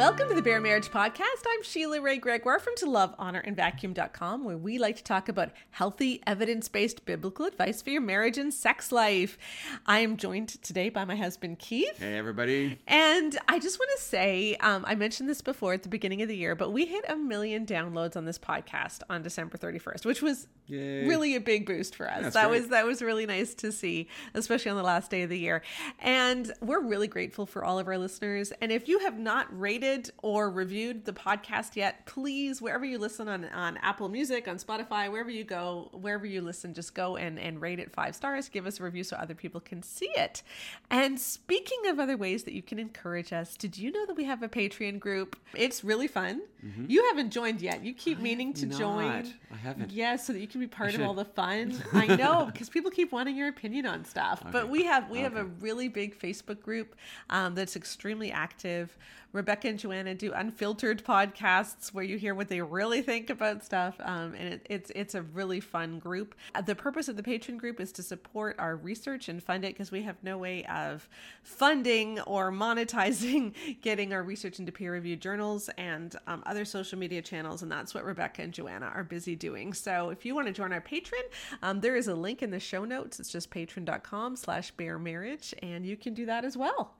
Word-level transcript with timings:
Welcome 0.00 0.30
to 0.30 0.34
the 0.34 0.40
Bare 0.40 0.62
Marriage 0.62 0.88
Podcast. 0.88 1.44
I'm 1.46 1.62
Sheila 1.62 2.00
Wray 2.00 2.16
Gregoire 2.16 2.58
from 2.58 2.74
To 2.76 2.88
Love, 2.88 3.14
Honor, 3.18 3.40
and 3.40 3.54
Vacuum.com, 3.54 4.44
where 4.44 4.56
we 4.56 4.78
like 4.78 4.96
to 4.96 5.04
talk 5.04 5.28
about 5.28 5.50
healthy, 5.72 6.22
evidence 6.26 6.70
based 6.70 7.04
biblical 7.04 7.44
advice 7.44 7.82
for 7.82 7.90
your 7.90 8.00
marriage 8.00 8.38
and 8.38 8.52
sex 8.54 8.92
life. 8.92 9.36
I 9.84 9.98
am 9.98 10.16
joined 10.16 10.48
today 10.62 10.88
by 10.88 11.04
my 11.04 11.16
husband, 11.16 11.58
Keith. 11.58 11.98
Hey, 11.98 12.16
everybody. 12.16 12.78
And 12.86 13.38
I 13.46 13.58
just 13.58 13.78
want 13.78 13.90
to 13.98 14.02
say, 14.02 14.56
um, 14.60 14.86
I 14.88 14.94
mentioned 14.94 15.28
this 15.28 15.42
before 15.42 15.74
at 15.74 15.82
the 15.82 15.90
beginning 15.90 16.22
of 16.22 16.28
the 16.28 16.36
year, 16.36 16.54
but 16.54 16.70
we 16.70 16.86
hit 16.86 17.04
a 17.06 17.14
million 17.16 17.66
downloads 17.66 18.16
on 18.16 18.24
this 18.24 18.38
podcast 18.38 19.02
on 19.10 19.20
December 19.20 19.58
31st, 19.58 20.06
which 20.06 20.22
was 20.22 20.46
Yay. 20.66 21.06
really 21.08 21.36
a 21.36 21.40
big 21.40 21.66
boost 21.66 21.94
for 21.94 22.10
us. 22.10 22.22
That's 22.22 22.34
that 22.36 22.48
great. 22.48 22.60
was 22.62 22.70
that 22.70 22.86
was 22.86 23.02
really 23.02 23.26
nice 23.26 23.52
to 23.56 23.70
see, 23.70 24.08
especially 24.32 24.70
on 24.70 24.78
the 24.78 24.82
last 24.82 25.10
day 25.10 25.24
of 25.24 25.28
the 25.28 25.38
year. 25.38 25.60
And 25.98 26.50
we're 26.62 26.80
really 26.80 27.06
grateful 27.06 27.44
for 27.44 27.66
all 27.66 27.78
of 27.78 27.86
our 27.86 27.98
listeners. 27.98 28.50
And 28.62 28.72
if 28.72 28.88
you 28.88 29.00
have 29.00 29.18
not 29.18 29.46
rated 29.50 29.89
or 30.22 30.50
reviewed 30.50 31.04
the 31.04 31.12
podcast 31.12 31.76
yet, 31.76 32.06
please, 32.06 32.60
wherever 32.60 32.84
you 32.84 32.98
listen 32.98 33.28
on, 33.28 33.44
on 33.46 33.76
Apple 33.78 34.08
Music, 34.08 34.48
on 34.48 34.58
Spotify, 34.58 35.10
wherever 35.10 35.30
you 35.30 35.44
go, 35.44 35.88
wherever 35.92 36.26
you 36.26 36.40
listen, 36.40 36.74
just 36.74 36.94
go 36.94 37.16
and, 37.16 37.38
and 37.38 37.60
rate 37.60 37.78
it 37.78 37.92
five 37.92 38.14
stars. 38.14 38.48
Give 38.48 38.66
us 38.66 38.80
a 38.80 38.82
review 38.82 39.04
so 39.04 39.16
other 39.16 39.34
people 39.34 39.60
can 39.60 39.82
see 39.82 40.10
it. 40.16 40.42
And 40.90 41.18
speaking 41.18 41.86
of 41.86 41.98
other 41.98 42.16
ways 42.16 42.44
that 42.44 42.54
you 42.54 42.62
can 42.62 42.78
encourage 42.78 43.32
us, 43.32 43.56
did 43.56 43.76
you 43.78 43.90
know 43.90 44.06
that 44.06 44.16
we 44.16 44.24
have 44.24 44.42
a 44.42 44.48
Patreon 44.48 45.00
group? 45.00 45.36
It's 45.54 45.84
really 45.84 46.08
fun. 46.08 46.42
You 46.88 47.04
haven't 47.06 47.30
joined 47.30 47.62
yet. 47.62 47.82
You 47.84 47.94
keep 47.94 48.20
meaning 48.20 48.52
to 48.54 48.66
not. 48.66 48.78
join. 48.78 49.34
I 49.50 49.56
haven't. 49.56 49.90
Yeah, 49.90 50.16
so 50.16 50.32
that 50.32 50.40
you 50.40 50.46
can 50.46 50.60
be 50.60 50.66
part 50.66 50.94
of 50.94 51.00
all 51.00 51.14
the 51.14 51.24
fun. 51.24 51.74
I 51.92 52.06
know 52.06 52.50
because 52.52 52.68
people 52.68 52.90
keep 52.90 53.12
wanting 53.12 53.36
your 53.36 53.48
opinion 53.48 53.86
on 53.86 54.04
stuff. 54.04 54.42
But 54.52 54.68
we 54.68 54.84
have 54.84 55.08
we 55.08 55.20
have 55.20 55.36
a 55.36 55.44
really 55.44 55.88
big 55.88 56.18
Facebook 56.18 56.60
group 56.60 56.96
um, 57.30 57.54
that's 57.54 57.76
extremely 57.76 58.30
active. 58.30 58.96
Rebecca 59.32 59.68
and 59.68 59.78
Joanna 59.80 60.14
do 60.14 60.32
unfiltered 60.32 61.04
podcasts 61.04 61.88
where 61.92 62.04
you 62.04 62.16
hear 62.18 62.34
what 62.34 62.48
they 62.48 62.60
really 62.60 63.02
think 63.02 63.30
about 63.30 63.64
stuff, 63.64 63.96
um, 64.00 64.34
and 64.38 64.54
it, 64.54 64.66
it's 64.68 64.90
it's 64.94 65.14
a 65.14 65.22
really 65.22 65.60
fun 65.60 65.98
group. 65.98 66.34
Uh, 66.54 66.60
The 66.60 66.74
purpose 66.74 67.08
of 67.08 67.16
the 67.16 67.22
Patreon 67.22 67.58
group 67.58 67.80
is 67.80 67.92
to 67.92 68.02
support 68.02 68.56
our 68.58 68.76
research 68.76 69.28
and 69.28 69.42
fund 69.42 69.64
it 69.64 69.74
because 69.74 69.90
we 69.90 70.02
have 70.02 70.16
no 70.22 70.38
way 70.38 70.64
of 70.66 71.08
funding 71.42 72.20
or 72.20 72.52
monetizing 72.52 73.54
getting 73.82 74.12
our 74.12 74.22
research 74.22 74.58
into 74.58 74.72
peer 74.72 74.92
reviewed 74.92 75.20
journals 75.20 75.68
and 75.78 76.16
um, 76.26 76.42
other 76.46 76.64
social 76.64 76.98
media 76.98 77.22
channels, 77.22 77.62
and 77.62 77.70
that's 77.72 77.94
what 77.94 78.04
Rebecca 78.04 78.42
and 78.42 78.52
Joanna 78.52 78.86
are 78.94 79.04
busy 79.04 79.34
doing. 79.34 79.72
So 79.72 80.10
if 80.10 80.24
you 80.24 80.34
want 80.34 80.46
to 80.46 80.52
join 80.52 80.72
our 80.72 80.80
Patreon, 80.80 81.24
um, 81.62 81.80
there 81.80 81.96
is 81.96 82.08
a 82.08 82.14
link 82.14 82.42
in 82.42 82.50
the 82.50 82.60
show 82.60 82.84
notes. 82.84 83.18
It's 83.20 83.30
just 83.30 83.50
patreon.com 83.50 84.36
slash 84.36 84.70
bare 84.72 84.98
marriage, 84.98 85.54
and 85.62 85.84
you 85.86 85.96
can 85.96 86.14
do 86.14 86.26
that 86.26 86.44
as 86.44 86.56
well. 86.56 86.94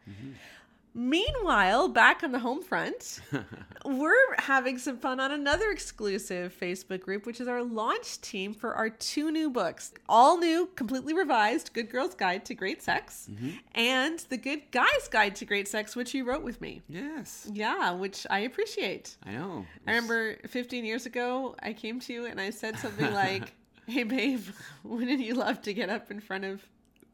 Meanwhile, 0.95 1.89
back 1.89 2.23
on 2.23 2.33
the 2.33 2.39
home 2.39 2.63
front, 2.63 3.21
we're 3.85 4.35
having 4.39 4.77
some 4.77 4.99
fun 4.99 5.21
on 5.21 5.31
another 5.31 5.71
exclusive 5.71 6.57
Facebook 6.59 7.01
group, 7.01 7.27
which 7.27 7.41
is 7.41 7.47
our 7.47 7.63
launch 7.63 8.21
team 8.21 8.53
for 8.53 8.75
our 8.75 8.91
two 8.91 9.31
new 9.31 9.51
books. 9.51 9.93
All 10.09 10.39
new, 10.39 10.69
completely 10.75 11.15
revised 11.15 11.73
Good 11.73 11.91
Girl's 11.91 12.15
Guide 12.15 12.45
to 12.47 12.55
Great 12.55 12.83
Sex 12.83 13.29
mm-hmm. 13.31 13.51
and 13.75 14.19
The 14.31 14.37
Good 14.37 14.71
Guy's 14.73 15.09
Guide 15.11 15.37
to 15.37 15.45
Great 15.45 15.69
Sex, 15.69 15.95
which 15.95 16.13
you 16.13 16.25
wrote 16.25 16.43
with 16.43 16.61
me. 16.61 16.83
Yes. 16.89 17.49
Yeah, 17.53 17.93
which 17.93 18.27
I 18.29 18.41
appreciate. 18.41 19.17
I 19.25 19.33
know. 19.33 19.67
I 19.87 19.93
remember 19.93 20.37
15 20.47 20.85
years 20.85 21.07
ago, 21.07 21.55
I 21.63 21.73
came 21.73 22.01
to 22.01 22.13
you 22.13 22.27
and 22.27 22.41
I 22.41 22.51
said 22.51 22.79
something 22.79 23.13
like, 23.15 23.55
Hey, 23.87 24.05
babe, 24.05 24.45
wouldn't 24.85 25.21
you 25.21 25.35
love 25.35 25.63
to 25.63 25.75
get 25.75 25.91
up 25.91 26.11
in 26.11 26.21
front 26.21 26.45
of 26.45 26.65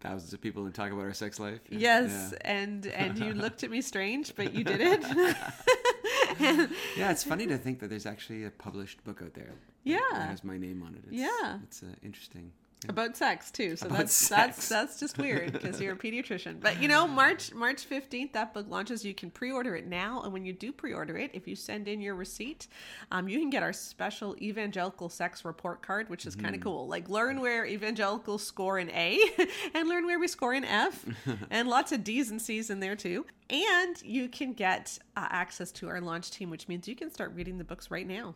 Thousands 0.00 0.33
of 0.34 0.41
people 0.41 0.66
and 0.66 0.75
talk 0.75 0.92
about 0.92 1.05
our 1.05 1.14
sex 1.14 1.41
life. 1.41 1.61
Yeah. 1.70 1.78
Yes, 1.78 2.34
and 2.42 2.87
and 2.87 3.19
you 3.19 3.32
looked 3.44 3.65
at 3.65 3.70
me 3.70 3.81
strange, 3.81 4.34
but 4.37 4.54
you 4.54 4.62
did 4.65 4.81
it. 4.81 5.03
Yeah. 5.03 6.66
Yeah, 6.97 7.10
it's 7.12 7.25
funny 7.25 7.47
to 7.47 7.56
think 7.56 7.78
that 7.81 7.88
there's 7.88 8.04
actually 8.04 8.44
a 8.44 8.50
published 8.50 9.03
book 9.04 9.22
out 9.22 9.32
there. 9.34 9.53
Yeah. 9.84 9.98
That 10.12 10.28
has 10.28 10.44
my 10.44 10.59
name 10.59 10.82
on 10.82 10.94
it. 10.94 11.03
It's, 11.06 11.12
Yeah. 11.16 11.59
It's 11.62 11.82
uh, 11.82 11.87
interesting. 12.03 12.53
About 12.88 13.16
sex 13.16 13.50
too, 13.50 13.76
so 13.76 13.86
About 13.86 13.98
that's 13.98 14.28
that's 14.28 14.56
sex. 14.56 14.69
that's 14.69 15.00
just 15.00 15.19
weird 15.19 15.52
because 15.52 15.80
you're 15.80 15.94
a 15.94 15.97
pediatrician. 16.06 16.60
But 16.60 16.80
you 16.80 16.88
know, 16.88 17.06
March 17.06 17.52
March 17.54 17.84
fifteenth, 17.84 18.32
that 18.32 18.54
book 18.54 18.66
launches. 18.69 19.04
You 19.04 19.14
can 19.14 19.30
pre-order 19.30 19.74
it 19.76 19.86
now, 19.86 20.22
and 20.22 20.32
when 20.32 20.44
you 20.44 20.52
do 20.52 20.72
pre-order 20.72 21.16
it, 21.16 21.30
if 21.34 21.46
you 21.46 21.56
send 21.56 21.88
in 21.88 22.00
your 22.00 22.14
receipt, 22.14 22.69
um, 23.10 23.28
you 23.28 23.38
can 23.38 23.50
get 23.50 23.62
our 23.62 23.72
special 23.72 24.36
evangelical 24.41 25.08
sex 25.08 25.44
report 25.44 25.82
card, 25.82 26.08
which 26.08 26.26
is 26.26 26.34
kind 26.36 26.54
of 26.54 26.60
cool. 26.60 26.86
Like 26.88 27.08
learn 27.08 27.41
where 27.41 27.66
evangelicals 27.66 28.42
score 28.44 28.78
an 28.78 28.91
A, 28.91 29.20
and 29.75 29.88
learn 29.88 30.06
where 30.06 30.19
we 30.19 30.28
score 30.28 30.52
an 30.52 30.64
F, 30.64 31.04
and 31.50 31.69
lots 31.69 31.92
of 31.92 32.04
D's 32.04 32.30
and 32.30 32.41
C's 32.41 32.70
in 32.70 32.80
there 32.80 32.96
too. 32.96 33.26
And 33.48 34.02
you 34.02 34.28
can 34.28 34.54
get 34.54 34.98
uh, 35.16 35.28
access 35.30 35.70
to 35.72 35.88
our 35.88 36.00
launch 36.00 36.32
team, 36.32 36.50
which 36.50 36.66
means 36.66 36.88
you 36.88 36.96
can 36.96 37.12
start 37.12 37.32
reading 37.34 37.58
the 37.58 37.64
books 37.64 37.90
right 37.92 38.06
now. 38.06 38.34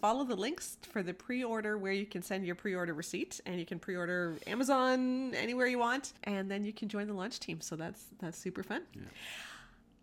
Follow 0.00 0.24
the 0.24 0.36
links 0.36 0.76
for 0.82 1.02
the 1.02 1.14
pre-order 1.14 1.78
where 1.78 1.92
you 1.92 2.04
can 2.04 2.20
send 2.22 2.44
your 2.44 2.54
pre-order 2.54 2.92
receipt, 2.92 3.40
and 3.46 3.58
you 3.58 3.64
can 3.64 3.78
pre-order 3.78 4.36
Amazon 4.46 5.32
anywhere 5.34 5.66
you 5.68 5.78
want, 5.78 6.12
and 6.24 6.50
then 6.50 6.64
you 6.66 6.72
can 6.72 6.88
join 6.88 7.06
the 7.06 7.14
launch 7.14 7.40
team. 7.40 7.60
So 7.62 7.76
that's 7.76 8.04
that's 8.18 8.36
super 8.36 8.62
fun. 8.62 8.82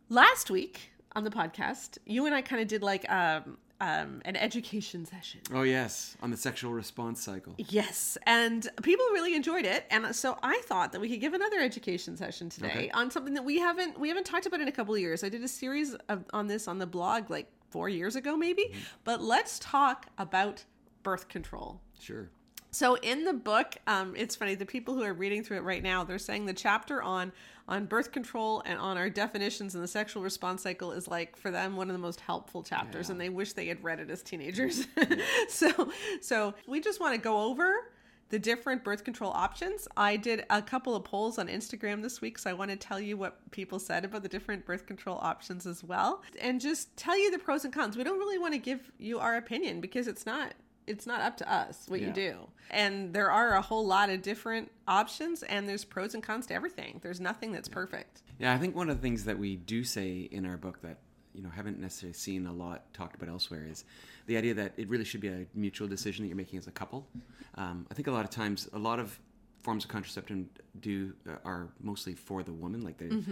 Last 0.09 0.49
week 0.49 0.91
on 1.15 1.23
the 1.23 1.29
podcast, 1.29 1.99
you 2.05 2.25
and 2.25 2.33
I 2.33 2.41
kind 2.41 2.61
of 2.61 2.67
did 2.67 2.81
like 2.81 3.09
um, 3.11 3.57
um, 3.81 4.21
an 4.25 4.35
education 4.35 5.05
session. 5.05 5.41
Oh, 5.53 5.61
yes. 5.63 6.17
On 6.21 6.31
the 6.31 6.37
sexual 6.37 6.73
response 6.73 7.21
cycle. 7.23 7.55
Yes, 7.57 8.17
and 8.25 8.67
people 8.81 9.05
really 9.13 9.35
enjoyed 9.35 9.65
it, 9.65 9.85
and 9.89 10.15
so 10.15 10.37
I 10.43 10.61
thought 10.65 10.91
that 10.91 11.01
we 11.01 11.09
could 11.09 11.21
give 11.21 11.33
another 11.33 11.59
education 11.59 12.17
session 12.17 12.49
today 12.49 12.67
Okay. 12.67 12.89
on 12.91 13.09
something 13.11 13.33
that 13.35 13.45
we 13.45 13.59
haven't 13.59 13.99
we 13.99 14.09
haven't 14.09 14.25
talked 14.25 14.45
about 14.45 14.59
in 14.61 14.67
a 14.67 14.71
couple 14.71 14.93
of 14.93 14.99
years. 14.99 15.23
I 15.23 15.29
did 15.29 15.43
a 15.43 15.47
series 15.47 15.95
of, 16.09 16.25
on 16.33 16.47
this 16.47 16.67
on 16.67 16.77
the 16.77 16.87
blog 16.87 17.29
like 17.29 17.49
four 17.69 17.87
years 17.89 18.15
ago, 18.15 18.35
maybe. 18.35 18.63
Mm-hmm. 18.63 18.79
But 19.03 19.21
let's 19.21 19.59
talk 19.59 20.07
about 20.17 20.65
birth 21.03 21.27
control. 21.29 21.81
Sure. 21.99 22.29
So 22.71 22.95
in 22.95 23.25
the 23.25 23.33
book, 23.33 23.75
um, 23.87 24.13
it's 24.15 24.35
funny. 24.35 24.55
The 24.55 24.65
people 24.65 24.93
who 24.95 25.03
are 25.03 25.13
reading 25.13 25.43
through 25.43 25.57
it 25.57 25.63
right 25.63 25.81
now, 25.81 26.03
they're 26.03 26.19
saying 26.19 26.45
the 26.45 26.53
chapter 26.53 27.01
on 27.01 27.31
on 27.67 27.85
birth 27.85 28.11
control 28.11 28.63
and 28.65 28.79
on 28.79 28.97
our 28.97 29.11
definitions 29.11 29.75
in 29.75 29.81
the 29.81 29.87
sexual 29.87 30.23
response 30.23 30.63
cycle 30.63 30.91
is 30.91 31.07
like 31.07 31.35
for 31.37 31.51
them 31.51 31.75
one 31.75 31.87
of 31.87 31.93
the 31.93 31.99
most 31.99 32.19
helpful 32.19 32.63
chapters, 32.63 33.07
Yeah. 33.07 33.11
and 33.11 33.21
they 33.21 33.29
wish 33.29 33.53
they 33.53 33.67
had 33.67 33.83
read 33.83 33.99
it 33.99 34.09
as 34.09 34.23
teenagers. 34.23 34.87
so 35.49 35.91
so 36.21 36.53
we 36.67 36.79
just 36.79 36.99
want 36.99 37.13
to 37.15 37.21
go 37.21 37.41
over 37.43 37.91
the 38.29 38.39
different 38.39 38.83
birth 38.83 39.03
control 39.03 39.31
options. 39.31 39.87
I 39.97 40.15
did 40.15 40.45
a 40.51 40.61
couple 40.61 40.95
of 40.95 41.03
polls 41.03 41.37
on 41.39 41.47
Instagram 41.47 42.01
this 42.03 42.21
week, 42.21 42.37
so 42.37 42.49
I 42.49 42.53
want 42.53 42.69
to 42.71 42.77
tell 42.77 42.99
you 42.99 43.17
what 43.17 43.39
people 43.51 43.79
said 43.79 44.05
about 44.05 44.21
the 44.23 44.29
different 44.29 44.65
birth 44.65 44.85
control 44.85 45.17
options 45.21 45.65
as 45.67 45.83
well, 45.83 46.21
and 46.39 46.59
just 46.61 46.95
tell 46.97 47.17
you 47.17 47.29
the 47.31 47.39
pros 47.39 47.65
and 47.65 47.73
cons. 47.73 47.97
We 47.97 48.03
don't 48.03 48.19
really 48.19 48.37
want 48.39 48.53
to 48.53 48.59
give 48.59 48.91
you 48.99 49.17
our 49.19 49.37
opinion 49.37 49.79
because 49.81 50.07
it's 50.07 50.25
not 50.27 50.53
it's 50.89 51.05
not 51.07 51.21
up 51.21 51.37
to 51.37 51.51
us 51.51 51.85
what 51.87 52.01
you 52.01 52.07
do. 52.13 52.47
And 52.71 53.13
there 53.13 53.31
are 53.31 53.55
a 53.55 53.61
whole 53.61 53.85
lot 53.85 54.09
of 54.09 54.21
different 54.21 54.71
options, 54.87 55.43
and 55.43 55.67
there's 55.67 55.85
pros 55.85 56.13
and 56.13 56.21
cons 56.23 56.47
to 56.47 56.53
everything. 56.53 56.99
There's 57.01 57.19
nothing 57.21 57.51
that's 57.51 57.69
perfect. 57.69 58.21
Yeah, 58.39 58.53
I 58.53 58.57
think 58.57 58.75
one 58.75 58.89
of 58.89 58.97
the 58.97 59.01
things 59.01 59.23
that 59.25 59.37
we 59.39 59.55
do 59.55 59.83
say 59.83 60.27
in 60.31 60.45
our 60.45 60.57
book 60.57 60.81
that 60.81 60.97
you 61.33 61.41
know 61.43 61.49
haven't 61.49 61.79
necessarily 61.79 62.13
seen 62.13 62.47
a 62.47 62.53
lot 62.53 62.91
talked 62.93 63.15
about 63.15 63.29
elsewhere 63.29 63.65
is 63.69 63.85
the 64.25 64.35
idea 64.37 64.53
that 64.55 64.73
it 64.77 64.89
really 64.89 65.05
should 65.05 65.21
be 65.21 65.29
a 65.29 65.45
mutual 65.55 65.87
decision 65.87 66.23
that 66.23 66.27
you're 66.29 66.37
making 66.37 66.59
as 66.59 66.67
a 66.67 66.71
couple. 66.71 67.07
Um, 67.55 67.87
I 67.89 67.93
think 67.93 68.07
a 68.07 68.11
lot 68.11 68.23
of 68.25 68.31
times, 68.31 68.67
a 68.73 68.79
lot 68.79 68.99
of 68.99 69.19
forms 69.61 69.83
of 69.83 69.89
contraception 69.89 70.49
do 70.79 71.13
uh, 71.27 71.33
are 71.43 71.69
mostly 71.81 72.13
for 72.15 72.43
the 72.43 72.53
woman, 72.53 72.81
like 72.81 72.97
the 72.97 73.23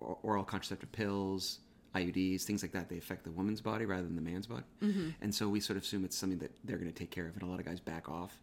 or- 0.00 0.18
oral 0.22 0.44
contraceptive 0.44 0.90
pills, 0.92 1.60
IUDs, 1.98 2.42
things 2.42 2.62
like 2.62 2.72
that. 2.72 2.88
They 2.88 2.98
affect 2.98 3.24
the 3.24 3.30
woman's 3.30 3.60
body 3.60 3.84
rather 3.84 4.02
than 4.02 4.16
the 4.16 4.22
man's 4.22 4.46
body, 4.46 4.64
and 5.20 5.34
so 5.34 5.48
we 5.48 5.60
sort 5.60 5.76
of 5.76 5.82
assume 5.82 6.04
it's 6.04 6.16
something 6.16 6.38
that 6.38 6.52
they're 6.64 6.78
going 6.78 6.92
to 6.92 6.98
take 6.98 7.10
care 7.10 7.26
of, 7.26 7.34
and 7.34 7.42
a 7.42 7.46
lot 7.46 7.58
of 7.60 7.66
guys 7.66 7.80
back 7.80 8.08
off. 8.08 8.40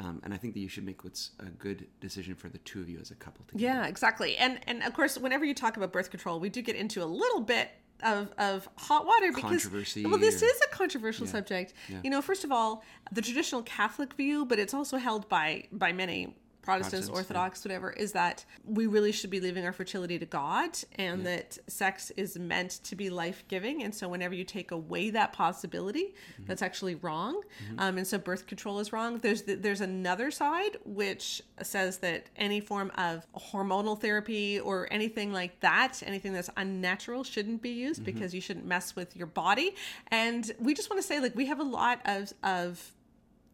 Um, 0.00 0.20
and 0.24 0.32
I 0.32 0.36
think 0.36 0.54
that 0.54 0.60
you 0.60 0.68
should 0.68 0.84
make 0.84 1.02
what's 1.02 1.32
a 1.40 1.46
good 1.46 1.86
decision 2.00 2.36
for 2.36 2.48
the 2.48 2.58
two 2.58 2.80
of 2.80 2.88
you 2.88 2.98
as 3.00 3.10
a 3.10 3.16
couple 3.16 3.44
together. 3.48 3.64
Yeah, 3.64 3.86
exactly. 3.86 4.36
And 4.36 4.60
and 4.68 4.82
of 4.84 4.94
course, 4.94 5.18
whenever 5.18 5.44
you 5.44 5.54
talk 5.54 5.76
about 5.76 5.92
birth 5.92 6.10
control, 6.10 6.38
we 6.38 6.48
do 6.50 6.62
get 6.62 6.76
into 6.76 7.02
a 7.02 7.06
little 7.06 7.40
bit 7.40 7.70
of, 8.04 8.30
of 8.38 8.68
hot 8.76 9.06
water 9.06 9.32
because 9.32 9.42
Controversy 9.50 10.06
well 10.06 10.18
this 10.18 10.40
or- 10.40 10.46
is 10.46 10.60
a 10.64 10.68
controversial 10.68 11.26
Yeah. 11.26 11.32
subject 11.32 11.74
Yeah. 11.88 11.96
you 12.04 12.10
know 12.10 12.22
first 12.22 12.44
of 12.44 12.52
all 12.52 12.84
the 13.10 13.20
traditional 13.20 13.60
catholic 13.62 14.12
view 14.14 14.44
but 14.46 14.60
it's 14.60 14.72
also 14.72 14.98
held 14.98 15.28
by 15.28 15.64
by 15.72 15.90
many 15.92 16.36
Protestants, 16.68 17.08
Protestants, 17.08 17.08
yeah. 17.08 17.14
Orthodox, 17.40 17.64
whatever, 17.64 17.90
is 17.92 18.12
that 18.12 18.44
we 18.64 18.86
really 18.86 19.12
should 19.12 19.30
be 19.30 19.40
leaving 19.40 19.64
our 19.64 19.72
fertility 19.72 20.18
to 20.18 20.26
God 20.26 20.70
and 20.96 21.24
that 21.26 21.58
sex 21.66 22.10
is 22.16 22.38
meant 22.38 22.72
to 22.84 22.94
be 22.96 23.10
life 23.10 23.44
giving. 23.48 23.82
And 23.82 23.94
so, 23.94 24.08
whenever 24.08 24.34
you 24.34 24.44
take 24.44 24.70
away 24.70 25.10
that 25.10 25.32
possibility, 25.32 26.14
Mm-hmm. 26.38 26.44
that's 26.46 26.62
actually 26.62 26.94
wrong. 26.96 27.40
Um, 27.78 27.98
and 27.98 28.06
so, 28.06 28.18
birth 28.18 28.46
control 28.46 28.78
is 28.80 28.92
wrong. 28.92 29.18
There's 29.18 29.42
the, 29.42 29.54
there's 29.54 29.80
another 29.80 30.30
side 30.30 30.76
which 30.84 31.42
says 31.62 31.98
that 31.98 32.26
any 32.36 32.60
form 32.60 32.90
of 32.96 33.26
hormonal 33.36 33.98
therapy 34.00 34.60
or 34.60 34.86
anything 34.90 35.32
like 35.32 35.60
that, 35.60 36.02
anything 36.04 36.32
that's 36.32 36.50
unnatural, 36.56 37.24
shouldn't 37.24 37.62
be 37.62 37.70
used 37.70 38.00
Mm-hmm. 38.02 38.04
because 38.04 38.34
you 38.34 38.40
shouldn't 38.40 38.66
mess 38.66 38.94
with 38.94 39.16
your 39.16 39.26
body. 39.26 39.74
And 40.08 40.50
we 40.60 40.74
just 40.74 40.90
want 40.90 41.00
to 41.00 41.06
say, 41.06 41.20
like, 41.20 41.34
we 41.34 41.46
have 41.46 41.60
a 41.60 41.64
lot 41.64 42.00
of, 42.04 42.32
of 42.42 42.92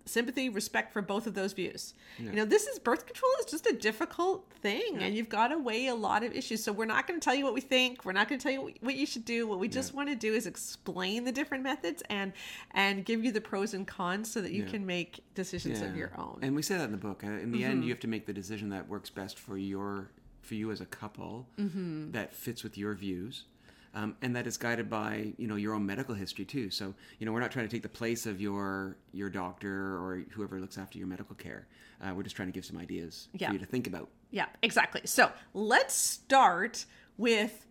sympathy, 0.06 0.48
respect 0.48 0.92
for 0.92 1.00
both 1.02 1.26
of 1.26 1.34
those 1.34 1.52
views. 1.52 1.94
You 2.18 2.32
know, 2.32 2.44
this 2.44 2.66
is 2.66 2.78
birth 2.78 3.06
control 3.06 3.30
is 3.40 3.46
just 3.46 3.66
a 3.66 3.72
difficult 3.72 4.46
thing 4.60 4.98
and 5.00 5.14
you've 5.14 5.28
got 5.28 5.48
to 5.48 5.58
weigh 5.58 5.86
a 5.88 5.94
lot 5.94 6.22
of 6.22 6.32
issues. 6.32 6.62
So 6.62 6.72
we're 6.72 6.84
not 6.84 7.06
going 7.06 7.18
to 7.18 7.24
tell 7.24 7.34
you 7.34 7.44
what 7.44 7.54
we 7.54 7.60
think. 7.60 8.04
We're 8.04 8.12
not 8.12 8.28
going 8.28 8.38
to 8.38 8.42
tell 8.42 8.52
you 8.52 8.74
what- 8.80 8.94
you 8.94 9.06
should 9.06 9.24
do. 9.24 9.46
What 9.46 9.58
we 9.58 9.68
just 9.68 9.94
want 9.94 10.08
to 10.10 10.14
do 10.14 10.34
is 10.34 10.46
explain 10.46 11.24
the 11.24 11.32
different 11.32 11.64
methods 11.64 12.02
and 12.10 12.32
and 12.72 13.04
give 13.04 13.24
you 13.24 13.32
the 13.32 13.40
pros 13.40 13.74
and 13.74 13.86
cons 13.86 14.30
so 14.30 14.40
that 14.40 14.52
you 14.52 14.64
Yeah. 14.64 14.70
can 14.70 14.86
make 14.86 15.20
decisions 15.34 15.80
of 15.80 15.96
your 15.96 16.12
own. 16.18 16.38
And 16.42 16.54
we 16.54 16.62
say 16.62 16.76
that 16.76 16.84
in 16.84 16.92
the 16.92 16.96
book. 16.98 17.24
Uh, 17.24 17.28
In 17.28 17.50
the 17.52 17.64
end, 17.64 17.84
you 17.84 17.90
have 17.90 18.00
to 18.00 18.08
make 18.08 18.26
the 18.26 18.32
decision 18.32 18.68
that 18.70 18.88
works 18.88 19.10
best 19.10 19.38
for 19.38 19.56
your 19.58 20.10
for 20.42 20.54
you 20.56 20.70
as 20.70 20.82
a 20.82 20.86
couple, 20.86 21.48
that 21.56 22.34
fits 22.34 22.62
with 22.62 22.76
your 22.76 22.92
views, 22.94 23.44
um, 23.94 24.16
and 24.22 24.34
that 24.36 24.46
is 24.46 24.56
guided 24.56 24.90
by 24.90 25.32
you 25.38 25.46
know 25.46 25.56
your 25.56 25.74
own 25.74 25.86
medical 25.86 26.14
history 26.14 26.44
too. 26.44 26.70
So 26.70 26.94
you 27.18 27.26
know 27.26 27.32
we're 27.32 27.40
not 27.40 27.50
trying 27.52 27.66
to 27.66 27.70
take 27.70 27.82
the 27.82 27.88
place 27.88 28.26
of 28.26 28.40
your 28.40 28.96
your 29.12 29.30
doctor 29.30 29.70
or 29.96 30.24
whoever 30.30 30.60
looks 30.60 30.78
after 30.78 30.98
your 30.98 31.06
medical 31.06 31.34
care. 31.36 31.66
Uh, 32.02 32.12
we're 32.14 32.22
just 32.24 32.36
trying 32.36 32.48
to 32.48 32.52
give 32.52 32.64
some 32.64 32.76
ideas 32.78 33.28
Yeah. 33.32 33.48
for 33.48 33.52
you 33.54 33.58
to 33.60 33.66
think 33.66 33.86
about. 33.86 34.08
Yeah, 34.30 34.46
exactly. 34.62 35.02
So 35.04 35.30
let's 35.54 35.94
start 35.94 36.84
with 37.16 37.66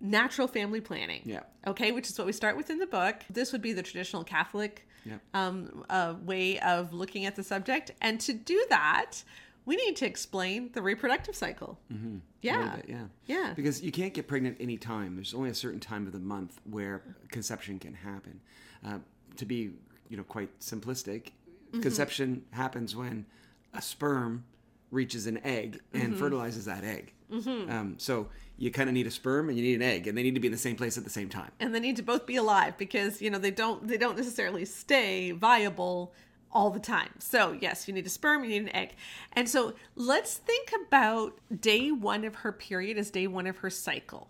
natural 0.00 0.48
family 0.48 0.80
planning. 0.80 1.22
Yeah. 1.24 1.40
Okay, 1.66 1.92
which 1.92 2.10
is 2.10 2.18
what 2.18 2.26
we 2.26 2.32
start 2.32 2.56
with 2.56 2.68
in 2.68 2.78
the 2.78 2.86
book. 2.86 3.16
This 3.30 3.52
would 3.52 3.62
be 3.62 3.72
the 3.72 3.82
traditional 3.82 4.24
Catholic 4.24 4.86
Yeah. 5.04 5.18
um, 5.32 5.84
uh, 5.88 6.14
way 6.24 6.58
of 6.60 6.92
looking 6.92 7.24
at 7.26 7.36
the 7.36 7.44
subject. 7.44 7.92
And 8.02 8.20
to 8.20 8.32
do 8.34 8.66
that, 8.70 9.22
we 9.66 9.76
need 9.76 9.96
to 9.96 10.06
explain 10.06 10.70
the 10.72 10.82
reproductive 10.82 11.34
cycle. 11.34 11.78
Mm-hmm. 11.92 12.18
Yeah. 12.42 12.76
bit, 12.76 12.86
yeah. 12.88 13.04
Yeah. 13.26 13.52
Because 13.56 13.82
you 13.82 13.90
can't 13.92 14.12
get 14.12 14.28
pregnant 14.28 14.58
any 14.60 14.76
time. 14.76 15.14
There's 15.16 15.32
only 15.34 15.50
a 15.50 15.54
certain 15.54 15.80
time 15.80 16.06
of 16.06 16.12
the 16.12 16.18
month 16.18 16.60
where 16.68 17.02
conception 17.30 17.78
can 17.78 17.94
happen. 17.94 18.40
Uh, 18.84 18.98
to 19.36 19.44
be, 19.46 19.70
you 20.08 20.16
know, 20.16 20.24
quite 20.24 20.58
simplistic, 20.60 21.28
Mm-hmm. 21.72 21.80
conception 21.82 22.44
happens 22.52 22.94
when 22.94 23.26
a 23.72 23.82
sperm 23.82 24.44
reaches 24.92 25.26
an 25.26 25.38
egg 25.44 25.80
and 25.92 26.02
Mm-hmm. 26.12 26.20
fertilizes 26.20 26.66
that 26.66 26.84
egg. 26.84 27.12
Um, 27.32 27.96
so 27.98 28.28
you 28.58 28.70
kind 28.70 28.88
of 28.88 28.94
need 28.94 29.08
a 29.08 29.10
sperm 29.10 29.48
and 29.48 29.58
you 29.58 29.64
need 29.64 29.74
an 29.74 29.82
egg, 29.82 30.06
and 30.06 30.16
they 30.16 30.22
need 30.22 30.34
to 30.36 30.40
be 30.40 30.46
in 30.46 30.52
the 30.52 30.58
same 30.58 30.76
place 30.76 30.96
at 30.96 31.02
the 31.02 31.10
same 31.10 31.28
time. 31.28 31.50
and 31.58 31.74
they 31.74 31.80
need 31.80 31.96
to 31.96 32.02
both 32.04 32.26
be 32.26 32.36
alive 32.36 32.78
because 32.78 33.20
you 33.20 33.28
know 33.28 33.38
they 33.38 33.50
don't 33.50 33.88
they 33.88 33.96
don't 33.96 34.16
necessarily 34.16 34.64
stay 34.64 35.32
viable 35.32 36.12
all 36.54 36.70
the 36.70 36.80
time. 36.80 37.10
So 37.18 37.56
yes, 37.60 37.88
you 37.88 37.94
need 37.94 38.06
a 38.06 38.10
sperm, 38.10 38.44
you 38.44 38.50
need 38.50 38.62
an 38.62 38.76
egg. 38.76 38.94
And 39.32 39.48
so 39.48 39.74
let's 39.96 40.36
think 40.36 40.72
about 40.86 41.38
day 41.60 41.90
1 41.90 42.24
of 42.24 42.36
her 42.36 42.52
period 42.52 42.96
as 42.96 43.10
day 43.10 43.26
1 43.26 43.46
of 43.46 43.58
her 43.58 43.70
cycle. 43.70 44.28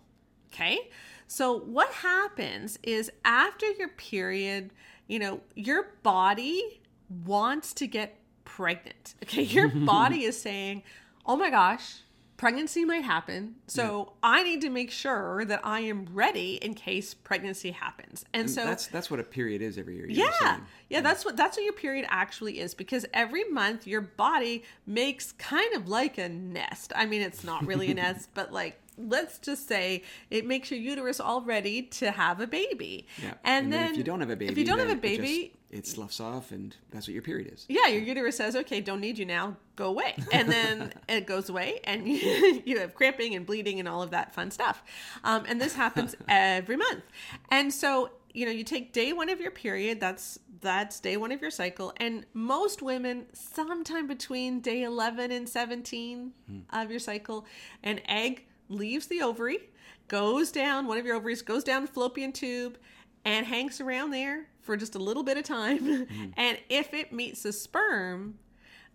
Okay? 0.51 0.89
So 1.27 1.59
what 1.59 1.91
happens 1.91 2.79
is 2.83 3.11
after 3.23 3.69
your 3.71 3.89
period, 3.89 4.71
you 5.07 5.19
know, 5.19 5.41
your 5.55 5.93
body 6.03 6.81
wants 7.25 7.73
to 7.73 7.87
get 7.87 8.17
pregnant. 8.43 9.15
Okay? 9.23 9.43
Your 9.43 9.67
body 9.85 10.23
is 10.23 10.39
saying, 10.39 10.83
"Oh 11.25 11.35
my 11.35 11.49
gosh, 11.49 12.01
pregnancy 12.37 12.85
might 12.85 13.03
happen. 13.03 13.55
So 13.67 14.13
I 14.21 14.43
need 14.43 14.61
to 14.61 14.69
make 14.69 14.91
sure 14.91 15.45
that 15.45 15.61
I 15.63 15.81
am 15.81 16.07
ready 16.13 16.55
in 16.55 16.73
case 16.73 17.13
pregnancy 17.13 17.71
happens." 17.71 18.25
And, 18.33 18.41
And 18.41 18.51
so 18.51 18.65
that's 18.65 18.87
that's 18.87 19.09
what 19.09 19.19
a 19.19 19.23
period 19.23 19.61
is 19.61 19.77
every 19.77 19.95
year. 19.95 20.05
were 20.05 20.11
yeah. 20.11 20.59
Yeah, 20.89 21.01
that's 21.01 21.25
what 21.25 21.37
that's 21.37 21.57
what 21.57 21.63
your 21.63 21.73
period 21.73 22.05
actually 22.09 22.59
is 22.59 22.73
because 22.73 23.05
every 23.13 23.43
month 23.45 23.87
your 23.87 24.01
body 24.01 24.63
makes 24.85 25.31
kind 25.33 25.73
of 25.75 25.87
like 25.87 26.17
a 26.17 26.29
nest. 26.29 26.93
I 26.95 27.05
mean, 27.05 27.21
it's 27.21 27.43
not 27.43 27.65
really 27.65 27.91
a 27.91 27.93
nest, 28.05 28.29
but 28.33 28.51
like 28.51 28.79
let's 28.97 29.39
just 29.39 29.67
say 29.67 30.03
it 30.29 30.45
makes 30.45 30.71
your 30.71 30.79
uterus 30.79 31.19
all 31.19 31.41
ready 31.41 31.83
to 31.83 32.11
have 32.11 32.39
a 32.39 32.47
baby. 32.47 33.07
Yeah. 33.21 33.33
And, 33.43 33.71
then, 33.71 33.91
if 33.91 33.97
you 33.97 34.03
don't 34.03 34.19
have 34.19 34.29
a 34.29 34.35
baby, 34.35 34.51
if 34.51 34.57
you 34.57 34.65
don't 34.65 34.79
have 34.79 34.89
a 34.89 34.95
baby, 34.95 35.53
it, 35.75 35.87
sloughs 35.87 36.19
off, 36.19 36.51
and 36.51 36.75
that's 36.91 37.07
what 37.07 37.13
your 37.13 37.21
period 37.21 37.53
is. 37.53 37.65
yeah, 37.67 37.87
your 37.87 38.01
uterus 38.01 38.37
says, 38.37 38.55
"Okay, 38.55 38.81
don't 38.81 39.01
need 39.01 39.17
you 39.17 39.25
now. 39.25 39.57
Go 39.75 39.87
away." 39.87 40.15
And 40.31 40.49
then 40.49 40.93
it 41.09 41.25
goes 41.25 41.49
away, 41.49 41.79
and 41.83 42.07
you 42.07 42.79
have 42.79 42.95
cramping 42.95 43.35
and 43.35 43.45
bleeding 43.45 43.79
and 43.79 43.87
all 43.87 44.01
of 44.01 44.11
that 44.11 44.33
fun 44.33 44.51
stuff. 44.51 44.83
Um, 45.23 45.43
and 45.47 45.59
this 45.59 45.75
happens 45.75 46.15
every 46.27 46.77
month. 46.77 47.03
And 47.49 47.73
so, 47.73 48.11
you 48.33 48.45
know, 48.45 48.51
you 48.51 48.63
take 48.63 48.93
day 48.93 49.13
one 49.13 49.29
of 49.29 49.39
your 49.39 49.51
period. 49.51 49.99
That's 49.99 50.39
that's 50.61 50.99
day 50.99 51.17
one 51.17 51.31
of 51.31 51.41
your 51.41 51.51
cycle. 51.51 51.93
And 51.97 52.25
most 52.33 52.81
women, 52.81 53.25
sometime 53.33 54.07
between 54.07 54.61
day 54.61 54.83
eleven 54.83 55.31
and 55.31 55.47
seventeen 55.47 56.31
of 56.71 56.89
your 56.89 56.99
cycle, 56.99 57.45
an 57.83 57.99
egg 58.07 58.45
leaves 58.69 59.07
the 59.07 59.21
ovary, 59.21 59.59
goes 60.07 60.51
down. 60.51 60.87
One 60.87 60.97
of 60.97 61.05
your 61.05 61.15
ovaries 61.15 61.41
goes 61.41 61.63
down 61.63 61.81
the 61.83 61.91
fallopian 61.91 62.31
tube 62.31 62.77
and 63.25 63.45
hangs 63.45 63.81
around 63.81 64.11
there 64.11 64.45
for 64.61 64.77
just 64.77 64.95
a 64.95 64.99
little 64.99 65.23
bit 65.23 65.37
of 65.37 65.43
time. 65.43 65.79
Mm-hmm. 66.05 66.25
And 66.37 66.57
if 66.69 66.93
it 66.93 67.11
meets 67.11 67.43
a 67.45 67.51
sperm, 67.51 68.35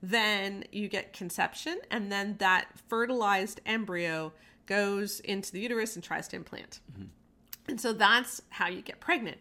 then 0.03 0.65
you 0.73 0.89
get 0.89 1.13
conception, 1.13 1.79
and 1.91 2.11
then 2.11 2.37
that 2.39 2.67
fertilized 2.89 3.61
embryo 3.67 4.33
goes 4.67 5.21
into 5.21 5.53
the 5.53 5.61
uterus 5.61 5.95
and 5.97 6.03
tries 6.05 6.29
to 6.29 6.37
implant. 6.37 6.81
Mm-hmm. 6.93 7.05
And 7.69 7.81
so 7.81 7.93
that's 7.93 8.41
how 8.51 8.69
you 8.69 8.81
get 8.83 9.01
pregnant. 9.01 9.39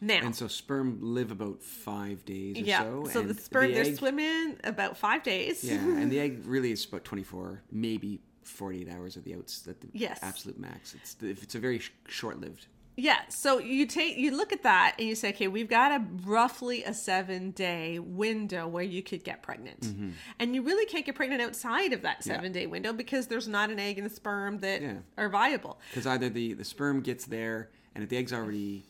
Now, 0.00 0.18
And 0.22 0.36
so 0.36 0.46
sperm 0.46 0.98
live 1.00 1.30
about 1.30 1.62
five 1.62 2.24
days 2.26 2.58
or 2.58 2.60
yeah, 2.60 2.82
so. 2.82 3.04
so 3.10 3.22
the 3.22 3.32
sperm 3.34 3.72
they're 3.72 3.84
egg- 3.86 3.96
swimming 3.96 4.58
about 4.62 4.98
five 4.98 5.22
days. 5.22 5.64
Yeah, 5.64 5.76
and 5.76 6.12
the 6.12 6.20
egg 6.20 6.42
really 6.44 6.70
is 6.70 6.84
about 6.84 7.04
24, 7.04 7.62
maybe 7.72 8.20
48 8.44 8.90
hours 8.90 9.16
at 9.16 9.24
the 9.24 9.34
outs, 9.34 9.66
at 9.66 9.80
the 9.80 9.88
Yes. 9.94 10.18
absolute 10.22 10.58
max. 10.58 10.94
It's 10.94 11.16
if 11.22 11.42
it's 11.42 11.54
a 11.54 11.58
very 11.58 11.78
sh- 11.78 11.92
short-lived. 12.08 12.66
Yeah, 12.98 13.18
so 13.28 13.58
you 13.58 13.84
take 13.86 14.16
you 14.16 14.34
look 14.34 14.52
at 14.54 14.62
that 14.62 14.94
and 14.98 15.06
you 15.06 15.14
say, 15.14 15.28
okay, 15.28 15.48
we've 15.48 15.68
got 15.68 15.92
a 15.92 16.02
roughly 16.24 16.82
a 16.82 16.94
seven 16.94 17.50
day 17.50 17.98
window 17.98 18.66
where 18.66 18.82
you 18.82 19.02
could 19.02 19.22
get 19.22 19.42
pregnant, 19.42 19.80
Mm-hmm. 19.82 20.10
and 20.38 20.54
you 20.54 20.62
really 20.62 20.86
can't 20.86 21.04
get 21.04 21.14
pregnant 21.14 21.42
outside 21.42 21.92
of 21.92 22.00
that 22.02 22.24
seven 22.24 22.52
day 22.52 22.66
window 22.66 22.94
because 22.94 23.26
there's 23.26 23.48
not 23.48 23.68
an 23.70 23.78
egg 23.78 23.98
and 23.98 24.06
a 24.06 24.10
sperm 24.10 24.58
that 24.60 24.80
Yeah. 24.80 24.94
are 25.18 25.28
viable. 25.28 25.78
Because 25.90 26.06
either 26.06 26.30
the, 26.30 26.54
the 26.54 26.64
sperm 26.64 27.00
gets 27.02 27.26
there, 27.26 27.68
and 27.94 28.02
if 28.02 28.08
the 28.08 28.16
egg's 28.16 28.32
already, 28.32 28.84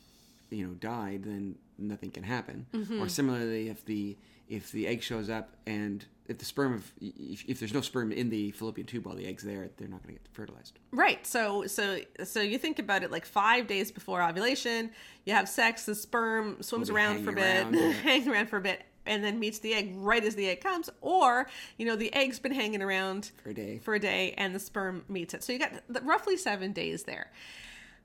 you 0.51 0.67
know, 0.67 0.75
died, 0.75 1.25
then 1.25 1.57
nothing 1.77 2.11
can 2.13 2.23
happen. 2.23 2.67
Mm-hmm. 2.73 3.03
Or 3.03 3.09
similarly, 3.09 3.69
if 3.69 3.85
the 3.85 4.17
if 4.49 4.71
the 4.71 4.87
egg 4.87 5.03
shows 5.03 5.29
up 5.29 5.57
and 5.67 6.05
if 6.29 6.39
the 6.39 6.45
sperm, 6.45 6.75
of, 6.75 6.93
if, 7.01 7.45
if 7.47 7.59
there's 7.59 7.73
no 7.75 7.81
sperm 7.81 8.13
in 8.13 8.31
the 8.31 8.51
fallopian 8.53 8.87
tube 8.87 9.07
while 9.07 9.15
the 9.15 9.27
egg's 9.27 9.43
there, 9.43 9.71
they're 9.77 9.89
not 9.89 10.03
going 10.03 10.15
to 10.15 10.21
get 10.21 10.29
fertilized. 10.33 10.79
Right. 10.91 11.27
So 11.27 11.67
so 11.67 11.99
so 12.25 12.41
you 12.41 12.59
think 12.59 12.79
about 12.79 13.03
it 13.03 13.11
like 13.11 13.25
five 13.25 13.67
days 13.67 13.91
before 13.93 14.23
ovulation, 14.23 14.91
you 15.25 15.33
have 15.33 15.49
sex, 15.49 15.85
the 15.87 15.95
sperm 15.95 16.63
swims 16.63 16.91
around 16.91 17.25
for 17.25 17.31
a 17.31 17.35
bit, 17.35 17.67
yeah. 17.73 17.93
hangs 18.03 18.27
around 18.27 18.49
for 18.49 18.57
a 18.57 18.61
bit, 18.61 18.85
and 19.07 19.23
then 19.23 19.39
meets 19.39 19.59
the 19.61 19.73
egg 19.75 19.93
right 19.97 20.25
as 20.25 20.35
the 20.35 20.49
egg 20.49 20.61
comes, 20.61 20.91
or 21.01 21.49
you 21.79 21.87
know 21.87 21.97
the 21.97 22.13
egg's 22.15 22.39
been 22.39 22.53
hanging 22.53 22.83
around 22.83 23.31
For 23.43 23.51
a 23.51 23.55
day. 23.55 23.79
for 23.79 23.95
a 23.95 24.01
day, 24.01 24.35
and 24.37 24.55
the 24.55 24.61
sperm 24.61 25.05
meets 25.09 25.35
it. 25.35 25.43
So 25.43 25.53
you 25.53 25.59
got 25.59 25.71
th- 25.71 26.05
roughly 26.05 26.37
seven 26.37 26.73
days 26.73 27.05
there. 27.05 27.31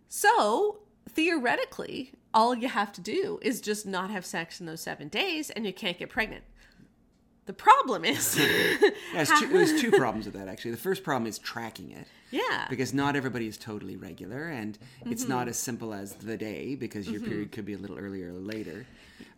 So 0.10 0.80
theoretically, 1.10 2.14
all 2.34 2.56
you 2.56 2.68
have 2.68 2.92
to 2.94 3.02
do 3.02 3.40
is 3.42 3.62
just 3.62 3.86
not 3.86 4.10
have 4.10 4.26
sex 4.26 4.60
in 4.60 4.66
those 4.66 4.82
seven 4.82 5.08
days, 5.08 5.50
and 5.50 5.66
you 5.66 5.74
can't 5.74 5.98
get 5.98 6.10
pregnant. 6.10 6.44
The 7.52 7.56
problem 7.58 8.06
is, 8.06 8.38
Yeah, 9.14 9.26
two, 9.26 9.48
there's 9.50 9.82
two 9.82 9.92
problems 10.04 10.24
with 10.26 10.36
that 10.36 10.48
actually. 10.48 10.72
The 10.72 10.78
first 10.78 11.04
problem 11.04 11.28
is 11.28 11.38
tracking 11.38 11.92
it. 11.92 12.08
yeah, 12.32 12.66
because 12.70 12.94
not 12.94 13.18
everybody 13.18 13.46
is 13.46 13.58
totally 13.58 13.98
regular 13.98 14.48
and 14.48 14.78
it's 15.06 15.24
Mm-hmm. 15.24 15.32
not 15.34 15.48
as 15.50 15.58
simple 15.60 15.94
as 15.94 16.14
the 16.14 16.38
day 16.38 16.76
because 16.76 17.10
your 17.10 17.20
period 17.20 17.52
could 17.52 17.66
be 17.66 17.74
a 17.74 17.78
little 17.78 17.98
earlier 18.00 18.30
or 18.30 18.40
later 18.40 18.86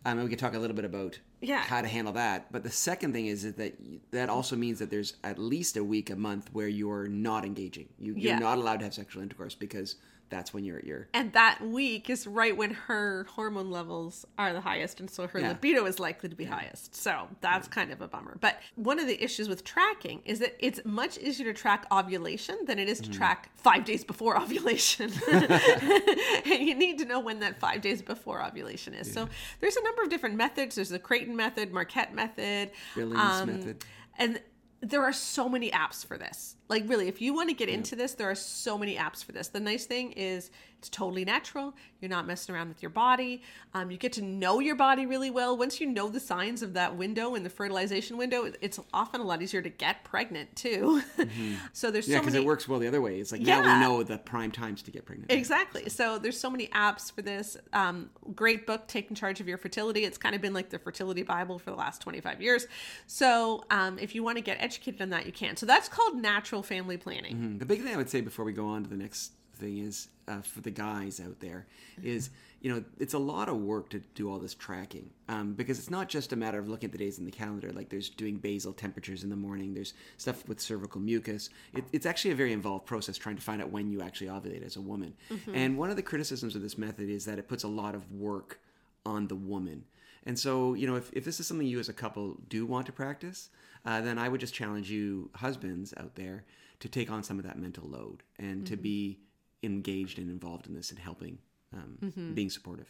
um, 0.06 0.18
and 0.18 0.22
we 0.22 0.30
could 0.30 0.38
talk 0.38 0.54
a 0.54 0.58
little 0.60 0.76
bit 0.76 0.84
about 0.84 1.18
Yeah. 1.40 1.58
how 1.62 1.82
to 1.82 1.88
handle 1.88 2.12
that 2.12 2.52
but 2.52 2.62
the 2.62 2.70
second 2.70 3.12
thing 3.14 3.26
is 3.26 3.52
that 3.52 3.74
that 4.12 4.28
also 4.28 4.54
means 4.54 4.78
that 4.78 4.90
there's 4.90 5.14
at 5.24 5.36
least 5.36 5.76
a 5.76 5.82
week 5.82 6.08
a 6.08 6.14
month 6.16 6.50
where 6.52 6.68
you're 6.68 7.08
not 7.08 7.44
engaging 7.44 7.88
you, 7.98 8.12
you're 8.12 8.34
Yeah. 8.34 8.38
not 8.38 8.58
allowed 8.58 8.78
to 8.78 8.84
have 8.84 8.94
sexual 8.94 9.24
intercourse 9.24 9.56
because 9.56 9.96
that's 10.34 10.52
when 10.52 10.64
you're 10.64 10.78
at 10.78 10.84
your 10.84 11.06
And 11.14 11.32
that 11.34 11.60
week 11.64 12.10
is 12.10 12.26
right 12.26 12.56
when 12.56 12.72
her 12.72 13.24
hormone 13.30 13.70
levels 13.70 14.26
are 14.36 14.52
the 14.52 14.60
highest, 14.60 14.98
and 14.98 15.08
so 15.08 15.28
her 15.28 15.38
Yeah. 15.38 15.50
libido 15.50 15.86
is 15.86 16.00
likely 16.00 16.28
to 16.28 16.34
be 16.34 16.44
highest. 16.44 16.96
So 16.96 17.28
that's 17.40 17.68
kind 17.68 17.92
of 17.92 18.00
a 18.00 18.08
bummer. 18.08 18.36
But 18.40 18.60
one 18.74 18.98
of 18.98 19.06
the 19.06 19.22
issues 19.22 19.48
with 19.48 19.62
tracking 19.62 20.22
is 20.24 20.40
that 20.40 20.56
it's 20.58 20.80
much 20.84 21.18
easier 21.18 21.52
to 21.52 21.58
track 21.58 21.86
ovulation 21.92 22.58
than 22.66 22.80
it 22.80 22.88
is 22.88 22.98
to 22.98 23.04
mm-hmm. 23.04 23.12
track 23.12 23.50
five 23.54 23.84
days 23.84 24.02
before 24.02 24.36
ovulation. 24.42 25.12
and 25.30 26.44
you 26.46 26.74
need 26.74 26.98
to 26.98 27.04
know 27.04 27.20
when 27.20 27.38
that 27.38 27.60
five 27.60 27.80
days 27.80 28.02
before 28.02 28.44
ovulation 28.44 28.92
is. 28.92 29.12
So 29.12 29.28
there's 29.60 29.76
a 29.76 29.84
number 29.84 30.02
of 30.02 30.08
different 30.10 30.34
methods. 30.34 30.74
There's 30.74 30.88
the 30.88 30.98
Creighton 30.98 31.36
method, 31.36 31.72
Marquette 31.72 32.12
method, 32.12 32.72
Billings 32.96 33.20
um, 33.20 33.46
method. 33.46 33.84
and 34.18 34.40
there 34.80 35.02
are 35.02 35.12
so 35.12 35.48
many 35.48 35.70
apps 35.70 36.04
for 36.04 36.18
this. 36.18 36.56
Like 36.68 36.88
really, 36.88 37.08
if 37.08 37.20
you 37.20 37.34
want 37.34 37.50
to 37.50 37.54
get 37.54 37.68
into 37.68 37.94
this, 37.96 38.14
there 38.14 38.30
are 38.30 38.34
so 38.34 38.78
many 38.78 38.96
apps 38.96 39.22
for 39.24 39.32
this. 39.32 39.48
The 39.48 39.60
nice 39.60 39.84
thing 39.84 40.12
is 40.12 40.50
it's 40.78 40.90
totally 40.90 41.24
natural. 41.24 41.74
You're 42.00 42.10
not 42.10 42.26
messing 42.26 42.54
around 42.54 42.68
with 42.68 42.82
your 42.82 42.90
body. 42.90 43.42
Um, 43.72 43.90
you 43.90 43.96
get 43.96 44.12
to 44.14 44.22
know 44.22 44.60
your 44.60 44.74
body 44.74 45.06
really 45.06 45.30
well. 45.30 45.56
Once 45.56 45.80
you 45.80 45.86
know 45.86 46.08
the 46.08 46.20
signs 46.20 46.62
of 46.62 46.74
that 46.74 46.94
window 46.96 47.34
and 47.34 47.44
the 47.44 47.48
fertilization 47.48 48.18
window, 48.18 48.50
it's 48.60 48.78
often 48.92 49.22
a 49.22 49.24
lot 49.24 49.40
easier 49.40 49.62
to 49.62 49.70
get 49.70 50.04
pregnant 50.04 50.54
too. 50.56 51.02
Mm-hmm. 51.16 51.54
so 51.72 51.90
there's 51.90 52.06
yeah, 52.06 52.16
so 52.16 52.20
because 52.20 52.34
many. 52.34 52.44
it 52.44 52.46
works 52.46 52.68
well 52.68 52.78
the 52.78 52.86
other 52.88 53.00
way. 53.00 53.18
It's 53.18 53.32
like 53.32 53.46
Yeah. 53.46 53.62
now 53.62 53.74
we 53.78 53.80
know 53.86 54.02
the 54.02 54.18
prime 54.18 54.50
times 54.50 54.82
to 54.82 54.90
get 54.90 55.06
pregnant. 55.06 55.32
Exactly. 55.32 55.88
So 55.88 56.18
there's 56.18 56.38
so 56.38 56.50
many 56.50 56.66
apps 56.68 57.10
for 57.10 57.22
this. 57.22 57.56
Um, 57.72 58.10
great 58.34 58.66
book, 58.66 58.86
Taking 58.86 59.14
Charge 59.16 59.40
of 59.40 59.48
Your 59.48 59.56
Fertility. 59.58 60.04
It's 60.04 60.18
kind 60.18 60.34
of 60.34 60.42
been 60.42 60.52
like 60.52 60.68
the 60.68 60.78
fertility 60.78 61.22
Bible 61.22 61.58
for 61.58 61.70
the 61.70 61.76
last 61.76 62.02
25 62.02 62.42
years. 62.42 62.66
So 63.06 63.64
um, 63.70 63.98
if 63.98 64.14
you 64.14 64.22
want 64.22 64.36
to 64.36 64.42
get 64.42 64.58
educated 64.60 65.00
on 65.00 65.10
that, 65.10 65.24
you 65.24 65.32
can. 65.32 65.56
So 65.56 65.64
that's 65.64 65.88
called 65.88 66.16
natural 66.16 66.53
family 66.62 66.96
planning. 66.96 67.36
Mm, 67.36 67.58
The 67.58 67.66
big 67.66 67.82
thing 67.82 67.94
I 67.94 67.96
would 67.96 68.10
say 68.10 68.20
before 68.20 68.44
we 68.44 68.52
go 68.52 68.66
on 68.66 68.82
to 68.84 68.88
the 68.90 68.96
next 68.96 69.32
thing 69.56 69.78
is 69.78 70.08
uh, 70.26 70.40
for 70.40 70.60
the 70.62 70.70
guys 70.70 71.20
out 71.20 71.38
there 71.38 71.66
is 72.02 72.30
you 72.60 72.72
know 72.74 72.82
it's 72.98 73.14
a 73.14 73.18
lot 73.18 73.48
of 73.48 73.56
work 73.58 73.88
to 73.90 74.00
do 74.16 74.28
all 74.28 74.40
this 74.40 74.52
tracking 74.54 75.08
um, 75.28 75.52
because 75.52 75.78
it's 75.78 75.90
not 75.90 76.08
just 76.08 76.32
a 76.32 76.36
matter 76.36 76.58
of 76.58 76.68
looking 76.68 76.88
at 76.88 76.92
the 76.92 76.98
days 76.98 77.18
in 77.20 77.24
the 77.24 77.30
calendar 77.30 77.70
like 77.72 77.88
there's 77.88 78.08
doing 78.08 78.36
basal 78.38 78.72
temperatures 78.72 79.22
in 79.22 79.30
the 79.30 79.36
morning 79.36 79.72
there's 79.72 79.94
stuff 80.16 80.48
with 80.48 80.60
cervical 80.60 81.00
mucus. 81.00 81.50
It, 81.72 81.84
it's 81.92 82.04
actually 82.04 82.32
a 82.32 82.34
very 82.34 82.52
involved 82.52 82.84
process 82.84 83.16
trying 83.16 83.36
to 83.36 83.42
find 83.42 83.62
out 83.62 83.70
when 83.70 83.88
you 83.92 84.02
actually 84.02 84.26
ovulate 84.26 84.64
as 84.66 84.74
a 84.74 84.80
woman. 84.80 85.14
And 85.52 85.78
one 85.78 85.90
of 85.90 85.94
the 85.96 86.02
criticisms 86.02 86.56
of 86.56 86.62
this 86.62 86.76
method 86.76 87.08
is 87.08 87.24
that 87.26 87.38
it 87.38 87.46
puts 87.46 87.62
a 87.62 87.68
lot 87.68 87.94
of 87.94 88.10
work 88.12 88.58
on 89.06 89.28
the 89.28 89.36
woman. 89.36 89.84
And 90.26 90.36
so, 90.38 90.74
you 90.74 90.86
know, 90.88 90.96
if, 90.96 91.12
if 91.12 91.24
this 91.24 91.38
is 91.38 91.46
something 91.46 91.66
you 91.66 91.78
as 91.78 91.88
a 91.90 91.92
couple 91.92 92.38
do 92.48 92.64
want 92.66 92.86
to 92.86 92.92
practice, 92.92 93.50
uh, 93.84 94.00
then 94.00 94.18
I 94.18 94.28
would 94.28 94.40
just 94.40 94.54
challenge 94.54 94.90
you, 94.90 95.30
husbands 95.34 95.92
out 95.96 96.14
there, 96.14 96.44
to 96.80 96.88
take 96.88 97.10
on 97.10 97.22
some 97.22 97.38
of 97.38 97.44
that 97.44 97.58
mental 97.58 97.88
load 97.88 98.22
and 98.38 98.66
to 98.66 98.76
be 98.76 99.20
engaged 99.62 100.18
and 100.18 100.30
involved 100.30 100.66
in 100.66 100.74
this 100.74 100.90
and 100.90 100.98
helping, 100.98 101.38
um, 101.74 102.32
being 102.34 102.50
supportive. 102.50 102.88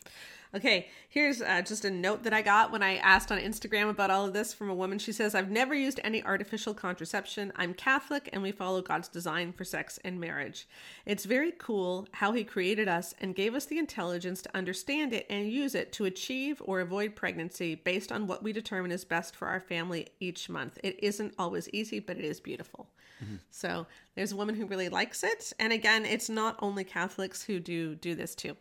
Okay, 0.55 0.89
here's 1.09 1.43
uh, 1.43 1.63
just 1.63 1.85
a 1.85 1.91
note 1.91 2.23
that 2.23 2.33
I 2.33 2.41
got 2.41 2.71
when 2.71 2.83
I 2.83 2.97
asked 2.99 3.33
on 3.33 3.39
Instagram 3.39 3.91
about 3.91 4.13
all 4.13 4.25
of 4.25 4.33
this 4.33 4.55
from 4.55 4.71
a 4.71 4.75
woman. 4.75 5.01
She 5.01 5.11
says, 5.11 5.35
I've 5.35 5.51
never 5.51 5.75
used 5.75 5.99
any 6.05 6.23
artificial 6.23 6.75
contraception. 6.75 7.53
I'm 7.57 7.75
Catholic 7.75 8.29
and 8.33 8.41
we 8.41 8.53
follow 8.53 8.81
God's 8.81 9.09
design 9.09 9.53
for 9.53 9.65
sex 9.65 9.99
and 10.05 10.21
marriage. 10.21 10.69
It's 11.07 11.25
very 11.25 11.53
cool 11.59 12.07
how 12.13 12.31
He 12.31 12.45
created 12.45 12.87
us 12.87 13.15
and 13.21 13.35
gave 13.35 13.57
us 13.57 13.65
the 13.65 13.79
intelligence 13.79 14.43
to 14.43 14.57
understand 14.57 15.13
it 15.13 15.27
and 15.29 15.51
use 15.51 15.75
it 15.75 15.91
to 15.95 16.05
achieve 16.05 16.63
or 16.65 16.81
avoid 16.81 17.17
pregnancy 17.17 17.75
based 17.75 18.13
on 18.13 18.29
what 18.29 18.45
we 18.45 18.53
determine 18.53 18.93
is 18.93 19.05
best 19.05 19.35
for 19.35 19.49
our 19.49 19.61
family 19.61 20.07
each 20.21 20.49
month. 20.49 20.79
It 20.85 21.03
isn't 21.03 21.35
always 21.37 21.69
easy, 21.71 21.99
but 21.99 22.17
it 22.17 22.25
is 22.25 22.39
beautiful. 22.39 22.91
Mm-hmm. 23.23 23.37
So 23.51 23.87
there's 24.15 24.33
a 24.33 24.37
woman 24.37 24.55
who 24.55 24.67
really 24.67 24.89
likes 24.89 25.23
it. 25.23 25.53
And 25.59 25.73
again, 25.73 26.05
it's 26.05 26.29
not 26.29 26.57
only 26.61 26.85
Catholics 26.85 27.43
who 27.43 27.61
do 27.61 27.95
do 27.95 28.15
this 28.15 28.35
too. 28.35 28.57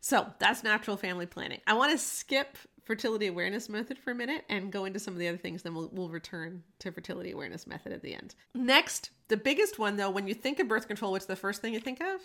So 0.00 0.26
that's 0.38 0.62
natural 0.62 0.96
family 0.96 1.26
planning. 1.26 1.60
I 1.66 1.74
want 1.74 1.92
to 1.92 1.98
skip 1.98 2.58
fertility 2.84 3.26
awareness 3.26 3.68
method 3.68 3.96
for 3.98 4.10
a 4.10 4.14
minute 4.14 4.44
and 4.50 4.70
go 4.70 4.84
into 4.84 4.98
some 4.98 5.14
of 5.14 5.18
the 5.18 5.28
other 5.28 5.38
things. 5.38 5.62
Then 5.62 5.74
we'll, 5.74 5.88
we'll 5.92 6.10
return 6.10 6.62
to 6.80 6.92
fertility 6.92 7.30
awareness 7.32 7.66
method 7.66 7.92
at 7.92 8.02
the 8.02 8.14
end. 8.14 8.34
Next, 8.54 9.10
the 9.28 9.38
biggest 9.38 9.78
one 9.78 9.96
though, 9.96 10.10
when 10.10 10.28
you 10.28 10.34
think 10.34 10.60
of 10.60 10.68
birth 10.68 10.86
control, 10.86 11.12
what's 11.12 11.24
the 11.24 11.36
first 11.36 11.62
thing 11.62 11.72
you 11.72 11.80
think 11.80 12.00
of? 12.02 12.20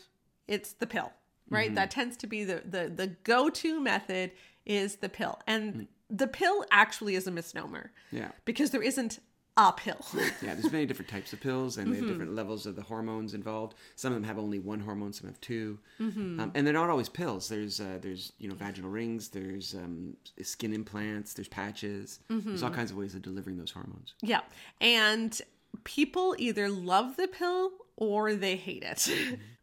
It's 0.47 0.73
the 0.73 0.87
pill, 0.87 1.13
right? 1.49 1.67
Mm-hmm. 1.67 1.75
That 1.75 1.91
tends 1.91 2.17
to 2.17 2.27
be 2.27 2.43
the 2.43 2.63
the 2.65 2.91
the 2.93 3.07
go 3.23 3.49
to 3.49 3.79
method 3.79 4.31
is 4.65 4.97
the 4.97 5.09
pill, 5.09 5.39
and 5.47 5.73
mm. 5.73 5.87
the 6.09 6.27
pill 6.27 6.65
actually 6.71 7.15
is 7.15 7.27
a 7.27 7.31
misnomer 7.31 7.91
Yeah. 8.11 8.31
because 8.45 8.71
there 8.71 8.81
isn't 8.81 9.19
a 9.59 9.73
pill. 9.73 10.05
Yeah, 10.41 10.55
there's 10.55 10.71
many 10.71 10.85
different 10.85 11.09
types 11.09 11.33
of 11.33 11.41
pills, 11.41 11.77
and 11.77 11.91
they 11.91 11.97
have 11.97 12.07
different 12.07 12.33
levels 12.33 12.65
of 12.65 12.75
the 12.75 12.81
hormones 12.81 13.33
involved. 13.33 13.75
Some 13.95 14.13
of 14.13 14.15
them 14.15 14.23
have 14.23 14.37
only 14.39 14.59
one 14.59 14.79
hormone, 14.79 15.13
some 15.13 15.27
have 15.27 15.39
2 15.41 15.77
um, 15.99 16.51
and 16.55 16.65
they're 16.65 16.73
not 16.73 16.89
always 16.89 17.09
pills. 17.09 17.49
There's 17.49 17.79
uh, 17.81 17.99
there's 18.01 18.31
you 18.39 18.47
know 18.47 18.55
vaginal 18.55 18.89
rings, 18.89 19.29
there's 19.29 19.73
um, 19.75 20.15
skin 20.41 20.73
implants, 20.73 21.33
there's 21.33 21.47
patches. 21.49 22.19
There's 22.29 22.63
all 22.63 22.69
kinds 22.71 22.91
of 22.91 22.97
ways 22.97 23.15
of 23.15 23.21
delivering 23.21 23.57
those 23.57 23.71
hormones. 23.71 24.13
Yeah. 24.21 24.41
And 24.81 25.39
people 25.83 26.35
either 26.37 26.69
love 26.69 27.17
the 27.17 27.27
pill 27.27 27.71
or 27.97 28.33
they 28.35 28.55
hate 28.55 28.83
it. 28.83 29.09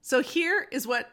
so 0.00 0.22
here 0.22 0.66
is 0.70 0.86
what 0.86 1.10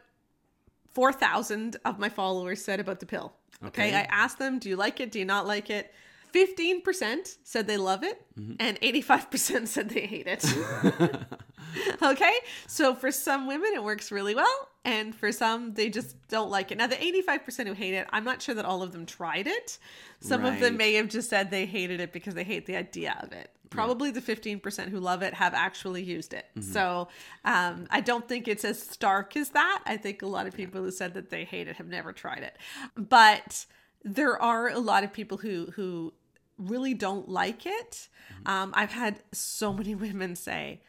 4,000 0.92 1.76
of 1.84 1.98
my 1.98 2.08
followers 2.08 2.64
said 2.64 2.80
about 2.80 3.00
the 3.00 3.06
pill. 3.06 3.34
Okay. 3.64 3.88
Okay. 3.88 3.96
I 3.96 4.02
asked 4.02 4.38
them, 4.38 4.58
do 4.58 4.68
you 4.68 4.76
like 4.76 5.00
it? 5.00 5.10
Do 5.10 5.18
you 5.18 5.24
not 5.24 5.46
like 5.46 5.70
it? 5.70 5.92
15% 6.34 7.36
said 7.44 7.66
they 7.66 7.76
love 7.76 8.02
it, 8.02 8.20
and 8.58 8.80
85% 8.80 9.68
said 9.68 9.90
they 9.90 10.06
hate 10.06 10.26
it. 10.26 10.44
okay. 12.02 12.34
So 12.66 12.94
for 12.94 13.12
some 13.12 13.46
women, 13.46 13.70
it 13.74 13.84
works 13.84 14.10
really 14.10 14.34
well. 14.34 14.68
And 14.84 15.14
for 15.14 15.30
some, 15.32 15.74
they 15.74 15.88
just 15.88 16.16
don't 16.28 16.50
like 16.50 16.72
it. 16.72 16.78
Now, 16.78 16.88
the 16.88 16.96
85% 16.96 17.68
who 17.68 17.72
hate 17.72 17.94
it, 17.94 18.06
I'm 18.10 18.24
not 18.24 18.42
sure 18.42 18.54
that 18.56 18.64
all 18.64 18.82
of 18.82 18.92
them 18.92 19.06
tried 19.06 19.46
it. 19.46 19.78
Some 20.20 20.44
of 20.44 20.58
them 20.60 20.76
may 20.76 20.94
have 20.94 21.08
just 21.08 21.30
said 21.30 21.50
they 21.50 21.66
hated 21.66 22.00
it 22.00 22.12
because 22.12 22.34
they 22.34 22.44
hate 22.44 22.66
the 22.66 22.76
idea 22.76 23.16
of 23.22 23.32
it. 23.32 23.50
Probably 23.70 24.10
the 24.10 24.20
15% 24.20 24.88
who 24.88 25.00
love 25.00 25.22
it 25.22 25.34
have 25.34 25.54
actually 25.54 26.02
used 26.02 26.34
it. 26.34 26.46
So 26.60 27.08
um, 27.44 27.86
I 27.90 28.00
don't 28.00 28.28
think 28.28 28.46
it's 28.46 28.64
as 28.64 28.80
stark 28.80 29.36
as 29.36 29.50
that. 29.50 29.82
I 29.86 29.96
think 29.96 30.22
a 30.22 30.26
lot 30.26 30.46
of 30.46 30.54
people 30.54 30.82
who 30.82 30.90
said 30.90 31.14
that 31.14 31.30
they 31.30 31.44
hate 31.44 31.68
it 31.68 31.76
have 31.76 31.88
never 31.88 32.12
tried 32.12 32.42
it. 32.42 32.56
But 32.96 33.66
there 34.04 34.40
are 34.40 34.68
a 34.68 34.78
lot 34.78 35.02
of 35.02 35.12
people 35.12 35.38
who 35.38 35.72
who 35.74 36.12
really 36.58 36.94
don't 36.94 37.28
like 37.28 37.66
it. 37.66 38.08
Um, 38.46 38.72
I've 38.74 38.92
had 38.92 39.20
so 39.32 39.72
many 39.72 39.94
women 40.06 40.36
say, 40.36 40.80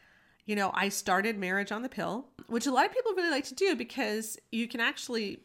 you 0.46 0.56
know, 0.56 0.72
I 0.74 0.90
started 0.90 1.38
marriage 1.38 1.72
on 1.72 1.82
the 1.82 1.90
pill, 1.90 2.28
which 2.48 2.68
a 2.68 2.72
lot 2.72 2.86
of 2.86 2.94
people 2.94 3.14
really 3.14 3.32
like 3.32 3.46
to 3.46 3.56
do 3.56 3.76
because 3.76 4.38
you 4.52 4.68
can 4.68 4.80
actually 4.80 5.40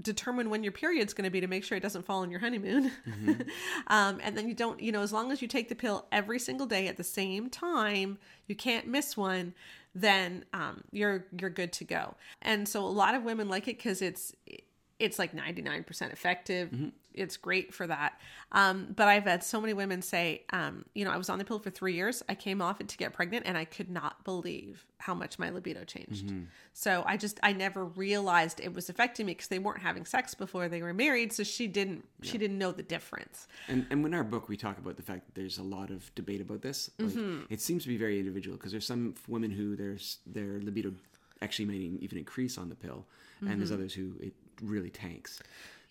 determine 0.00 0.50
when 0.50 0.62
your 0.62 0.72
period's 0.72 1.14
going 1.14 1.24
to 1.24 1.30
be 1.30 1.40
to 1.40 1.46
make 1.46 1.64
sure 1.64 1.76
it 1.76 1.82
doesn't 1.82 2.04
fall 2.04 2.20
on 2.20 2.30
your 2.30 2.40
honeymoon. 2.40 2.90
um, 3.86 4.18
and 4.22 4.36
then 4.36 4.48
you 4.48 4.54
don't, 4.54 4.80
you 4.80 4.92
know, 4.92 5.00
as 5.00 5.12
long 5.12 5.32
as 5.32 5.40
you 5.40 5.48
take 5.48 5.68
the 5.68 5.74
pill 5.74 6.06
every 6.12 6.38
single 6.38 6.66
day 6.66 6.88
at 6.88 6.96
the 6.96 7.04
same 7.04 7.48
time, 7.48 8.18
you 8.46 8.54
can't 8.54 8.86
miss 8.86 9.16
one. 9.16 9.54
Then 9.94 10.44
um, 10.54 10.84
you're 10.90 11.26
you're 11.38 11.50
good 11.50 11.72
to 11.74 11.84
go. 11.84 12.14
And 12.40 12.66
so 12.66 12.82
a 12.82 12.86
lot 12.86 13.14
of 13.14 13.24
women 13.24 13.48
like 13.48 13.68
it 13.68 13.76
because 13.76 14.00
it's 14.00 14.34
it's 14.98 15.18
like 15.18 15.34
99% 15.34 16.12
effective. 16.12 16.72
It's 17.14 17.36
great 17.36 17.72
for 17.74 17.86
that. 17.86 18.20
Um, 18.52 18.88
but 18.94 19.08
I've 19.08 19.24
had 19.24 19.42
so 19.42 19.60
many 19.60 19.72
women 19.72 20.02
say, 20.02 20.44
um, 20.50 20.84
you 20.94 21.04
know, 21.04 21.10
I 21.10 21.16
was 21.16 21.28
on 21.28 21.38
the 21.38 21.44
pill 21.44 21.58
for 21.58 21.70
three 21.70 21.94
years. 21.94 22.22
I 22.28 22.34
came 22.34 22.60
off 22.62 22.80
it 22.80 22.88
to 22.88 22.96
get 22.96 23.12
pregnant 23.12 23.46
and 23.46 23.56
I 23.56 23.64
could 23.64 23.90
not 23.90 24.24
believe 24.24 24.84
how 24.98 25.14
much 25.14 25.38
my 25.38 25.50
libido 25.50 25.84
changed. 25.84 26.32
So 26.74 27.02
I 27.06 27.16
just, 27.16 27.40
I 27.42 27.52
never 27.52 27.84
realized 27.84 28.60
it 28.60 28.72
was 28.74 28.88
affecting 28.88 29.26
me 29.26 29.32
because 29.32 29.48
they 29.48 29.58
weren't 29.58 29.80
having 29.80 30.04
sex 30.04 30.34
before 30.34 30.68
they 30.68 30.82
were 30.82 30.94
married. 30.94 31.32
So 31.32 31.42
she 31.42 31.66
didn't, 31.66 32.04
she 32.22 32.38
didn't 32.38 32.58
know 32.58 32.72
the 32.72 32.82
difference. 32.82 33.48
And 33.68 33.86
and 33.90 34.04
in 34.06 34.14
our 34.14 34.24
book, 34.24 34.48
we 34.48 34.56
talk 34.56 34.78
about 34.78 34.96
the 34.96 35.02
fact 35.02 35.26
that 35.26 35.34
there's 35.34 35.58
a 35.58 35.62
lot 35.62 35.90
of 35.90 36.14
debate 36.14 36.40
about 36.40 36.62
this. 36.62 36.90
Like, 36.98 37.14
It 37.50 37.60
seems 37.60 37.82
to 37.82 37.88
be 37.88 37.96
very 37.96 38.18
individual 38.18 38.56
because 38.56 38.70
there's 38.72 38.86
some 38.86 39.14
women 39.28 39.50
who 39.50 39.76
there's 39.76 40.18
their 40.26 40.60
libido 40.60 40.92
actually 41.40 41.64
may 41.66 41.74
even 41.74 42.18
increase 42.18 42.56
on 42.56 42.68
the 42.68 42.76
pill, 42.76 43.04
and 43.40 43.58
there's 43.58 43.72
others 43.72 43.92
who 43.92 44.14
it 44.20 44.32
really 44.62 44.90
tanks. 44.90 45.40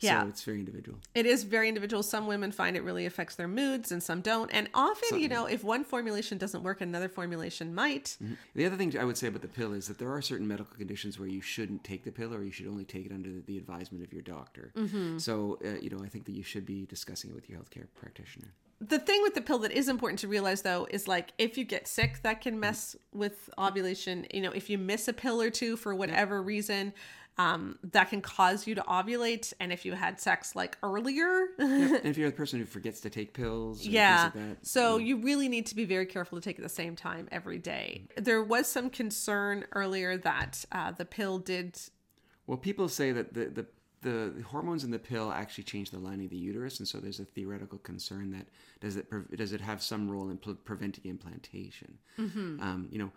Yeah. 0.01 0.22
So 0.22 0.27
it's 0.27 0.43
very 0.43 0.60
individual. 0.60 0.98
It 1.15 1.25
is 1.25 1.43
very 1.43 1.67
individual. 1.67 2.03
Some 2.03 2.27
women 2.27 2.51
find 2.51 2.75
it 2.75 2.84
really 2.84 3.05
affects 3.05 3.36
their 3.36 3.48
moods 3.48 3.91
and 3.91 4.01
some 4.01 4.22
don't. 4.22 4.50
And 4.51 4.70
often, 4.74 5.20
you 5.20 5.29
know, 5.29 5.46
if 5.46 5.63
one 5.63 5.84
formulation 5.84 6.38
doesn't 6.38 6.63
work, 6.63 6.81
another 6.81 7.10
formulation 7.10 7.74
might. 7.74 8.17
Mm-hmm. 8.24 8.34
The 8.55 8.65
other 8.65 8.75
thing 8.75 8.98
I 8.98 9.05
would 9.05 9.17
say 9.17 9.27
about 9.27 9.41
the 9.41 9.48
pill 9.48 9.74
is 9.74 9.88
that 9.88 9.98
there 9.98 10.12
are 10.12 10.22
certain 10.22 10.48
medical 10.48 10.75
conditions 10.75 11.20
where 11.20 11.29
you 11.29 11.41
shouldn't 11.41 11.84
take 11.84 12.03
the 12.03 12.12
pill, 12.12 12.34
or 12.34 12.43
you 12.43 12.51
should 12.51 12.67
only 12.67 12.86
take 12.86 13.05
it 13.05 13.12
under 13.12 13.29
the 13.46 13.58
advisement 13.58 14.03
of 14.03 14.12
your 14.12 14.22
doctor. 14.22 14.72
Mm-hmm. 14.75 15.17
So, 15.20 15.60
uh, 15.63 15.79
you 15.79 15.89
know, 15.89 16.03
I 16.03 16.08
think 16.08 16.25
that 16.25 16.34
you 16.34 16.43
should 16.43 16.65
be 16.65 16.86
discussing 16.86 17.29
it 17.29 17.34
with 17.34 17.50
your 17.50 17.60
healthcare 17.60 17.88
practitioner. 17.96 18.48
The 18.81 18.98
thing 18.98 19.22
with 19.22 19.36
the 19.36 19.41
pill 19.41 19.60
that 19.60 19.72
is 19.72 19.88
important 19.88 20.20
to 20.22 20.27
realize 20.27 20.63
though 20.63 20.88
is 20.89 21.08
like 21.08 21.34
if 21.38 21.55
you 21.55 21.63
get 21.63 21.88
sick, 21.88 22.24
that 22.24 22.41
can 22.41 22.53
mm-hmm. 22.53 22.62
mess 22.62 22.96
with 23.13 23.48
ovulation. 23.58 24.25
You 24.34 24.41
know, 24.41 24.51
if 24.51 24.72
you 24.72 24.79
miss 24.79 25.08
a 25.08 25.13
pill 25.13 25.39
or 25.39 25.51
two 25.51 25.77
for 25.77 25.93
whatever 25.93 26.41
reason, 26.41 26.93
um, 27.41 27.79
that 27.91 28.10
can 28.10 28.21
cause 28.21 28.67
you 28.67 28.75
to 28.75 28.81
ovulate. 28.81 29.53
And 29.60 29.71
if 29.71 29.86
you 29.86 29.93
had 29.93 30.19
sex 30.19 30.55
like 30.55 30.77
earlier, 30.83 31.48
and 31.57 32.05
if 32.05 32.17
you're 32.17 32.29
the 32.29 32.36
person 32.36 32.60
who 32.60 32.65
forgets 32.65 33.01
to 33.01 33.10
take 33.10 33.33
pills, 33.33 33.86
or 33.86 33.89
yeah. 33.89 34.29
things 34.29 34.36
like 34.36 34.60
that, 34.60 34.67
So 34.67 34.98
you 34.98 35.17
really 35.17 35.50
need 35.50 35.65
to 35.67 35.75
be 35.75 35.86
very 35.86 36.05
careful 36.05 36.39
to 36.39 36.43
take 36.43 36.57
it 36.57 36.62
at 36.62 36.63
the 36.63 36.69
same 36.69 36.95
time 36.95 37.27
every 37.31 37.57
day. 37.57 38.03
There 38.17 38.43
was 38.43 38.67
some 38.67 38.89
concern 38.89 39.65
earlier 39.74 40.17
that 40.17 40.63
uh, 40.71 40.91
the 40.91 41.05
pill 41.05 41.39
did. 41.39 41.79
Well, 42.48 42.57
people 42.57 42.89
say 42.89 43.12
that 43.12 43.33
the, 43.33 43.45
the 43.45 43.65
the 44.01 44.33
hormones 44.48 44.83
in 44.83 44.89
the 44.89 44.98
pill 44.98 45.31
actually 45.31 45.63
change 45.63 45.91
the 45.91 46.00
lining 46.00 46.25
of 46.25 46.31
the 46.31 46.38
uterus, 46.38 46.79
and 46.79 46.88
so 46.88 46.98
there's 46.98 47.19
a 47.19 47.25
theoretical 47.25 47.77
concern 47.77 48.31
that 48.31 48.48
does 48.79 48.95
it 48.95 49.07
does 49.36 49.53
it 49.53 49.62
have 49.62 49.81
some 49.83 50.10
role 50.10 50.29
in 50.29 50.38
pre- 50.38 50.55
preventing 50.55 51.05
implantation? 51.05 52.00
Um, 52.62 52.88
you 52.91 52.98
know, 52.98 53.12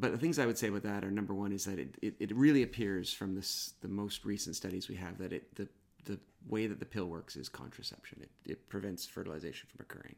but 0.00 0.12
the 0.12 0.18
things 0.18 0.38
I 0.38 0.46
would 0.46 0.58
say 0.58 0.68
about 0.68 0.82
that 0.84 1.04
are 1.04 1.10
number 1.10 1.34
one 1.34 1.52
is 1.52 1.64
that 1.64 1.78
it, 1.78 1.96
it, 2.02 2.14
it 2.20 2.34
really 2.34 2.62
appears 2.62 3.12
from 3.12 3.34
this 3.34 3.74
the 3.80 3.88
most 3.88 4.24
recent 4.24 4.56
studies 4.56 4.88
we 4.88 4.96
have 4.96 5.18
that 5.18 5.32
it 5.32 5.54
the 5.56 5.68
the 6.04 6.18
way 6.48 6.66
that 6.68 6.78
the 6.78 6.86
pill 6.86 7.06
works 7.06 7.34
is 7.36 7.48
contraception. 7.48 8.20
It, 8.22 8.30
it 8.52 8.68
prevents 8.68 9.06
fertilization 9.06 9.68
from 9.70 9.80
occurring, 9.84 10.16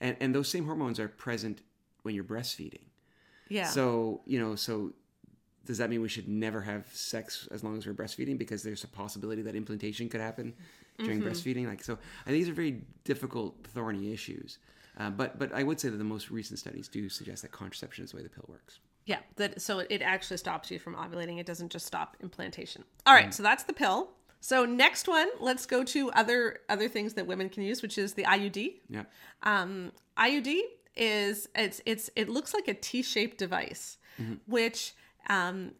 and 0.00 0.16
and 0.20 0.34
those 0.34 0.48
same 0.48 0.64
hormones 0.64 0.98
are 0.98 1.08
present 1.08 1.62
when 2.02 2.14
you're 2.14 2.24
breastfeeding. 2.24 2.86
Yeah. 3.48 3.66
So 3.66 4.22
you 4.26 4.38
know, 4.40 4.54
so 4.56 4.92
does 5.66 5.78
that 5.78 5.90
mean 5.90 6.00
we 6.00 6.08
should 6.08 6.28
never 6.28 6.62
have 6.62 6.86
sex 6.94 7.46
as 7.50 7.62
long 7.62 7.76
as 7.76 7.86
we're 7.86 7.92
breastfeeding 7.92 8.38
because 8.38 8.62
there's 8.62 8.84
a 8.84 8.88
possibility 8.88 9.42
that 9.42 9.54
implantation 9.54 10.08
could 10.08 10.20
happen 10.20 10.54
during 10.98 11.20
Mm-hmm. 11.20 11.28
breastfeeding? 11.28 11.66
Like, 11.66 11.84
so 11.84 11.98
I 12.24 12.30
think 12.30 12.38
these 12.42 12.48
are 12.48 12.54
very 12.54 12.82
difficult, 13.04 13.54
thorny 13.74 14.12
issues. 14.12 14.58
Uh, 14.98 15.10
but 15.10 15.38
but 15.38 15.52
I 15.52 15.62
would 15.62 15.78
say 15.78 15.88
that 15.90 15.96
the 15.98 16.04
most 16.04 16.30
recent 16.30 16.58
studies 16.58 16.88
do 16.88 17.08
suggest 17.08 17.42
that 17.42 17.52
contraception 17.52 18.04
is 18.04 18.10
the 18.12 18.16
way 18.16 18.22
the 18.22 18.28
pill 18.30 18.46
works. 18.48 18.80
Yeah, 19.08 19.20
that 19.36 19.62
so 19.62 19.78
it 19.78 20.02
actually 20.02 20.36
stops 20.36 20.70
you 20.70 20.78
from 20.78 20.94
ovulating. 20.94 21.40
It 21.40 21.46
doesn't 21.46 21.72
just 21.72 21.86
stop 21.86 22.14
implantation. 22.20 22.84
All 23.06 23.14
right, 23.14 23.32
so 23.32 23.42
that's 23.42 23.62
the 23.62 23.72
pill. 23.72 24.10
So 24.40 24.66
next 24.66 25.08
one, 25.08 25.28
let's 25.40 25.64
go 25.64 25.82
to 25.82 26.10
other 26.12 26.58
other 26.68 26.90
things 26.90 27.14
that 27.14 27.26
women 27.26 27.48
can 27.48 27.62
use, 27.62 27.80
which 27.80 27.96
is 27.96 28.12
the 28.12 28.24
IUD. 28.24 28.74
Yeah. 28.90 29.04
Um, 29.44 29.92
IUD 30.18 30.60
is 30.94 31.48
it's 31.54 31.80
it's 31.86 32.10
it 32.16 32.28
looks 32.28 32.52
like 32.52 32.68
a 32.68 32.74
T-shaped 32.74 33.38
device, 33.38 33.96
which 34.46 34.94
um, 35.30 35.72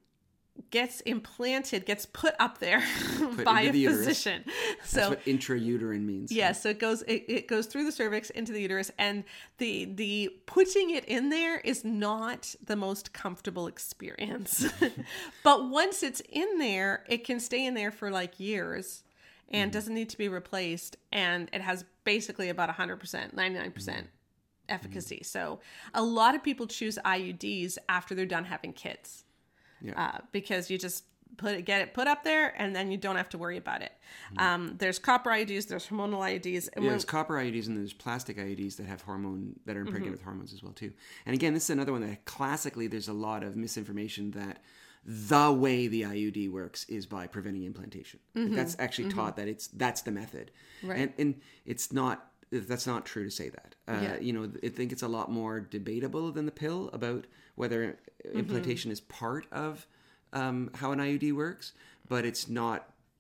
gets 0.71 1.01
implanted, 1.03 1.87
gets 1.87 2.07
put 2.07 2.35
up 2.39 2.59
there 2.59 2.83
by 3.45 3.63
a 3.63 3.73
the 3.73 3.79
uterus. 3.81 3.99
physician. 3.99 4.45
That's 4.79 4.91
So 4.91 5.09
what 5.11 5.25
intrauterine 5.25 6.05
means. 6.05 6.33
yeah, 6.33 6.53
so 6.53 6.71
it 6.71 6.79
goes 6.79 7.03
it, 7.03 7.25
it 7.29 7.49
goes 7.49 7.67
through 7.67 7.85
the 7.85 7.93
cervix 7.93 8.31
into 8.31 8.53
the 8.53 8.61
uterus, 8.61 8.91
and 8.99 9.25
the 9.59 9.87
the 9.87 10.31
putting 10.47 10.91
it 10.91 11.05
in 11.05 11.31
there 11.31 11.59
is 11.61 11.85
not 11.85 12.55
the 12.65 12.77
most 12.77 13.13
comfortable 13.13 13.67
experience. 13.67 14.67
but 15.45 15.69
once 15.69 16.03
it's 16.03 16.23
in 16.29 16.59
there, 16.59 17.05
it 17.09 17.25
can 17.25 17.41
stay 17.41 17.65
in 17.65 17.75
there 17.75 17.91
for 17.91 18.11
like 18.11 18.39
years 18.39 19.03
and 19.51 19.71
mm-hmm. 19.71 19.77
doesn't 19.79 19.95
need 19.95 20.11
to 20.11 20.19
be 20.19 20.29
replaced, 20.29 20.97
and 21.13 21.49
it 21.53 21.61
has 21.61 21.85
basically 22.05 22.49
about 22.49 22.71
hundred 22.71 22.97
percent, 22.97 23.35
ninety 23.35 23.59
nine 23.59 23.73
percent 23.73 24.07
mm-hmm. 24.07 24.75
efficacy. 24.75 25.23
So 25.23 25.61
a 25.95 26.03
lot 26.03 26.35
of 26.35 26.43
people 26.43 26.67
choose 26.67 26.99
IUDs 27.05 27.79
after 27.89 28.15
they're 28.15 28.27
done 28.27 28.45
having 28.45 28.73
kids 28.73 29.25
Yeah. 29.83 30.01
uh, 30.15 30.19
because 30.33 30.71
you 30.71 30.79
just 30.79 31.05
put 31.37 31.55
it, 31.55 31.63
get 31.63 31.81
it 31.83 31.95
put 31.95 32.07
up 32.09 32.25
there, 32.25 32.53
and 32.61 32.75
then 32.75 32.91
you 32.91 32.97
don't 32.97 33.17
have 33.17 33.29
to 33.31 33.39
worry 33.39 33.59
about 33.59 33.83
it. 33.83 33.93
Um, 34.39 34.75
there's 34.79 34.99
copper 34.99 35.31
IUDs, 35.31 35.69
there's 35.69 35.87
hormonal 35.87 36.19
IUDs, 36.21 36.69
and 36.75 36.85
Yeah, 36.85 36.91
there's 36.91 37.05
copper 37.05 37.35
IUDs 37.35 37.67
and 37.69 37.77
there's 37.77 37.93
plastic 37.93 38.39
IUDs 38.39 38.77
that 38.77 38.87
have 38.87 39.03
hormone 39.03 39.61
that 39.67 39.77
are 39.77 39.81
Mm-hmm. 39.81 39.89
impregnated 39.89 40.13
with 40.13 40.23
hormones 40.23 40.53
as 40.53 40.63
well 40.63 40.73
too. 40.73 40.93
And 41.27 41.35
again, 41.35 41.55
this 41.55 41.65
is 41.65 41.71
another 41.71 41.93
one 41.93 42.01
that 42.01 42.25
classically 42.25 42.87
there's 42.89 43.09
a 43.09 43.13
lot 43.13 43.45
of 43.45 43.57
misinformation 43.57 44.33
that 44.33 44.63
the 45.05 45.53
way 45.53 45.87
the 45.87 46.03
IUD 46.03 46.51
works 46.51 46.85
is 46.89 47.07
by 47.07 47.27
preventing 47.27 47.65
implantation. 47.65 48.21
Like, 48.35 48.53
that's 48.53 48.77
actually 48.79 49.11
taught 49.11 49.37
that 49.37 49.49
it's 49.49 49.69
that's 49.69 50.03
the 50.03 50.11
method, 50.11 50.51
Mm-hmm. 50.81 50.91
Right. 50.91 50.99
and 51.01 51.13
and 51.19 51.35
it's 51.67 51.93
not. 51.93 52.25
That's 52.51 52.87
not 52.87 53.05
true 53.05 53.25
to 53.25 53.31
say 53.31 53.51
that. 53.51 53.75
Uh, 53.87 54.01
Yeah. 54.03 54.19
You 54.21 54.33
know, 54.33 54.51
I 54.65 54.69
think 54.69 54.91
it's 54.93 55.03
a 55.03 55.09
lot 55.09 55.31
more 55.31 55.61
debatable 55.61 56.33
than 56.33 56.47
the 56.47 56.53
pill 56.53 56.89
about 56.95 57.27
whether 57.59 57.99
Mm-hmm. 58.27 58.39
implantation 58.41 58.91
is 58.91 59.01
part 59.01 59.47
of 59.53 59.87
um, 60.33 60.71
how 60.75 60.91
an 60.91 60.99
IUD 60.99 61.33
works, 61.35 61.73
but 62.09 62.25
it's 62.25 62.49
not. 62.49 62.79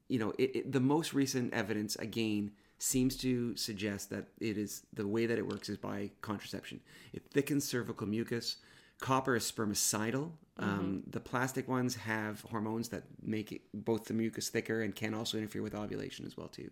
You 0.08 0.18
know, 0.18 0.32
it, 0.38 0.56
it, 0.56 0.72
the 0.72 0.80
most 0.80 1.14
recent 1.14 1.54
evidence 1.54 1.94
again 1.96 2.50
seems 2.78 3.16
to 3.18 3.54
suggest 3.56 4.10
that 4.10 4.24
it 4.40 4.58
is 4.58 4.82
the 4.92 5.06
way 5.06 5.24
that 5.26 5.38
it 5.38 5.46
works 5.46 5.68
is 5.68 5.76
by 5.76 6.10
contraception. 6.20 6.80
It 7.12 7.22
thickens 7.30 7.64
cervical 7.64 8.06
mucus. 8.08 8.56
Copper 9.00 9.36
is 9.36 9.50
spermicidal. 9.50 10.32
Um, 10.58 11.04
the 11.06 11.20
plastic 11.20 11.68
ones 11.68 11.94
have 11.94 12.40
hormones 12.50 12.88
that 12.88 13.04
make 13.22 13.52
it, 13.52 13.60
both 13.72 14.06
the 14.06 14.14
mucus 14.14 14.48
thicker 14.48 14.82
and 14.82 14.92
can 14.94 15.14
also 15.14 15.38
interfere 15.38 15.62
with 15.62 15.74
ovulation 15.76 16.26
as 16.26 16.36
well 16.36 16.48
too. 16.48 16.70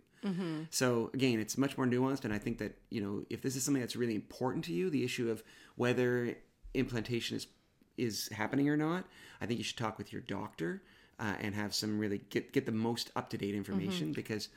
So 0.70 1.10
again, 1.14 1.38
it's 1.38 1.56
much 1.56 1.76
more 1.78 1.86
nuanced, 1.86 2.24
and 2.24 2.34
I 2.34 2.38
think 2.38 2.58
that 2.58 2.72
you 2.90 3.00
know 3.00 3.24
if 3.30 3.40
this 3.42 3.54
is 3.54 3.62
something 3.62 3.80
that's 3.80 3.94
really 3.96 4.16
important 4.16 4.64
to 4.64 4.72
you, 4.72 4.90
the 4.90 5.04
issue 5.04 5.30
of 5.30 5.44
whether 5.76 6.34
implantation 6.74 7.36
is 7.36 7.46
is 7.98 8.28
happening 8.28 8.68
or 8.68 8.76
not, 8.76 9.04
I 9.40 9.46
think 9.46 9.58
you 9.58 9.64
should 9.64 9.76
talk 9.78 9.98
with 9.98 10.12
your 10.12 10.22
doctor 10.22 10.82
uh, 11.18 11.34
and 11.40 11.54
have 11.54 11.74
some 11.74 11.98
really 11.98 12.20
get 12.30 12.52
get 12.52 12.66
the 12.66 12.72
most 12.72 13.10
up 13.16 13.30
to 13.30 13.38
date 13.38 13.54
information 13.54 14.12
because 14.12 14.48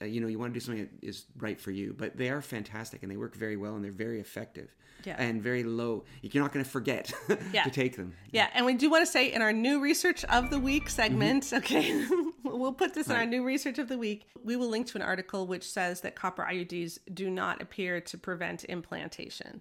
uh, 0.00 0.04
you 0.06 0.20
know 0.20 0.26
you 0.26 0.38
want 0.38 0.52
to 0.52 0.58
do 0.60 0.64
something 0.64 0.84
that 1.00 1.06
is 1.06 1.24
right 1.38 1.60
for 1.60 1.70
you. 1.70 1.94
But 1.96 2.16
they 2.16 2.30
are 2.30 2.40
fantastic 2.42 3.02
and 3.02 3.10
they 3.12 3.16
work 3.16 3.34
very 3.34 3.56
well 3.56 3.74
and 3.74 3.84
they're 3.84 3.90
very 3.92 4.20
effective 4.20 4.74
Yeah. 5.04 5.16
and 5.18 5.42
very 5.42 5.62
low. 5.64 6.04
You're 6.22 6.42
not 6.42 6.52
going 6.52 6.64
to 6.64 6.70
forget 6.70 7.12
Yeah. 7.52 7.64
to 7.68 7.70
take 7.70 7.96
them. 7.96 8.14
yeah, 8.32 8.48
and 8.54 8.64
we 8.66 8.74
do 8.74 8.90
want 8.90 9.04
to 9.04 9.10
say 9.10 9.32
in 9.32 9.42
our 9.42 9.52
new 9.52 9.80
research 9.80 10.24
of 10.24 10.50
the 10.50 10.58
week 10.58 10.88
segment, 10.90 11.52
okay, 11.52 12.06
we'll 12.58 12.72
put 12.72 12.94
this 12.94 13.08
in 13.08 13.16
our 13.16 13.26
new 13.26 13.44
research 13.44 13.78
of 13.78 13.88
the 13.88 13.98
week. 13.98 14.26
We 14.44 14.56
will 14.56 14.68
link 14.68 14.86
to 14.88 14.98
an 14.98 15.02
article 15.02 15.46
which 15.46 15.68
says 15.70 16.00
that 16.02 16.14
copper 16.14 16.46
IUDs 16.50 16.98
do 17.12 17.28
not 17.30 17.60
appear 17.60 18.00
to 18.00 18.18
prevent 18.18 18.64
implantation. 18.64 19.60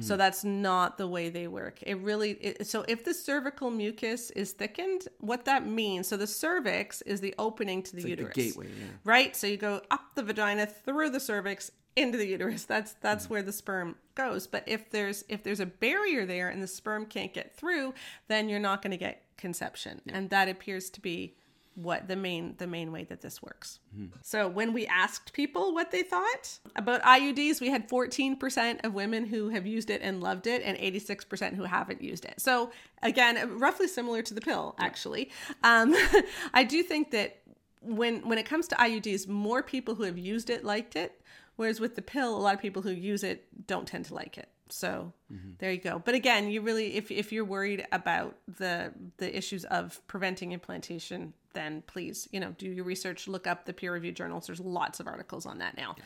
So 0.00 0.16
that's 0.18 0.44
not 0.44 0.98
the 0.98 1.06
way 1.08 1.30
they 1.30 1.48
work. 1.48 1.78
It 1.82 1.94
really 1.98 2.32
it, 2.32 2.66
so 2.66 2.84
if 2.86 3.02
the 3.04 3.14
cervical 3.14 3.70
mucus 3.70 4.30
is 4.32 4.52
thickened, 4.52 5.08
what 5.20 5.46
that 5.46 5.66
means, 5.66 6.06
so 6.08 6.18
the 6.18 6.26
cervix 6.26 7.00
is 7.02 7.20
the 7.22 7.34
opening 7.38 7.82
to 7.84 7.96
the 7.96 8.02
Like 8.02 8.04
the 8.04 8.10
uterus. 8.10 8.34
gateway, 8.34 8.66
yeah. 8.68 8.86
right? 9.04 9.34
So 9.34 9.46
you 9.46 9.56
go 9.56 9.80
up 9.90 10.14
the 10.14 10.22
vagina 10.22 10.66
through 10.66 11.10
the 11.10 11.20
cervix 11.20 11.70
into 11.96 12.18
the 12.18 12.26
uterus. 12.26 12.64
That's 12.64 12.92
that's 13.00 13.24
Mm-hmm. 13.24 13.32
where 13.34 13.42
the 13.42 13.52
sperm 13.52 13.96
goes. 14.14 14.46
But 14.46 14.64
if 14.66 14.90
there's 14.90 15.24
if 15.30 15.42
there's 15.42 15.60
a 15.60 15.66
barrier 15.66 16.26
there 16.26 16.48
and 16.50 16.62
the 16.62 16.66
sperm 16.66 17.06
can't 17.06 17.32
get 17.32 17.56
through, 17.56 17.94
then 18.28 18.50
you're 18.50 18.60
not 18.60 18.82
going 18.82 18.90
to 18.90 18.96
get 18.98 19.22
conception. 19.38 20.02
And 20.08 20.28
that 20.30 20.48
appears 20.48 20.90
to 20.90 21.00
be 21.00 21.36
what 21.76 22.08
the 22.08 22.16
main 22.16 22.54
the 22.56 22.66
main 22.66 22.90
way 22.90 23.04
that 23.04 23.20
this 23.20 23.42
works. 23.42 23.80
Mm-hmm. 23.94 24.16
So 24.22 24.48
when 24.48 24.72
we 24.72 24.86
asked 24.86 25.34
people 25.34 25.74
what 25.74 25.90
they 25.90 26.02
thought 26.02 26.58
about 26.74 27.02
IUDs, 27.02 27.60
we 27.60 27.68
had 27.68 27.88
14% 27.88 28.84
of 28.84 28.94
women 28.94 29.26
who 29.26 29.50
have 29.50 29.66
used 29.66 29.90
it 29.90 30.00
and 30.02 30.22
loved 30.22 30.46
it 30.46 30.62
and 30.64 30.76
86% 30.78 31.54
who 31.54 31.64
haven't 31.64 32.02
used 32.02 32.24
it. 32.24 32.40
So 32.40 32.70
again, 33.02 33.58
roughly 33.58 33.88
similar 33.88 34.22
to 34.22 34.34
the 34.34 34.40
pill 34.40 34.74
actually. 34.78 35.30
Um, 35.62 35.94
I 36.54 36.64
do 36.64 36.82
think 36.82 37.10
that 37.10 37.42
when 37.82 38.26
when 38.26 38.38
it 38.38 38.46
comes 38.46 38.66
to 38.68 38.74
IUDs, 38.76 39.28
more 39.28 39.62
people 39.62 39.94
who 39.94 40.04
have 40.04 40.18
used 40.18 40.48
it 40.48 40.64
liked 40.64 40.96
it, 40.96 41.20
whereas 41.56 41.78
with 41.78 41.94
the 41.94 42.02
pill, 42.02 42.34
a 42.36 42.40
lot 42.40 42.54
of 42.54 42.60
people 42.60 42.82
who 42.82 42.90
use 42.90 43.22
it 43.22 43.66
don't 43.66 43.86
tend 43.86 44.06
to 44.06 44.14
like 44.14 44.38
it. 44.38 44.48
So 44.68 45.12
there 45.58 45.70
you 45.70 45.80
go. 45.80 46.00
But 46.04 46.14
again, 46.14 46.50
you 46.50 46.60
really 46.60 46.96
if 46.96 47.10
if 47.10 47.32
you're 47.32 47.44
worried 47.44 47.86
about 47.92 48.36
the 48.58 48.92
the 49.18 49.36
issues 49.36 49.64
of 49.64 50.00
preventing 50.06 50.52
implantation, 50.52 51.34
then 51.56 51.82
please, 51.86 52.28
you 52.30 52.38
know, 52.38 52.54
do 52.58 52.66
your 52.66 52.84
research, 52.84 53.26
look 53.26 53.46
up 53.46 53.64
the 53.64 53.72
peer 53.72 53.92
reviewed 53.92 54.14
journals. 54.14 54.46
There's 54.46 54.60
lots 54.60 55.00
of 55.00 55.06
articles 55.06 55.46
on 55.46 55.58
that 55.58 55.76
now. 55.76 55.96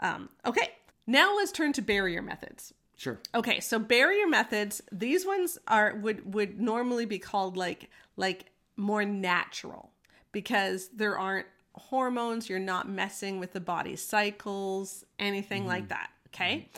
Um, 0.00 0.28
okay. 0.46 0.72
Now 1.06 1.34
let's 1.36 1.50
turn 1.50 1.72
to 1.74 1.82
barrier 1.82 2.22
methods. 2.22 2.74
Sure. 2.96 3.18
Okay, 3.34 3.58
so 3.58 3.78
barrier 3.80 4.28
methods, 4.28 4.80
these 4.92 5.26
ones 5.26 5.58
are 5.66 5.96
would 5.96 6.34
would 6.34 6.60
normally 6.60 7.06
be 7.06 7.18
called 7.18 7.56
like 7.56 7.90
like 8.16 8.44
more 8.76 9.04
natural 9.04 9.90
because 10.30 10.88
there 10.94 11.18
aren't 11.18 11.46
hormones, 11.74 12.48
you're 12.48 12.58
not 12.58 12.88
messing 12.88 13.40
with 13.40 13.52
the 13.52 13.60
body's 13.60 14.02
cycles, 14.02 15.04
anything 15.18 15.66
like 15.66 15.88
that. 15.88 16.10
Okay. 16.28 16.68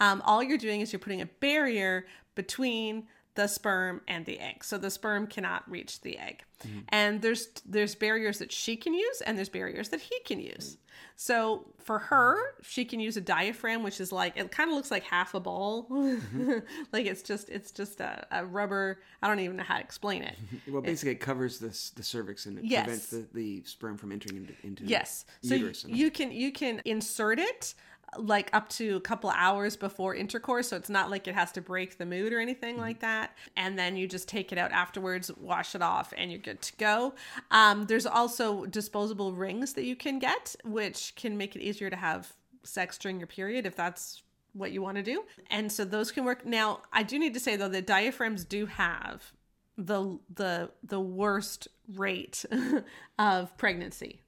Um, 0.00 0.22
all 0.24 0.42
you're 0.42 0.58
doing 0.58 0.80
is 0.80 0.92
you're 0.92 1.00
putting 1.00 1.20
a 1.20 1.26
barrier 1.26 2.06
between 2.34 3.08
the 3.34 3.46
sperm 3.46 4.02
and 4.06 4.26
the 4.26 4.38
egg. 4.38 4.64
So 4.64 4.76
the 4.78 4.90
sperm 4.90 5.26
cannot 5.26 5.68
reach 5.70 6.00
the 6.02 6.18
egg. 6.18 6.44
Mm-hmm. 6.66 6.80
And 6.90 7.22
there's 7.22 7.48
there's 7.66 7.94
barriers 7.94 8.38
that 8.38 8.52
she 8.52 8.76
can 8.76 8.94
use 8.94 9.20
and 9.22 9.36
there's 9.36 9.48
barriers 9.48 9.88
that 9.88 10.00
he 10.00 10.20
can 10.20 10.40
use. 10.40 10.76
So 11.16 11.72
for 11.78 11.98
mm-hmm. 11.98 12.14
her, 12.14 12.54
she 12.62 12.84
can 12.84 13.00
use 13.00 13.16
a 13.16 13.20
diaphragm, 13.20 13.82
which 13.82 14.00
is 14.00 14.12
like 14.12 14.36
it 14.36 14.50
kind 14.50 14.70
of 14.70 14.76
looks 14.76 14.90
like 14.90 15.02
half 15.04 15.34
a 15.34 15.40
ball. 15.40 15.86
Mm-hmm. 15.90 16.58
like 16.92 17.06
it's 17.06 17.22
just 17.22 17.48
it's 17.48 17.70
just 17.70 18.00
a, 18.00 18.26
a 18.30 18.44
rubber. 18.44 19.00
I 19.22 19.28
don't 19.28 19.40
even 19.40 19.56
know 19.56 19.62
how 19.64 19.76
to 19.76 19.80
explain 19.80 20.22
it. 20.22 20.36
Well, 20.68 20.82
basically, 20.82 21.12
it 21.12 21.20
covers 21.20 21.58
this 21.58 21.90
the 21.90 22.02
cervix 22.02 22.46
and 22.46 22.58
it 22.58 22.64
Yes. 22.64 22.84
prevents 22.84 23.06
the, 23.08 23.26
the 23.32 23.62
sperm 23.64 23.96
from 23.96 24.12
entering 24.12 24.36
into, 24.36 24.54
into 24.62 24.84
Yes. 24.84 25.24
the 25.42 25.48
So 25.48 25.54
uterus. 25.54 25.84
you 25.88 26.10
can 26.10 26.32
you 26.32 26.52
can 26.52 26.82
insert 26.84 27.38
it 27.38 27.74
like 28.18 28.50
up 28.52 28.68
to 28.68 28.96
a 28.96 29.00
couple 29.00 29.30
hours 29.30 29.76
before 29.76 30.14
intercourse 30.14 30.68
so 30.68 30.76
it's 30.76 30.90
not 30.90 31.10
like 31.10 31.26
it 31.26 31.34
has 31.34 31.52
to 31.52 31.60
break 31.60 31.98
the 31.98 32.06
mood 32.06 32.32
or 32.32 32.40
anything 32.40 32.76
like 32.76 33.00
that. 33.00 33.36
And 33.56 33.78
then 33.78 33.96
you 33.96 34.06
just 34.06 34.28
take 34.28 34.52
it 34.52 34.58
out 34.58 34.72
afterwards 34.72 35.30
wash 35.36 35.74
it 35.74 35.82
off 35.82 36.12
and 36.16 36.30
you're 36.30 36.40
good 36.40 36.60
to 36.62 36.76
go. 36.76 37.14
Um, 37.50 37.86
there's 37.86 38.06
also 38.06 38.66
disposable 38.66 39.32
rings 39.32 39.74
that 39.74 39.84
you 39.84 39.96
can 39.96 40.18
get 40.18 40.54
which 40.64 41.14
can 41.16 41.36
make 41.36 41.56
it 41.56 41.62
easier 41.62 41.90
to 41.90 41.96
have 41.96 42.32
sex 42.64 42.98
during 42.98 43.18
your 43.18 43.26
period 43.26 43.66
if 43.66 43.74
that's 43.74 44.22
what 44.52 44.72
you 44.72 44.82
want 44.82 44.98
to 44.98 45.02
do. 45.02 45.24
And 45.50 45.72
so 45.72 45.84
those 45.84 46.12
can 46.12 46.24
work. 46.24 46.44
Now 46.44 46.80
i 46.92 47.02
do 47.02 47.18
need 47.18 47.34
to 47.34 47.40
say 47.40 47.56
though 47.56 47.68
that 47.68 47.86
diaphragms 47.86 48.44
do 48.44 48.66
have 48.66 49.32
the 49.78 50.18
the 50.34 50.70
the 50.82 51.00
worst 51.00 51.68
rate 51.94 52.44
of 53.18 53.56
pregnancy 53.56 54.20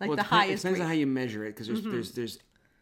like 0.00 0.08
well, 0.08 0.16
the 0.16 0.22
depends, 0.22 0.42
it 0.42 0.46
highest 0.46 0.62
depends 0.62 0.78
rate. 0.78 0.84
on 0.84 0.88
how 0.88 0.94
you 0.94 1.06
measure 1.06 1.44
it 1.44 1.50
because 1.50 1.66
there's 1.66 1.82
there's 1.82 2.10
there's 2.12 2.38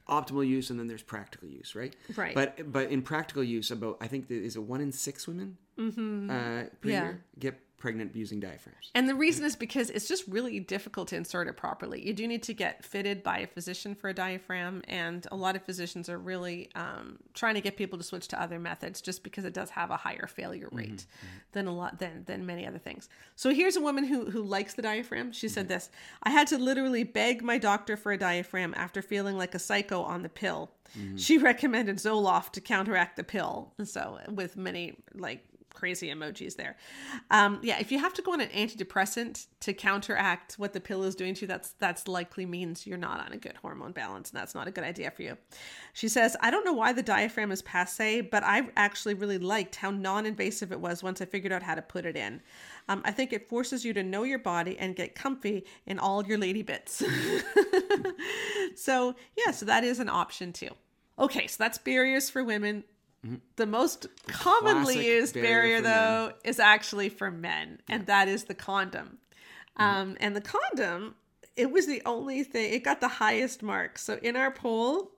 optimal 0.09 0.47
use 0.47 0.71
and 0.71 0.79
then 0.79 0.87
there's 0.87 1.03
practical 1.03 1.49
use, 1.49 1.75
right? 1.75 1.94
Right. 2.16 2.35
But 2.35 2.73
but 2.73 2.90
in 2.90 3.03
practical 3.03 3.42
use, 3.44 3.71
about 3.71 3.99
I 4.01 4.07
think 4.09 4.29
there 4.29 4.38
is 4.38 4.57
a 4.57 4.61
one 4.61 4.81
in 4.81 4.92
six 4.92 5.27
women 5.29 5.57
uh, 5.79 6.64
per 6.81 6.88
Yeah. 6.88 7.03
year 7.05 7.25
get 7.38 7.61
pregnant 7.79 8.14
using 8.14 8.41
diaphragms. 8.41 8.91
And 8.95 9.09
the 9.09 9.14
reason 9.14 9.45
is 9.45 9.55
because 9.55 9.88
it's 9.91 10.09
just 10.09 10.27
really 10.27 10.59
difficult 10.61 11.09
to 11.09 11.17
insert 11.17 11.47
it 11.49 11.57
properly. 11.57 12.05
You 12.05 12.12
do 12.12 12.27
need 12.27 12.43
to 12.45 12.55
get 12.55 12.85
fitted 12.85 13.23
by 13.23 13.38
a 13.38 13.47
physician 13.47 13.95
for 13.95 14.09
a 14.09 14.14
diaphragm, 14.14 14.83
and 14.88 15.27
a 15.31 15.37
lot 15.37 15.57
of 15.57 15.62
physicians 15.62 16.09
are 16.09 16.19
really 16.19 16.71
um, 16.75 17.19
trying 17.35 17.55
to 17.55 17.61
get 17.61 17.77
people 17.77 17.97
to 17.97 18.05
switch 18.05 18.29
to 18.29 18.43
other 18.43 18.59
methods 18.59 19.01
just 19.01 19.23
because 19.23 19.45
it 19.45 19.55
does 19.55 19.71
have 19.71 19.91
a 19.91 19.97
higher 19.97 20.27
failure 20.27 20.69
rate 20.73 20.91
mm-hmm. 20.91 21.27
than 21.53 21.67
a 21.67 21.75
lot 21.75 21.99
than 21.99 22.25
than 22.27 22.45
many 22.45 22.67
other 22.67 22.79
things. 22.79 23.09
So 23.37 23.55
here's 23.55 23.77
a 23.77 23.81
woman 23.81 24.05
who 24.05 24.31
who 24.31 24.43
likes 24.43 24.75
the 24.75 24.83
diaphragm. 24.83 25.33
She 25.33 25.49
said 25.49 25.67
mm-hmm. 25.67 25.75
this: 25.75 25.91
"I 26.23 26.31
had 26.31 26.49
to 26.49 26.59
literally 26.59 27.05
beg 27.05 27.43
my 27.43 27.59
doctor 27.59 27.97
for 27.97 28.12
a 28.12 28.19
diaphragm 28.19 28.75
after 28.77 29.03
feeling 29.03 29.38
like 29.38 29.55
a 29.55 29.59
psycho 29.59 30.03
on 30.03 30.23
the 30.23 30.29
pill." 30.29 30.73
Mm-hmm. 30.99 31.17
She 31.17 31.38
recommended 31.38 31.97
Zoloft 31.97 32.53
to 32.53 32.61
counteract 32.61 33.17
the 33.17 33.25
pill. 33.25 33.73
So 33.85 34.19
with 34.29 34.57
many 34.57 34.97
like 35.14 35.45
crazy 35.79 36.09
emojis 36.09 36.57
there. 36.57 36.77
Um, 37.31 37.61
yeah, 37.62 37.79
if 37.79 37.93
you 37.93 38.01
have 38.01 38.12
to 38.14 38.23
go 38.23 38.33
on 38.33 38.41
an 38.41 38.49
antidepressant 38.49 39.47
to 39.61 39.73
counteract 39.73 40.55
what 40.55 40.73
the 40.73 40.81
pill 40.81 41.05
is 41.05 41.14
doing 41.14 41.35
to 41.35 41.43
you, 41.43 41.47
that's 41.47 41.71
that's 41.79 42.09
likely 42.09 42.45
means 42.45 42.87
you're 42.87 42.99
not 42.99 43.21
on 43.25 43.33
a 43.33 43.37
good 43.37 43.57
hormone 43.62 43.93
balance, 43.93 44.31
and 44.31 44.41
that's 44.41 44.55
not 44.55 44.67
a 44.67 44.73
good 44.73 44.83
idea 44.83 45.11
for 45.11 45.23
you. 45.23 45.38
She 45.93 46.09
says, 46.09 46.37
I 46.41 46.51
don't 46.51 46.64
know 46.64 46.73
why 46.73 46.93
the 46.93 47.03
diaphragm 47.03 47.53
is 47.53 47.62
passe, 47.62 48.23
but 48.23 48.43
I 48.43 48.69
actually 48.77 49.14
really 49.14 49.38
liked 49.38 49.77
how 49.77 49.91
non-invasive 49.91 50.73
it 50.73 50.81
was 50.81 51.03
once 51.03 51.21
I 51.21 51.27
figured 51.27 51.53
out 51.53 51.62
how 51.62 51.77
to 51.77 51.83
put 51.83 52.05
it 52.05 52.17
in. 52.17 52.41
Um, 52.88 53.03
I 53.05 53.12
think 53.12 53.33
it 53.33 53.49
forces 53.49 53.85
you 53.85 53.93
to 53.95 54.03
know 54.03 54.25
your 54.25 54.38
body 54.41 54.77
and 54.79 54.97
get 54.97 55.14
comfy 55.14 55.64
in 55.87 55.99
all 55.99 56.27
your 56.27 56.38
lady 56.38 56.62
bits. 56.62 57.05
so 58.75 59.14
yeah, 59.37 59.53
so 59.53 59.67
that 59.67 59.85
is 59.85 60.01
an 60.01 60.09
option 60.09 60.53
too. 60.53 60.71
Okay, 61.19 61.47
so 61.47 61.57
that's 61.59 61.79
barriers 61.79 62.31
for 62.31 62.43
women. 62.43 62.85
Mm-hmm. 63.29 63.37
The 63.57 63.67
most 63.67 64.07
the 64.27 64.33
commonly 64.33 65.07
used 65.07 65.35
barrier, 65.35 65.81
barrier 65.81 65.81
though, 65.83 66.27
men. 66.27 66.35
is 66.45 66.59
actually 66.59 67.11
for 67.11 67.31
men, 67.31 67.81
yeah. 67.88 67.97
and 67.97 68.07
that 68.07 68.29
is 68.29 68.45
the 68.45 68.55
condom. 68.55 69.19
Mm-hmm. 69.79 69.83
Um, 69.83 70.17
and 70.21 70.35
the 70.35 70.41
condom, 70.41 71.14
it 71.57 71.71
was 71.71 71.87
the 71.87 72.01
only 72.07 72.43
thing, 72.43 72.73
it 72.73 72.85
got 72.85 73.01
the 73.01 73.09
highest 73.09 73.62
mark. 73.62 73.99
So 73.99 74.19
in 74.23 74.35
our 74.35 74.51
poll, 74.51 75.11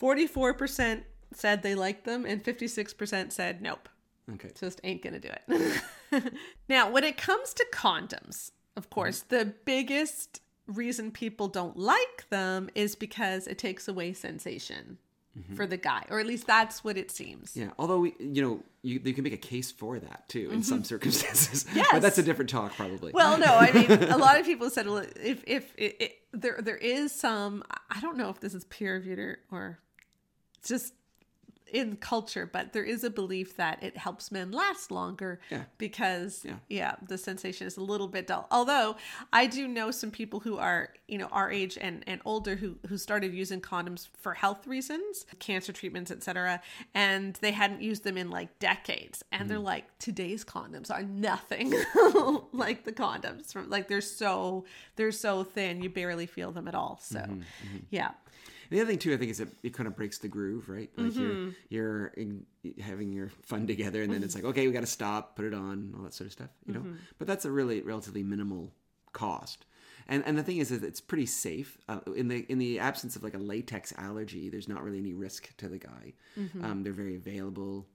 44% 0.00 1.02
said 1.32 1.62
they 1.62 1.74
liked 1.74 2.04
them, 2.04 2.26
and 2.26 2.42
56% 2.42 3.32
said 3.32 3.62
nope. 3.62 3.88
Okay. 4.32 4.50
Just 4.58 4.80
ain't 4.84 5.02
gonna 5.02 5.20
do 5.20 5.28
it. 5.48 6.32
now, 6.68 6.90
when 6.90 7.04
it 7.04 7.16
comes 7.16 7.52
to 7.54 7.66
condoms, 7.72 8.50
of 8.76 8.90
course, 8.90 9.22
mm-hmm. 9.22 9.36
the 9.36 9.54
biggest 9.64 10.40
reason 10.66 11.10
people 11.10 11.46
don't 11.46 11.76
like 11.76 12.28
them 12.30 12.70
is 12.74 12.96
because 12.96 13.46
it 13.46 13.58
takes 13.58 13.86
away 13.86 14.14
sensation 14.14 14.98
mm-hmm. 15.38 15.54
for 15.54 15.66
the 15.66 15.76
guy, 15.76 16.04
or 16.10 16.20
at 16.20 16.26
least 16.26 16.46
that's 16.46 16.84
what 16.84 16.96
it 16.96 17.10
seems. 17.10 17.56
Yeah. 17.56 17.70
Although 17.78 18.00
we, 18.00 18.14
you 18.18 18.42
know, 18.42 18.60
you, 18.82 19.00
you 19.02 19.14
can 19.14 19.24
make 19.24 19.32
a 19.32 19.38
case 19.38 19.70
for 19.70 19.98
that 19.98 20.28
too 20.28 20.50
in 20.50 20.60
mm-hmm. 20.60 20.62
some 20.62 20.84
circumstances. 20.84 21.66
Yes. 21.74 21.88
but 21.90 22.02
that's 22.02 22.18
a 22.18 22.22
different 22.22 22.50
talk, 22.50 22.74
probably. 22.74 23.12
Well, 23.12 23.38
no, 23.38 23.46
I 23.46 23.72
mean, 23.72 23.90
a 24.10 24.16
lot 24.16 24.38
of 24.38 24.46
people 24.46 24.70
said 24.70 24.86
well, 24.86 25.04
if 25.20 25.42
if 25.46 25.74
it, 25.76 25.96
it, 26.00 26.12
there 26.32 26.58
there 26.60 26.76
is 26.76 27.12
some, 27.12 27.64
I 27.90 28.00
don't 28.00 28.16
know 28.16 28.30
if 28.30 28.40
this 28.40 28.54
is 28.54 28.64
peer 28.64 28.94
reviewed 28.94 29.18
or, 29.18 29.38
or 29.50 29.78
just 30.64 30.92
in 31.74 31.96
culture, 31.96 32.48
but 32.50 32.72
there 32.72 32.84
is 32.84 33.02
a 33.02 33.10
belief 33.10 33.56
that 33.56 33.82
it 33.82 33.96
helps 33.96 34.30
men 34.30 34.52
last 34.52 34.92
longer 34.92 35.40
yeah. 35.50 35.64
because 35.76 36.42
yeah. 36.44 36.54
yeah. 36.68 36.94
the 37.08 37.18
sensation 37.18 37.66
is 37.66 37.76
a 37.76 37.82
little 37.82 38.06
bit 38.06 38.28
dull. 38.28 38.46
Although 38.52 38.94
I 39.32 39.46
do 39.46 39.66
know 39.66 39.90
some 39.90 40.12
people 40.12 40.38
who 40.38 40.56
are, 40.56 40.90
you 41.08 41.18
know, 41.18 41.26
our 41.32 41.50
age 41.50 41.76
and, 41.80 42.04
and 42.06 42.20
older 42.24 42.54
who 42.54 42.76
who 42.86 42.96
started 42.96 43.34
using 43.34 43.60
condoms 43.60 44.08
for 44.16 44.34
health 44.34 44.68
reasons, 44.68 45.26
cancer 45.40 45.72
treatments, 45.72 46.12
etc. 46.12 46.62
And 46.94 47.34
they 47.42 47.50
hadn't 47.50 47.82
used 47.82 48.04
them 48.04 48.16
in 48.16 48.30
like 48.30 48.60
decades. 48.60 49.24
And 49.32 49.46
mm. 49.46 49.48
they're 49.48 49.58
like, 49.58 49.98
today's 49.98 50.44
condoms 50.44 50.92
are 50.92 51.02
nothing 51.02 51.70
like 52.52 52.84
the 52.84 52.92
condoms 52.92 53.52
from 53.52 53.68
like 53.68 53.88
they're 53.88 54.00
so 54.00 54.64
they're 54.94 55.10
so 55.10 55.42
thin 55.42 55.82
you 55.82 55.90
barely 55.90 56.26
feel 56.26 56.52
them 56.52 56.68
at 56.68 56.76
all. 56.76 57.00
So 57.02 57.18
mm-hmm, 57.18 57.40
mm-hmm. 57.40 57.78
yeah 57.90 58.12
the 58.74 58.80
other 58.80 58.90
thing 58.90 58.98
too, 58.98 59.14
I 59.14 59.16
think, 59.16 59.30
is 59.30 59.38
it, 59.38 59.48
it 59.62 59.72
kind 59.72 59.86
of 59.86 59.94
breaks 59.94 60.18
the 60.18 60.26
groove, 60.26 60.68
right? 60.68 60.90
Like 60.96 61.12
mm-hmm. 61.12 61.20
you're 61.20 61.52
you're 61.68 62.06
in, 62.08 62.44
having 62.80 63.12
your 63.12 63.30
fun 63.42 63.68
together, 63.68 64.02
and 64.02 64.12
then 64.12 64.24
it's 64.24 64.34
like, 64.34 64.42
okay, 64.42 64.66
we 64.66 64.72
got 64.72 64.80
to 64.80 64.86
stop, 64.86 65.36
put 65.36 65.44
it 65.44 65.54
on, 65.54 65.94
all 65.96 66.02
that 66.02 66.12
sort 66.12 66.26
of 66.26 66.32
stuff, 66.32 66.50
you 66.66 66.74
know. 66.74 66.80
Mm-hmm. 66.80 66.96
But 67.18 67.28
that's 67.28 67.44
a 67.44 67.52
really 67.52 67.82
relatively 67.82 68.24
minimal 68.24 68.72
cost. 69.12 69.64
And 70.08 70.24
and 70.26 70.36
the 70.36 70.42
thing 70.42 70.56
is, 70.56 70.72
is 70.72 70.82
it's 70.82 71.00
pretty 71.00 71.26
safe 71.26 71.78
uh, 71.88 72.00
in 72.16 72.26
the 72.26 72.44
in 72.48 72.58
the 72.58 72.80
absence 72.80 73.14
of 73.14 73.22
like 73.22 73.34
a 73.34 73.38
latex 73.38 73.92
allergy. 73.96 74.48
There's 74.48 74.68
not 74.68 74.82
really 74.82 74.98
any 74.98 75.12
risk 75.12 75.56
to 75.58 75.68
the 75.68 75.78
guy. 75.78 76.14
Mm-hmm. 76.36 76.64
Um, 76.64 76.82
they're 76.82 76.92
very 76.92 77.14
available 77.14 77.86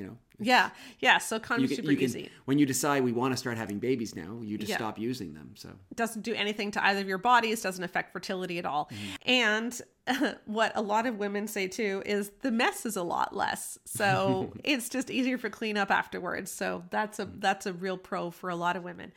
you 0.00 0.06
know? 0.06 0.16
Yeah 0.42 0.70
yeah 1.00 1.18
so 1.18 1.36
of 1.36 1.42
super 1.68 1.82
can, 1.82 2.00
easy. 2.00 2.30
when 2.46 2.58
you 2.58 2.64
decide 2.64 3.04
we 3.04 3.12
want 3.12 3.34
to 3.34 3.36
start 3.36 3.58
having 3.58 3.78
babies 3.78 4.16
now 4.16 4.40
you 4.42 4.56
just 4.56 4.70
yeah. 4.70 4.76
stop 4.76 4.98
using 4.98 5.34
them 5.34 5.50
so. 5.54 5.68
It 5.90 5.96
doesn't 5.98 6.22
do 6.22 6.32
anything 6.32 6.70
to 6.70 6.84
either 6.84 7.00
of 7.00 7.08
your 7.08 7.18
bodies 7.18 7.60
doesn't 7.60 7.84
affect 7.84 8.10
fertility 8.10 8.58
at 8.58 8.64
all. 8.64 8.86
Mm-hmm. 8.90 9.30
and 9.30 9.80
what 10.46 10.72
a 10.74 10.80
lot 10.80 11.04
of 11.06 11.18
women 11.18 11.46
say 11.46 11.68
too 11.68 12.02
is 12.06 12.32
the 12.40 12.50
mess 12.50 12.86
is 12.86 12.96
a 12.96 13.02
lot 13.02 13.36
less 13.36 13.78
so 13.84 14.54
it's 14.64 14.88
just 14.88 15.10
easier 15.10 15.36
for 15.36 15.50
cleanup 15.50 15.90
afterwards. 15.90 16.50
So 16.50 16.84
that's 16.90 17.18
a 17.18 17.26
mm. 17.26 17.40
that's 17.40 17.66
a 17.66 17.72
real 17.72 17.98
pro 17.98 18.30
for 18.30 18.48
a 18.48 18.56
lot 18.56 18.76
of 18.76 18.82
women. 18.82 19.12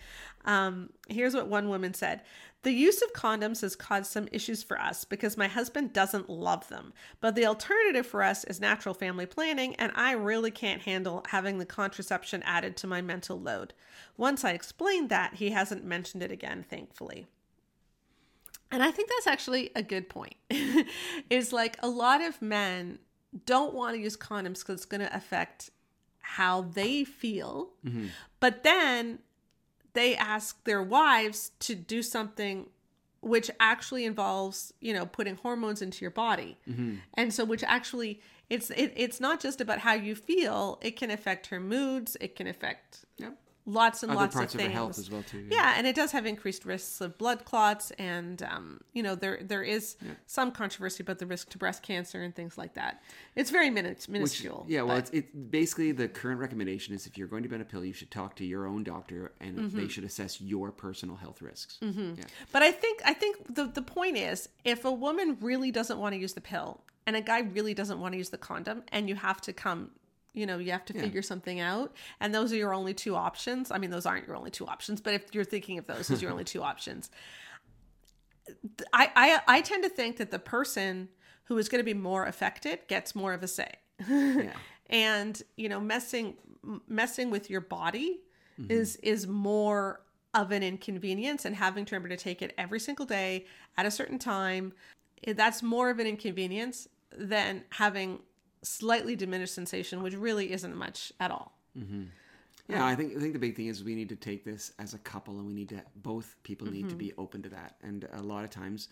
Um, 0.46 0.89
here's 1.08 1.34
what 1.34 1.48
one 1.48 1.69
woman 1.69 1.93
said 1.93 2.22
the 2.63 2.71
use 2.71 3.02
of 3.02 3.13
condoms 3.13 3.62
has 3.62 3.76
caused 3.76 4.12
some 4.12 4.28
issues 4.32 4.63
for 4.63 4.80
us 4.80 5.04
because 5.04 5.38
my 5.38 5.47
husband 5.47 5.91
doesn't 5.93 6.30
love 6.30 6.67
them. 6.69 6.93
But 7.19 7.36
the 7.36 7.45
alternative 7.45 8.08
for 8.08 8.23
us 8.23 8.45
is 8.45 8.62
natural 8.62 8.95
family 8.95 9.26
planning, 9.26 9.76
and 9.76 9.91
I 9.95 10.13
really 10.13 10.52
can't 10.52 10.82
handle 10.82 11.26
having 11.30 11.58
the 11.58 11.65
contraception 11.65 12.41
added 12.43 12.78
to 12.78 12.88
my 12.88 13.02
mental 13.02 13.39
load. 13.39 13.73
Once 14.15 14.45
I 14.45 14.52
explained 14.52 15.10
that, 15.10 15.36
he 15.36 15.52
hasn't 15.52 15.84
mentioned 15.84 16.23
it 16.23 16.32
again, 16.32 16.65
thankfully. 16.67 17.28
And 18.71 18.82
I 18.82 18.91
think 18.91 19.10
that's 19.10 19.28
actually 19.28 19.71
a 19.76 19.84
good 19.84 20.10
point. 20.10 20.36
is 21.30 21.54
like 21.54 21.78
a 21.84 21.88
lot 21.89 22.21
of 22.21 22.41
men 22.41 22.99
don't 23.45 23.73
want 23.73 23.95
to 23.95 24.02
use 24.02 24.15
condoms 24.15 24.60
because 24.60 24.76
it's 24.76 24.86
going 24.86 25.02
to 25.02 25.15
affect 25.15 25.69
how 26.21 26.62
they 26.62 27.04
feel. 27.04 27.71
Mm-hmm. 27.86 28.08
But 28.39 28.63
then 28.63 29.19
they 29.93 30.15
ask 30.15 30.63
their 30.63 30.82
wives 30.82 31.51
to 31.60 31.75
do 31.75 32.01
something 32.01 32.67
which 33.21 33.49
actually 33.60 34.03
involves 34.06 34.73
you 34.82 34.93
know 34.93 35.06
putting 35.06 35.36
hormones 35.38 35.82
into 35.82 36.01
your 36.03 36.12
body. 36.12 36.58
Mm-hmm. 36.69 36.95
and 37.15 37.34
so 37.34 37.45
which 37.45 37.63
actually 37.63 38.21
it's 38.49 38.69
it, 38.71 38.93
it's 38.95 39.19
not 39.19 39.39
just 39.39 39.62
about 39.62 39.79
how 39.79 39.93
you 39.93 40.15
feel. 40.15 40.79
It 40.82 40.97
can 40.97 41.10
affect 41.10 41.47
her 41.47 41.60
moods. 41.60 42.17
It 42.19 42.36
can 42.36 42.47
affect 42.47 43.06
yep 43.17 43.38
lots 43.65 44.04
and 44.04 44.12
Other 44.12 44.21
lots 44.21 44.36
parts 44.36 44.54
of 44.54 44.60
things. 44.60 44.69
Of 44.69 44.73
health 44.73 44.99
as 44.99 45.10
well 45.10 45.23
too. 45.23 45.45
Yeah. 45.49 45.58
yeah. 45.58 45.73
and 45.78 45.88
it 45.88 45.95
does 45.95 46.12
have 46.12 46.26
increased 46.26 46.65
risks 46.65 47.02
of 47.02 47.17
blood 47.17 47.45
clots, 47.45 47.91
and 47.91 48.41
um, 48.43 48.82
you 48.93 49.04
know 49.04 49.15
there 49.15 49.39
there 49.41 49.63
is 49.63 49.95
yeah. 50.02 50.12
some 50.26 50.52
controversy 50.52 51.04
about 51.04 51.19
the 51.19 51.26
risk 51.26 51.49
to 51.49 51.58
breast 51.58 51.84
cancer 51.84 52.21
and 52.21 52.36
things 52.36 52.58
like 52.58 52.73
that. 52.73 53.02
It's 53.36 53.49
very 53.49 53.69
min- 53.69 53.95
minuscule. 54.08 54.63
Which, 54.63 54.71
yeah, 54.71 54.82
well, 54.82 54.97
it's, 54.97 55.10
it's 55.12 55.30
basically 55.32 55.91
the 55.91 56.08
current 56.08 56.39
recommendation 56.39 56.93
is 56.93 57.06
if 57.08 57.17
you're 57.17 57.28
going 57.28 57.43
to 57.43 57.49
be 57.49 57.56
on 57.56 57.62
a 57.62 57.65
pill, 57.65 57.86
you 57.86 57.93
should 57.93 58.12
talk 58.12 58.36
to 58.38 58.45
your 58.45 58.67
own 58.67 58.84
doctor, 58.84 59.34
and 59.39 59.58
mm-hmm. 59.58 59.78
they 59.78 59.88
should 59.88 60.04
assess 60.04 60.41
your 60.41 60.71
personal 60.71 61.15
health 61.15 61.41
risks. 61.41 61.78
Mm-hmm. 61.82 62.15
Yeah. 62.17 62.26
But 62.52 62.63
I 62.63 62.71
think 62.71 63.02
I 63.06 63.13
think 63.13 63.56
the 63.56 63.65
the 63.65 63.82
point 63.82 64.17
is 64.17 64.49
if 64.63 64.86
a 64.86 64.91
woman 64.91 65.38
really 65.41 65.71
doesn't 65.71 65.99
want 65.99 66.13
to 66.13 66.19
use 66.19 66.34
the 66.34 66.41
pill 66.41 66.82
and 67.06 67.15
a 67.15 67.21
guy 67.21 67.41
really 67.41 67.73
doesn't 67.73 67.99
want 67.99 68.13
to 68.13 68.17
use 68.17 68.30
the 68.30 68.38
condom, 68.38 68.84
and 68.91 69.10
you 69.10 69.15
have 69.15 69.41
to 69.41 69.54
come 69.54 69.91
you 70.34 70.46
know 70.46 70.58
you 70.58 70.72
have 70.72 70.86
to 70.86 70.93
yeah. 70.93 71.02
figure 71.02 71.22
something 71.22 71.60
out 71.60 71.93
and 72.19 72.34
those 72.34 72.52
are 72.52 72.56
your 72.56 72.74
only 72.74 72.93
two 72.93 73.15
options 73.15 73.72
i 73.72 73.78
mean 73.78 73.89
those 73.89 74.06
aren't 74.06 74.28
your 74.28 74.36
only 74.36 74.52
two 74.52 74.65
options 74.67 75.00
but 75.00 75.13
if 75.13 75.34
you're 75.34 75.43
thinking 75.43 75.78
of 75.78 75.86
those 75.88 76.10
as 76.12 76.22
your 76.22 76.32
only 76.32 76.43
two 76.54 76.62
options 76.62 77.10
I, 78.91 79.10
I 79.15 79.39
i 79.48 79.62
tend 79.62 79.84
to 79.84 79.89
think 79.89 80.17
that 80.17 80.32
the 80.32 80.39
person 80.39 81.10
who 81.46 81.58
is 81.58 81.69
going 81.69 81.80
to 81.80 81.86
be 81.86 81.93
more 81.93 82.26
affected 82.26 82.80
gets 82.88 83.15
more 83.15 83.34
of 83.34 83.43
a 83.43 83.48
say 83.48 83.72
yeah. 84.08 84.52
and 84.88 85.41
you 85.56 85.69
know 85.69 85.80
messing 85.80 86.36
messing 86.88 87.30
with 87.30 87.50
your 87.50 87.62
body 87.62 88.19
mm-hmm. 88.60 88.72
is 88.72 88.98
is 88.98 89.28
more 89.28 90.02
of 90.34 90.52
an 90.52 90.63
inconvenience 90.63 91.46
and 91.46 91.56
having 91.56 91.86
to 91.86 91.93
remember 91.93 92.10
to 92.10 92.22
take 92.22 92.41
it 92.41 92.54
every 92.58 92.80
single 92.80 93.06
day 93.06 93.46
at 93.78 93.86
a 93.86 93.91
certain 93.91 94.17
time 94.17 94.74
that's 95.36 95.62
more 95.62 95.89
of 95.89 96.00
an 96.00 96.08
inconvenience 96.08 96.88
than 97.17 97.63
having 97.69 98.19
slightly 98.63 99.15
diminished 99.15 99.54
sensation, 99.54 100.02
which 100.02 100.15
really 100.15 100.52
isn't 100.52 100.76
much 100.76 101.12
at 101.19 101.32
all. 101.32 101.58
Mm-hmm. 101.78 102.04
Yeah, 102.69 102.86
I 102.86 102.95
think 102.95 103.15
I 103.17 103.19
think 103.19 103.34
the 103.34 103.39
big 103.39 103.56
thing 103.56 103.67
is 103.67 103.84
we 103.84 103.95
need 103.95 104.10
to 104.10 104.15
take 104.15 104.45
this 104.45 104.71
as 104.80 104.93
a 104.93 104.97
couple, 104.99 105.38
and 105.38 105.45
we 105.45 105.54
need 105.54 105.69
to 105.69 105.84
both 105.97 106.36
people 106.43 106.67
need 106.67 106.82
mm-hmm. 106.82 106.89
to 106.89 106.95
be 106.95 107.13
open 107.17 107.41
to 107.43 107.49
that. 107.49 107.76
And 107.82 108.08
a 108.13 108.21
lot 108.21 108.45
of 108.45 108.49
times, 108.49 108.88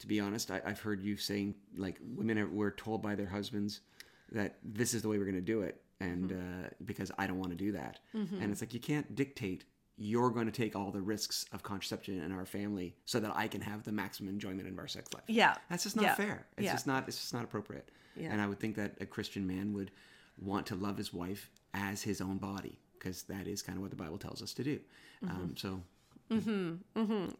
to 0.00 0.06
be 0.08 0.18
honest, 0.18 0.50
I, 0.50 0.60
have 0.64 0.80
heard 0.80 1.00
you 1.02 1.16
saying 1.16 1.54
like 1.76 2.00
women 2.16 2.38
are, 2.38 2.48
were 2.48 2.72
told 2.72 3.02
by 3.02 3.14
their 3.14 3.26
husbands 3.26 3.80
that 4.32 4.58
this 4.64 4.92
is 4.92 5.02
the 5.02 5.08
way 5.08 5.18
we're 5.18 5.24
going 5.24 5.36
to 5.36 5.40
do 5.40 5.62
it, 5.62 5.80
and 6.00 6.30
mm-hmm. 6.30 6.64
uh, 6.64 6.68
because 6.84 7.12
I 7.16 7.28
don't 7.28 7.38
want 7.38 7.50
to 7.50 7.56
do 7.56 7.72
that, 7.72 8.00
mm-hmm. 8.14 8.42
and 8.42 8.50
it's 8.50 8.60
like 8.60 8.74
you 8.74 8.80
can't 8.80 9.14
dictate. 9.14 9.64
You're 9.98 10.30
going 10.30 10.46
to 10.46 10.52
take 10.52 10.76
all 10.76 10.90
the 10.90 11.00
risks 11.00 11.46
of 11.52 11.62
contraception 11.62 12.22
in 12.22 12.30
our 12.32 12.44
family 12.44 12.94
so 13.06 13.18
that 13.20 13.32
I 13.34 13.48
can 13.48 13.62
have 13.62 13.82
the 13.84 13.92
maximum 13.92 14.28
enjoyment 14.28 14.68
of 14.68 14.78
our 14.78 14.88
sex 14.88 15.12
life. 15.14 15.24
Yeah, 15.26 15.54
that's 15.70 15.84
just 15.84 15.96
not 15.96 16.04
yeah. 16.04 16.14
fair. 16.14 16.46
It's 16.56 16.66
yeah. 16.66 16.72
just 16.72 16.86
not. 16.86 17.08
It's 17.08 17.18
just 17.18 17.32
not 17.32 17.44
appropriate. 17.44 17.90
Yeah. 18.14 18.28
And 18.30 18.40
I 18.40 18.46
would 18.46 18.60
think 18.60 18.76
that 18.76 18.96
a 19.00 19.06
Christian 19.06 19.46
man 19.46 19.72
would 19.72 19.90
want 20.38 20.66
to 20.66 20.74
love 20.74 20.96
his 20.98 21.12
wife 21.14 21.50
as 21.72 22.02
his 22.02 22.20
own 22.20 22.38
body. 22.38 22.78
because 23.06 23.22
that 23.24 23.46
is 23.46 23.62
kind 23.62 23.76
of 23.76 23.82
what 23.82 23.90
the 23.90 23.96
Bible 23.96 24.18
tells 24.18 24.42
us 24.42 24.52
to 24.54 24.64
do. 24.64 24.80
Um, 25.22 25.54
so 25.56 25.80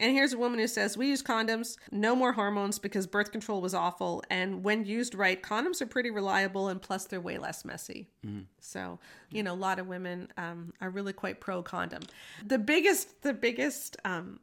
And 0.01 0.13
here's 0.13 0.33
a 0.33 0.39
woman 0.39 0.59
who 0.59 0.69
says, 0.69 0.97
We 0.97 1.09
use 1.09 1.23
condoms, 1.23 1.77
no 1.91 2.15
more 2.15 2.33
hormones 2.33 2.79
because 2.79 3.07
birth 3.07 3.33
control 3.33 3.61
was 3.61 3.75
awful. 3.75 4.23
And 4.31 4.63
when 4.63 4.85
used 4.85 5.15
right, 5.15 5.43
condoms 5.43 5.81
are 5.81 5.87
pretty 5.87 6.11
reliable 6.11 6.69
and 6.69 6.81
plus 6.81 7.07
they're 7.07 7.21
way 7.21 7.39
less 7.39 7.65
messy. 7.65 8.09
So, 8.61 8.99
you 9.31 9.43
know, 9.43 9.53
a 9.53 9.55
lot 9.55 9.79
of 9.79 9.87
women 9.87 10.29
um, 10.37 10.73
are 10.81 10.91
really 10.91 11.13
quite 11.13 11.41
pro 11.41 11.63
condom. 11.63 12.03
The 12.45 12.59
biggest, 12.59 13.23
the 13.23 13.33
biggest 13.35 13.97
um, 14.05 14.41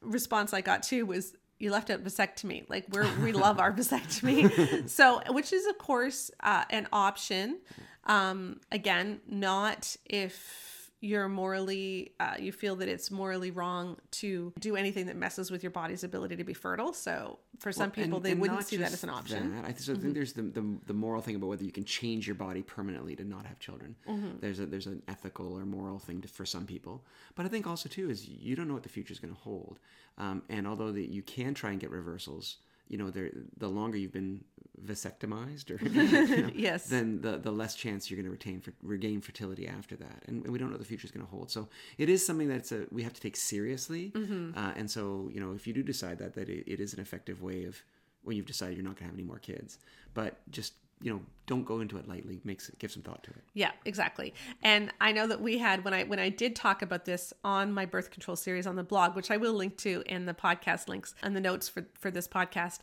response 0.00 0.52
I 0.52 0.60
got 0.60 0.82
too 0.82 1.06
was, 1.06 1.34
you 1.58 1.70
left 1.70 1.88
out 1.90 2.04
vasectomy. 2.04 2.68
Like 2.68 2.84
we're 2.90 3.08
we 3.22 3.32
love 3.46 3.58
our 3.58 3.72
vasectomy, 3.72 4.88
so 4.90 5.22
which 5.30 5.54
is 5.54 5.66
of 5.66 5.78
course 5.78 6.30
uh, 6.40 6.64
an 6.70 6.86
option. 6.92 7.60
Um, 8.04 8.60
again, 8.70 9.20
not 9.26 9.96
if 10.04 10.75
you're 11.06 11.28
morally 11.28 12.12
uh, 12.20 12.34
you 12.38 12.52
feel 12.52 12.76
that 12.76 12.88
it's 12.88 13.10
morally 13.10 13.50
wrong 13.50 13.96
to 14.10 14.52
do 14.58 14.76
anything 14.76 15.06
that 15.06 15.16
messes 15.16 15.50
with 15.50 15.62
your 15.62 15.70
body's 15.70 16.02
ability 16.04 16.36
to 16.36 16.44
be 16.44 16.54
fertile. 16.54 16.92
So 16.92 17.38
for 17.58 17.72
some 17.72 17.90
people, 17.90 18.16
And- 18.16 18.24
they 18.26 18.32
and 18.32 18.40
wouldn't 18.40 18.64
see 18.66 18.76
that 18.78 18.92
as 18.92 19.04
an 19.04 19.10
option. 19.10 19.42
Mm-hmm. 19.44 19.62
that. 19.62 19.68
I 19.68 19.72
so 19.74 19.94
think 19.94 20.14
there's 20.14 20.32
the, 20.32 20.42
the 20.42 20.64
the 20.86 20.94
moral 20.94 21.22
thing 21.22 21.36
about 21.36 21.48
whether 21.48 21.64
you 21.64 21.72
can 21.72 21.84
change 21.84 22.26
your 22.26 22.34
body 22.46 22.62
permanently 22.62 23.14
to 23.16 23.24
not 23.24 23.46
have 23.46 23.58
children. 23.58 23.94
Mm-hmm. 24.08 24.38
There's 24.40 24.60
a 24.60 24.66
there's 24.66 24.86
an 24.86 25.02
ethical 25.08 25.56
or 25.58 25.64
moral 25.64 25.98
thing 25.98 26.20
to, 26.22 26.28
for 26.28 26.44
some 26.44 26.66
people, 26.66 27.04
but 27.34 27.46
I 27.46 27.48
think 27.48 27.66
also 27.66 27.88
too 27.88 28.10
is 28.10 28.28
you 28.28 28.56
don't 28.56 28.68
know 28.68 28.74
what 28.74 28.82
the 28.82 28.88
future 28.88 29.12
is 29.12 29.20
going 29.20 29.34
to 29.34 29.40
hold. 29.40 29.78
Um, 30.18 30.42
and 30.48 30.66
although 30.66 30.92
that 30.92 31.08
you 31.10 31.22
can 31.22 31.52
try 31.54 31.70
and 31.72 31.80
get 31.80 31.90
reversals, 31.90 32.56
you 32.88 32.98
know, 32.98 33.10
the 33.10 33.68
longer 33.68 33.96
you've 33.98 34.12
been 34.12 34.44
vasectomized 34.84 35.70
or 35.70 35.78
you 36.36 36.42
know, 36.42 36.50
Yes. 36.54 36.86
then 36.88 37.20
the 37.20 37.38
the 37.38 37.50
less 37.50 37.74
chance 37.74 38.10
you're 38.10 38.16
going 38.16 38.26
to 38.26 38.30
retain 38.30 38.60
for 38.60 38.72
regain 38.82 39.20
fertility 39.20 39.66
after 39.66 39.96
that, 39.96 40.22
and, 40.26 40.44
and 40.44 40.52
we 40.52 40.58
don't 40.58 40.70
know 40.70 40.76
the 40.78 40.84
future 40.84 41.06
is 41.06 41.10
going 41.10 41.24
to 41.24 41.30
hold. 41.30 41.50
So 41.50 41.68
it 41.98 42.08
is 42.08 42.24
something 42.24 42.48
that's 42.48 42.72
a, 42.72 42.86
we 42.90 43.02
have 43.02 43.12
to 43.14 43.20
take 43.20 43.36
seriously, 43.36 44.12
Mm-hmm. 44.14 44.56
uh, 44.58 44.72
and 44.76 44.90
so 44.90 45.30
you 45.32 45.40
know 45.40 45.52
if 45.52 45.66
you 45.66 45.72
do 45.72 45.82
decide 45.82 46.18
that 46.18 46.34
that 46.34 46.48
it, 46.48 46.64
it 46.66 46.80
is 46.80 46.94
an 46.94 47.00
effective 47.00 47.42
way 47.42 47.64
of 47.64 47.82
when 48.22 48.36
you've 48.36 48.46
decided 48.46 48.76
you're 48.76 48.84
not 48.84 48.96
going 48.96 49.06
to 49.08 49.12
have 49.12 49.14
any 49.14 49.22
more 49.26 49.38
kids, 49.38 49.78
but 50.14 50.38
just 50.50 50.74
you 51.00 51.12
know 51.12 51.20
don't 51.46 51.64
go 51.64 51.80
into 51.80 51.96
it 51.96 52.08
lightly. 52.08 52.40
Makes 52.44 52.70
give 52.78 52.90
some 52.90 53.02
thought 53.02 53.22
to 53.24 53.30
it. 53.30 53.44
Yeah, 53.54 53.70
exactly. 53.84 54.34
And 54.62 54.92
I 55.00 55.12
know 55.12 55.28
that 55.28 55.40
we 55.40 55.58
had 55.58 55.84
when 55.84 55.94
I 55.94 56.04
when 56.04 56.18
I 56.18 56.28
did 56.28 56.56
talk 56.56 56.82
about 56.82 57.04
this 57.04 57.32
on 57.44 57.72
my 57.72 57.86
birth 57.86 58.10
control 58.10 58.36
series 58.36 58.66
on 58.66 58.76
the 58.76 58.82
blog, 58.82 59.14
which 59.14 59.30
I 59.30 59.36
will 59.36 59.54
link 59.54 59.76
to 59.78 60.02
in 60.06 60.26
the 60.26 60.34
podcast 60.34 60.88
links 60.88 61.14
and 61.22 61.36
the 61.36 61.40
notes 61.40 61.68
for 61.68 61.86
for 61.94 62.10
this 62.10 62.26
podcast. 62.26 62.80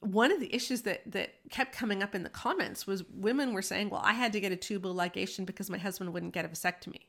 One 0.00 0.32
of 0.32 0.40
the 0.40 0.54
issues 0.54 0.82
that 0.82 1.02
that 1.12 1.34
kept 1.50 1.74
coming 1.74 2.02
up 2.02 2.14
in 2.14 2.22
the 2.22 2.28
comments 2.28 2.86
was 2.86 3.04
women 3.04 3.52
were 3.52 3.62
saying, 3.62 3.90
"Well, 3.90 4.02
I 4.04 4.12
had 4.12 4.32
to 4.34 4.40
get 4.40 4.52
a 4.52 4.56
tubal 4.56 4.94
ligation 4.94 5.46
because 5.46 5.70
my 5.70 5.78
husband 5.78 6.12
wouldn't 6.12 6.34
get 6.34 6.44
a 6.44 6.48
vasectomy." 6.48 7.06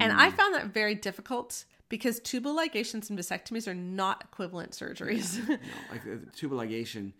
And 0.00 0.12
I 0.12 0.30
found 0.30 0.54
that 0.56 0.66
very 0.66 0.96
difficult 0.96 1.64
because 1.88 2.18
tubal 2.20 2.56
ligations 2.56 3.08
and 3.08 3.18
vasectomies 3.18 3.68
are 3.68 3.74
not 3.74 4.24
equivalent 4.24 4.72
surgeries. 4.72 5.46
No, 5.48 5.56
like 5.92 6.00
uh, 6.06 6.16
tubal 6.34 6.58
ligation, 6.58 7.12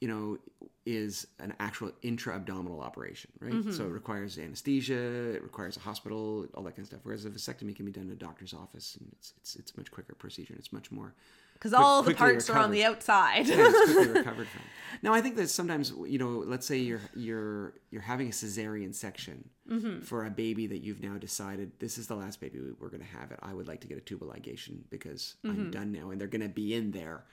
you 0.00 0.06
know, 0.06 0.38
is 0.86 1.26
an 1.38 1.54
actual 1.60 1.90
intra-abdominal 2.02 2.80
operation, 2.80 3.30
right? 3.40 3.52
Mm-hmm. 3.52 3.72
So 3.72 3.84
it 3.84 3.90
requires 3.90 4.38
anesthesia, 4.38 5.34
it 5.34 5.42
requires 5.42 5.76
a 5.76 5.80
hospital, 5.80 6.46
all 6.54 6.62
that 6.64 6.72
kind 6.72 6.80
of 6.80 6.86
stuff. 6.86 7.00
Whereas 7.04 7.24
a 7.24 7.30
vasectomy 7.30 7.74
can 7.74 7.86
be 7.86 7.92
done 7.92 8.04
in 8.04 8.12
a 8.12 8.16
doctor's 8.16 8.52
office, 8.52 8.96
and 9.00 9.08
it's 9.12 9.32
it's 9.38 9.56
it's 9.56 9.72
a 9.72 9.80
much 9.80 9.90
quicker 9.90 10.14
procedure. 10.14 10.52
and 10.52 10.60
It's 10.60 10.72
much 10.72 10.90
more 10.90 11.14
Because 11.54 11.72
all 11.72 12.02
the 12.02 12.14
parts 12.14 12.50
are 12.50 12.58
on 12.58 12.70
the 12.70 12.84
outside. 12.84 13.46
yeah, 13.46 13.56
it's 13.58 13.92
quickly 13.92 14.12
recovered 14.20 14.48
from. 14.48 14.62
Now, 15.02 15.14
I 15.14 15.22
think 15.22 15.36
that 15.36 15.48
sometimes, 15.48 15.92
you 16.06 16.18
know, 16.18 16.44
let's 16.46 16.66
say 16.66 16.76
you're 16.76 17.00
you're 17.14 17.72
you're 17.90 18.02
having 18.02 18.28
a 18.28 18.32
cesarean 18.32 18.94
section 18.94 19.48
mm-hmm. 19.70 20.00
for 20.00 20.26
a 20.26 20.30
baby 20.30 20.66
that 20.66 20.82
you've 20.82 21.02
now 21.02 21.16
decided 21.16 21.72
this 21.78 21.96
is 21.96 22.08
the 22.08 22.16
last 22.16 22.40
baby 22.40 22.60
we- 22.60 22.72
we're 22.78 22.90
going 22.90 23.02
to 23.02 23.16
have. 23.18 23.32
It. 23.32 23.38
I 23.42 23.54
would 23.54 23.68
like 23.68 23.80
to 23.80 23.86
get 23.86 23.96
a 23.96 24.02
tubal 24.02 24.28
ligation 24.28 24.80
because 24.90 25.36
I'm 25.44 25.56
mm-hmm. 25.56 25.70
done 25.70 25.92
now, 25.92 26.10
and 26.10 26.20
they're 26.20 26.28
going 26.28 26.42
to 26.42 26.48
be 26.48 26.74
in 26.74 26.90
there. 26.90 27.24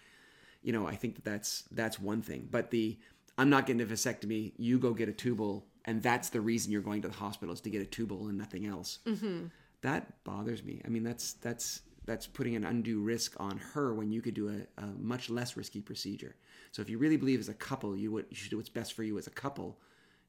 You 0.64 0.72
know, 0.72 0.88
I 0.88 0.96
think 0.96 1.16
that 1.16 1.26
that's 1.26 1.66
that's 1.72 2.00
one 2.00 2.22
thing. 2.22 2.48
But 2.50 2.72
the 2.72 2.98
I'm 3.42 3.50
not 3.50 3.66
getting 3.66 3.82
a 3.82 3.86
vasectomy. 3.86 4.52
You 4.58 4.78
go 4.78 4.94
get 4.94 5.10
a 5.10 5.12
tubal, 5.12 5.66
and 5.86 6.04
that's 6.04 6.30
the 6.30 6.40
reason 6.40 6.72
you're 6.72 6.84
going 6.84 7.02
to 7.02 7.08
the 7.08 7.16
hospital 7.16 7.52
is 7.52 7.62
to 7.62 7.72
get 7.72 7.82
a 7.82 7.88
tubal 7.88 8.28
and 8.28 8.38
nothing 8.38 8.68
else. 8.68 9.00
Mm-hmm. 9.08 9.46
That 9.82 10.24
bothers 10.24 10.64
me. 10.64 10.80
I 10.86 10.90
mean, 10.90 11.04
that's 11.04 11.34
that's 11.34 11.82
that's 12.06 12.28
putting 12.28 12.56
an 12.56 12.64
undue 12.64 13.02
risk 13.02 13.34
on 13.40 13.58
her 13.74 13.96
when 13.96 14.12
you 14.12 14.22
could 14.22 14.36
do 14.36 14.48
a, 14.50 14.82
a 14.84 14.86
much 15.00 15.32
less 15.32 15.58
risky 15.58 15.82
procedure. 15.82 16.36
So 16.72 16.84
if 16.84 16.90
you 16.90 17.00
really 17.00 17.18
believe 17.18 17.40
as 17.40 17.50
a 17.50 17.56
couple, 17.56 17.98
you 17.98 18.12
would 18.12 18.28
you 18.30 18.36
should 18.36 18.52
do 18.52 18.58
what's 18.58 18.70
best 18.70 18.94
for 18.94 19.02
you 19.02 19.18
as 19.18 19.26
a 19.26 19.32
couple. 19.32 19.80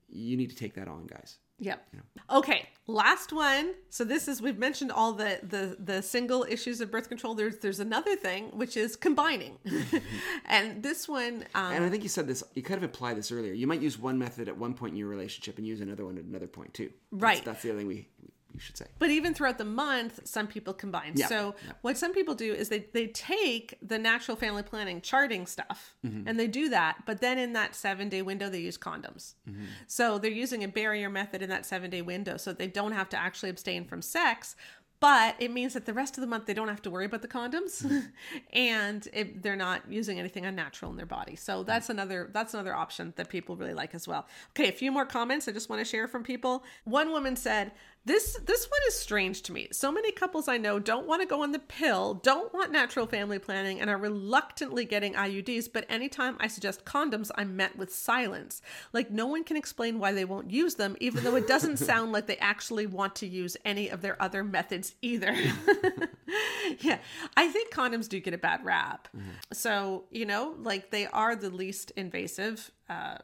You 0.08 0.38
need 0.38 0.48
to 0.48 0.56
take 0.56 0.72
that 0.76 0.88
on, 0.88 1.06
guys. 1.06 1.36
Yep. 1.58 1.86
Okay, 2.30 2.66
last 2.86 3.32
one. 3.32 3.74
So 3.90 4.04
this 4.04 4.28
is 4.28 4.42
we've 4.42 4.58
mentioned 4.58 4.90
all 4.92 5.12
the 5.12 5.38
the 5.42 5.76
the 5.82 6.02
single 6.02 6.44
issues 6.48 6.80
of 6.80 6.90
birth 6.90 7.08
control. 7.08 7.34
There's 7.34 7.58
there's 7.58 7.80
another 7.80 8.16
thing 8.16 8.46
which 8.56 8.76
is 8.76 8.96
combining, 8.96 9.58
and 10.46 10.82
this 10.82 11.08
one. 11.08 11.44
Um, 11.54 11.72
And 11.72 11.84
I 11.84 11.88
think 11.88 12.02
you 12.02 12.08
said 12.08 12.26
this. 12.26 12.42
You 12.54 12.62
kind 12.62 12.78
of 12.78 12.84
implied 12.84 13.16
this 13.16 13.30
earlier. 13.32 13.52
You 13.52 13.66
might 13.66 13.80
use 13.80 13.98
one 13.98 14.18
method 14.18 14.48
at 14.48 14.56
one 14.56 14.74
point 14.74 14.92
in 14.92 14.98
your 14.98 15.08
relationship 15.08 15.58
and 15.58 15.66
use 15.66 15.80
another 15.80 16.04
one 16.04 16.18
at 16.18 16.24
another 16.24 16.46
point 16.48 16.74
too. 16.74 16.90
That's- 17.12 17.22
Right. 17.22 17.44
That's, 17.44 17.62
the 17.62 17.70
other 17.70 17.78
thing 17.78 17.88
we 17.88 18.08
we 18.54 18.60
should 18.60 18.76
say. 18.76 18.86
but 18.98 19.10
even 19.10 19.34
throughout 19.34 19.58
the 19.58 19.64
month, 19.64 20.20
some 20.24 20.46
people 20.46 20.74
combine. 20.74 21.12
Yeah, 21.14 21.26
So 21.28 21.54
yeah. 21.66 21.72
what 21.82 21.96
some 21.98 22.12
people 22.12 22.34
do 22.34 22.52
is 22.52 22.68
they 22.68 22.80
they 22.92 23.06
take 23.08 23.74
the 23.82 23.98
natural 23.98 24.36
family 24.36 24.62
planning 24.62 25.00
charting 25.00 25.46
stuff 25.46 25.94
Mm-hmm. 26.06 26.28
and 26.28 26.38
they 26.38 26.46
do 26.48 26.68
that, 26.70 27.04
but 27.06 27.20
then 27.20 27.38
in 27.38 27.52
that 27.54 27.74
seven 27.74 28.08
day 28.08 28.22
window 28.22 28.48
they 28.50 28.60
use 28.60 28.76
condoms. 28.78 29.34
Mm-hmm. 29.48 29.64
So 29.86 30.18
they're 30.18 30.30
using 30.30 30.64
a 30.64 30.68
barrier 30.68 31.08
method 31.10 31.42
in 31.42 31.48
that 31.50 31.64
seven 31.66 31.90
day 31.90 32.02
window, 32.02 32.36
so 32.36 32.52
they 32.52 32.66
don't 32.68 32.92
have 32.92 33.08
to 33.10 33.16
actually 33.16 33.50
abstain 33.50 33.84
from 33.84 34.02
sex. 34.02 34.56
But 35.00 35.34
it 35.40 35.50
means 35.50 35.74
that 35.74 35.84
the 35.84 35.92
rest 35.92 36.16
of 36.16 36.20
the 36.20 36.28
month 36.28 36.46
they 36.46 36.54
don't 36.54 36.68
have 36.68 36.82
to 36.82 36.90
worry 36.90 37.06
about 37.06 37.22
the 37.22 37.28
condoms, 37.28 37.82
Mm-hmm. 37.82 37.98
and 38.52 39.08
it, 39.12 39.42
they're 39.42 39.56
not 39.56 39.82
using 39.90 40.18
anything 40.20 40.44
unnatural 40.46 40.90
in 40.92 40.96
their 40.96 41.06
body. 41.06 41.34
So 41.36 41.62
that's 41.64 41.88
another 41.90 42.30
that's 42.32 42.54
another 42.54 42.74
option 42.74 43.12
that 43.16 43.28
people 43.28 43.56
really 43.56 43.74
like 43.74 43.94
as 43.94 44.06
well. 44.06 44.26
Okay, 44.50 44.68
a 44.68 44.72
few 44.72 44.92
more 44.92 45.04
comments 45.04 45.48
I 45.48 45.52
just 45.52 45.68
want 45.68 45.80
to 45.80 45.84
share 45.84 46.06
from 46.06 46.22
people. 46.22 46.62
One 46.84 47.10
woman 47.10 47.34
said, 47.36 47.72
"This 48.04 48.36
this 48.44 48.66
one 48.66 48.80
is 48.88 48.98
strange 48.98 49.42
to 49.42 49.52
me. 49.52 49.68
So 49.72 49.92
many 49.92 50.12
couples 50.12 50.48
I 50.48 50.56
know 50.56 50.78
don't 50.78 51.06
want 51.06 51.22
to 51.22 51.28
go 51.28 51.42
on 51.42 51.52
the 51.52 51.58
pill, 51.58 52.14
don't 52.14 52.52
want 52.52 52.72
natural 52.72 53.06
family 53.06 53.38
planning, 53.38 53.80
and 53.80 53.88
are 53.88 53.96
reluctantly 53.96 54.84
getting 54.84 55.14
IUDs. 55.14 55.68
But 55.72 55.86
anytime 55.88 56.36
I 56.40 56.48
suggest 56.48 56.84
condoms, 56.84 57.30
I'm 57.36 57.56
met 57.56 57.76
with 57.76 57.94
silence. 57.94 58.60
Like 58.92 59.10
no 59.10 59.26
one 59.26 59.44
can 59.44 59.56
explain 59.56 59.98
why 59.98 60.12
they 60.12 60.24
won't 60.24 60.50
use 60.50 60.74
them, 60.74 60.96
even 61.00 61.22
though 61.24 61.36
it 61.36 61.46
doesn't 61.46 61.76
sound 61.90 62.12
like 62.12 62.26
they 62.26 62.38
actually 62.38 62.86
want 62.86 63.14
to 63.16 63.26
use 63.26 63.56
any 63.64 63.88
of 63.88 64.02
their 64.02 64.20
other 64.20 64.42
methods 64.42 64.94
either." 65.02 65.32
yeah, 66.80 66.98
I 67.36 67.48
think 67.48 67.72
condoms 67.72 68.08
do 68.08 68.20
get 68.20 68.34
a 68.34 68.38
bad 68.38 68.64
rap. 68.64 69.08
So 69.52 70.04
you 70.10 70.26
know, 70.26 70.54
like 70.58 70.90
they 70.90 71.06
are 71.06 71.36
the 71.36 71.50
least 71.50 71.92
invasive. 71.96 72.70
Uh, 72.88 73.18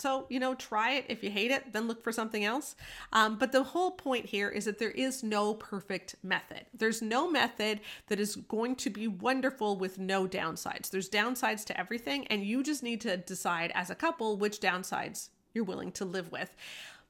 So, 0.00 0.26
you 0.30 0.40
know, 0.40 0.54
try 0.54 0.92
it. 0.92 1.04
If 1.08 1.22
you 1.22 1.30
hate 1.30 1.50
it, 1.50 1.72
then 1.72 1.86
look 1.86 2.02
for 2.02 2.10
something 2.10 2.44
else. 2.44 2.74
Um, 3.12 3.36
but 3.38 3.52
the 3.52 3.62
whole 3.62 3.90
point 3.90 4.26
here 4.26 4.48
is 4.48 4.64
that 4.64 4.78
there 4.78 4.90
is 4.90 5.22
no 5.22 5.54
perfect 5.54 6.16
method. 6.22 6.64
There's 6.72 7.02
no 7.02 7.30
method 7.30 7.80
that 8.08 8.18
is 8.18 8.36
going 8.36 8.76
to 8.76 8.90
be 8.90 9.08
wonderful 9.08 9.76
with 9.76 9.98
no 9.98 10.26
downsides. 10.26 10.90
There's 10.90 11.10
downsides 11.10 11.64
to 11.66 11.78
everything, 11.78 12.26
and 12.28 12.44
you 12.44 12.62
just 12.62 12.82
need 12.82 13.00
to 13.02 13.18
decide 13.18 13.72
as 13.74 13.90
a 13.90 13.94
couple 13.94 14.36
which 14.36 14.60
downsides 14.60 15.28
you're 15.52 15.64
willing 15.64 15.92
to 15.92 16.04
live 16.04 16.32
with. 16.32 16.54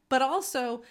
But 0.09 0.23
also, 0.23 0.83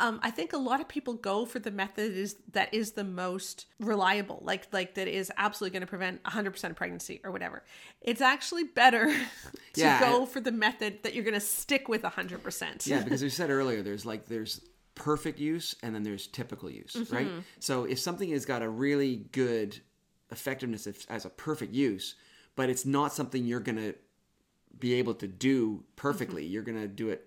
um, 0.00 0.20
I 0.22 0.30
think 0.30 0.52
a 0.52 0.56
lot 0.58 0.80
of 0.80 0.88
people 0.88 1.14
go 1.14 1.44
for 1.44 1.58
the 1.58 1.70
method 1.70 2.12
is 2.16 2.36
that 2.52 2.72
is 2.72 2.92
the 2.92 3.04
most 3.04 3.66
reliable, 3.80 4.40
like 4.42 4.66
like 4.72 4.94
that 4.94 5.08
is 5.08 5.30
absolutely 5.36 5.72
going 5.78 5.82
to 5.82 5.86
prevent 5.86 6.22
100% 6.24 6.64
of 6.70 6.76
pregnancy 6.76 7.20
or 7.24 7.30
whatever. 7.30 7.62
It's 8.00 8.20
actually 8.20 8.64
better 8.64 9.06
to 9.74 9.80
Yeah, 9.80 10.00
go 10.00 10.22
I- 10.22 10.26
for 10.26 10.40
the 10.40 10.52
method 10.52 11.02
that 11.02 11.14
you're 11.14 11.24
going 11.24 11.34
to 11.34 11.40
stick 11.40 11.88
with 11.88 12.02
100%. 12.02 12.86
Yeah, 12.86 13.02
because 13.04 13.22
we 13.22 13.28
said 13.28 13.50
earlier, 13.50 13.82
there's 13.82 14.06
like 14.06 14.26
there's 14.26 14.60
perfect 14.94 15.38
use 15.38 15.74
and 15.82 15.94
then 15.94 16.02
there's 16.02 16.26
typical 16.26 16.70
use, 16.70 16.94
Mm-hmm. 16.94 17.14
right? 17.14 17.28
So 17.60 17.84
if 17.84 17.98
something 17.98 18.30
has 18.30 18.44
got 18.44 18.62
a 18.62 18.68
really 18.68 19.16
good 19.32 19.78
effectiveness 20.30 20.86
if, 20.86 21.10
as 21.10 21.24
a 21.24 21.30
perfect 21.30 21.72
use, 21.74 22.14
but 22.56 22.68
it's 22.70 22.84
not 22.86 23.12
something 23.12 23.44
you're 23.44 23.60
gonna 23.60 23.94
be 24.78 24.94
able 24.94 25.14
to 25.14 25.26
do 25.28 25.84
perfectly, 25.96 26.44
Mm-hmm. 26.44 26.52
you're 26.52 26.62
gonna 26.62 26.88
do 26.88 27.08
it 27.10 27.26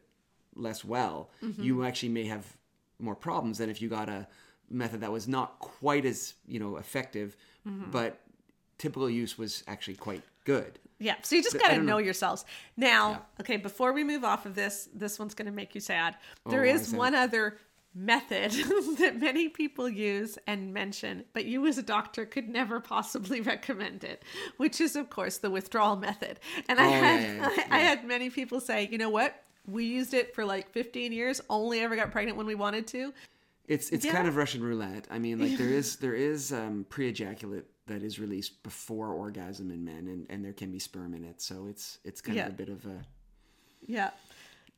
less 0.56 0.84
well. 0.86 1.30
You 1.58 1.84
actually 1.84 2.10
may 2.10 2.26
have 2.26 2.46
more 3.00 3.16
problems 3.16 3.58
than 3.58 3.70
if 3.70 3.82
you 3.82 3.90
got 3.90 4.10
a 4.10 4.28
method 4.70 5.02
that 5.02 5.12
was 5.12 5.28
not 5.28 5.60
quite 5.60 6.06
as 6.06 6.34
you 6.48 6.60
know 6.60 6.78
effective, 6.78 7.36
Mm-hmm. 7.68 7.90
but 7.90 8.20
typical 8.78 9.10
use 9.10 9.38
was 9.40 9.64
actually 9.68 9.96
quite 9.96 10.22
good. 10.44 10.78
Yeah, 11.00 11.16
so 11.24 11.36
you 11.36 11.42
just 11.44 11.58
got 11.60 11.70
to 11.70 11.78
know 11.78 11.84
know. 11.84 11.98
yourselves. 11.98 12.46
Now, 12.78 13.24
okay, 13.42 13.58
before 13.58 13.92
we 13.92 14.04
move 14.04 14.24
off 14.24 14.46
of 14.46 14.54
this, 14.54 14.88
this 14.94 15.18
one's 15.18 15.34
going 15.34 15.48
to 15.48 15.52
make 15.52 15.74
you 15.74 15.82
sad. 15.82 16.16
There 16.48 16.62
why 16.62 16.68
is 16.68 16.94
one 16.94 17.16
other 17.16 17.58
method 17.96 18.52
that 19.00 19.18
many 19.20 19.50
people 19.50 19.90
use 19.90 20.38
and 20.46 20.74
mention, 20.74 21.24
but 21.34 21.46
you 21.46 21.66
as 21.66 21.78
a 21.78 21.82
doctor 21.84 22.26
could 22.26 22.50
never 22.50 22.80
possibly 22.80 23.42
recommend 23.54 24.04
it, 24.04 24.22
which 24.58 24.80
is 24.80 24.96
of 24.96 25.10
course 25.10 25.38
the 25.40 25.50
withdrawal 25.50 25.96
method. 25.96 26.40
And 26.70 26.80
I 26.80 26.86
Oh, 26.86 26.90
yeah, 26.90 27.00
had 27.00 27.22
yeah, 27.22 27.36
yeah, 27.58 27.64
I, 27.72 27.78
I 27.78 27.80
had 27.80 28.06
many 28.06 28.30
people 28.30 28.60
say, 28.60 28.88
"You 28.92 28.98
know 28.98 29.10
what? 29.10 29.42
We 29.68 29.86
used 29.86 30.14
it 30.14 30.36
for 30.36 30.46
like 30.46 30.70
15 30.72 31.12
years, 31.12 31.42
only 31.50 31.80
ever 31.82 31.96
got 31.96 32.12
pregnant 32.12 32.38
when 32.38 32.48
we 32.48 32.56
wanted 32.56 32.88
to." 32.88 33.14
It's 33.68 33.90
it's 33.90 34.06
Yeah. 34.06 34.12
kind 34.14 34.28
of 34.28 34.36
Russian 34.36 34.64
roulette. 34.64 35.08
I 35.10 35.18
mean, 35.20 35.40
like 35.40 35.58
there 35.58 35.70
is 35.70 35.96
there 35.98 36.14
is 36.14 36.52
um, 36.54 36.86
pre-ejaculate 36.90 37.66
that 37.88 38.04
is 38.04 38.20
released 38.20 38.62
before 38.64 39.10
orgasm 39.10 39.72
in 39.72 39.84
men, 39.84 40.08
and, 40.08 40.26
and 40.30 40.44
there 40.46 40.54
can 40.54 40.72
be 40.72 40.80
sperm 40.80 41.14
in 41.16 41.24
it. 41.24 41.42
So 41.42 41.66
it's 41.68 41.98
it's 42.04 42.22
kind 42.22 42.38
Yeah. 42.38 42.46
of 42.48 42.54
a 42.54 42.56
bit 42.56 42.70
of 42.70 42.86
a. 42.86 43.02
Yeah. 43.88 44.12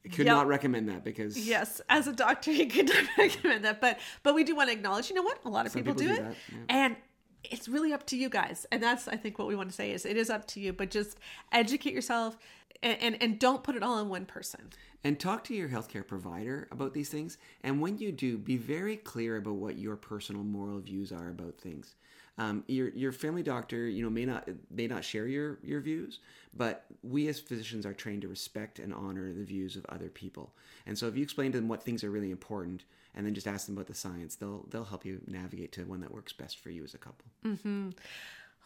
I 0.06 0.10
could 0.10 0.26
Yep. 0.26 0.36
not 0.36 0.48
recommend 0.48 0.88
that 0.88 1.04
because 1.04 1.38
Yes, 1.38 1.82
as 1.90 2.08
a 2.08 2.14
doctor, 2.14 2.52
you 2.60 2.68
could 2.68 2.88
not 2.88 3.04
recommend 3.18 3.66
that, 3.66 3.82
but 3.82 4.00
but 4.24 4.34
we 4.36 4.44
do 4.46 4.56
want 4.56 4.70
to 4.70 4.74
acknowledge. 4.74 5.10
You 5.10 5.16
know 5.16 5.24
what? 5.24 5.40
A 5.44 5.50
lot 5.50 5.66
of 5.66 5.74
people, 5.74 5.94
people 5.94 6.08
do, 6.16 6.16
do 6.16 6.24
it, 6.30 6.36
yeah. 6.52 6.58
and 6.70 6.96
it's 7.44 7.68
really 7.68 7.92
up 7.94 8.06
to 8.08 8.18
you 8.18 8.30
guys. 8.30 8.66
And 8.72 8.82
that's 8.82 9.08
I 9.10 9.18
think 9.18 9.38
what 9.38 9.50
we 9.50 9.56
want 9.56 9.70
to 9.70 9.76
say 9.76 9.92
is 9.92 10.06
it 10.06 10.16
is 10.16 10.30
up 10.30 10.48
to 10.48 10.62
you, 10.62 10.72
but 10.72 10.92
just 10.92 11.18
educate 11.52 11.94
yourself 11.94 12.38
and 12.84 12.98
and, 13.02 13.22
and 13.22 13.40
don't 13.40 13.64
put 13.64 13.76
it 13.76 13.84
all 13.84 13.96
on 13.96 14.10
one 14.10 14.26
person. 14.26 14.70
and 15.04 15.20
talk 15.20 15.44
to 15.46 15.54
your 15.54 15.70
healthcare 15.70 16.06
provider 16.06 16.68
about 16.72 16.94
these 16.94 17.10
things. 17.10 17.38
And 17.64 17.80
when 17.82 17.98
you 18.00 18.12
do, 18.12 18.38
be 18.38 18.58
very 18.58 18.98
clear 18.98 19.38
about 19.38 19.56
what 19.56 19.78
your 19.78 19.96
personal 19.96 20.44
moral 20.44 20.80
views 20.80 21.12
are 21.12 21.30
about 21.30 21.58
things. 21.60 21.96
Um, 22.40 22.64
your 22.68 22.90
your 22.90 23.12
family 23.12 23.42
doctor, 23.44 23.88
you 23.88 24.04
know, 24.04 24.10
may 24.12 24.26
not 24.26 24.48
may 24.70 24.88
not 24.88 25.04
share 25.04 25.28
your 25.28 25.58
your 25.64 25.82
views, 25.82 26.20
but 26.56 26.86
we 27.02 27.28
as 27.28 27.40
physicians 27.40 27.86
are 27.86 27.94
trained 27.94 28.22
to 28.24 28.28
respect 28.28 28.78
and 28.80 28.94
honor 28.94 29.34
the 29.34 29.44
views 29.44 29.76
of 29.76 29.86
other 29.90 30.10
people. 30.10 30.54
And 30.86 30.98
so, 30.98 31.08
if 31.08 31.16
you 31.18 31.24
explain 31.24 31.52
to 31.54 31.58
them 31.60 31.68
what 31.68 31.82
things 31.84 32.04
are 32.04 32.12
really 32.12 32.30
important, 32.30 32.84
and 33.16 33.26
then 33.26 33.34
just 33.34 33.48
ask 33.48 33.66
them 33.66 33.76
about 33.76 33.88
the 33.88 33.96
science, 33.96 34.36
they'll 34.36 34.66
they'll 34.70 34.84
help 34.86 35.04
you 35.04 35.20
navigate 35.26 35.72
to 35.74 35.86
one 35.86 36.02
that 36.02 36.12
works 36.14 36.32
best 36.32 36.60
for 36.60 36.70
you 36.70 36.84
as 36.84 36.94
a 36.94 37.00
couple. 37.00 37.26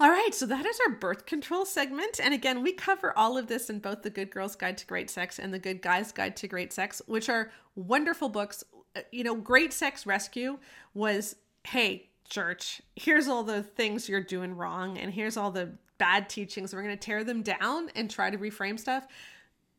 All 0.02 0.10
right, 0.10 0.34
so 0.34 0.48
that 0.48 0.66
is 0.66 0.80
our 0.80 0.96
birth 0.96 1.28
control 1.28 1.64
segment. 1.64 2.20
And 2.20 2.34
again, 2.34 2.64
we 2.64 2.74
cover 2.74 3.16
all 3.16 3.38
of 3.38 3.46
this 3.46 3.70
in 3.70 3.78
both 3.78 4.02
The 4.02 4.10
Good 4.10 4.32
Girl's 4.32 4.56
Guide 4.56 4.76
to 4.80 4.88
Great 4.88 5.12
Sex 5.12 5.38
and 5.38 5.54
The 5.54 5.60
Good 5.60 5.84
Guy's 5.84 6.12
Guide 6.12 6.36
to 6.38 6.48
Great 6.48 6.74
Sex, 6.74 7.04
which 7.06 7.30
are 7.30 7.52
wonderful 7.76 8.28
books. 8.28 8.64
Uh, 8.96 9.02
You 9.12 9.24
know, 9.24 9.36
Great 9.36 9.72
Sex 9.72 10.08
Rescue 10.08 10.58
was 10.96 11.36
hey, 11.68 12.10
church, 12.28 12.82
here's 12.96 13.28
all 13.28 13.44
the 13.44 13.62
things 13.62 14.10
you're 14.10 14.24
doing 14.24 14.58
wrong, 14.58 14.98
and 14.98 15.14
here's 15.14 15.38
all 15.38 15.52
the 15.52 15.70
bad 16.00 16.28
teachings. 16.30 16.74
We're 16.74 16.82
going 16.82 16.98
to 16.98 17.06
tear 17.06 17.24
them 17.24 17.44
down 17.44 17.92
and 17.96 18.10
try 18.10 18.32
to 18.32 18.40
reframe 18.40 18.80
stuff. 18.80 19.06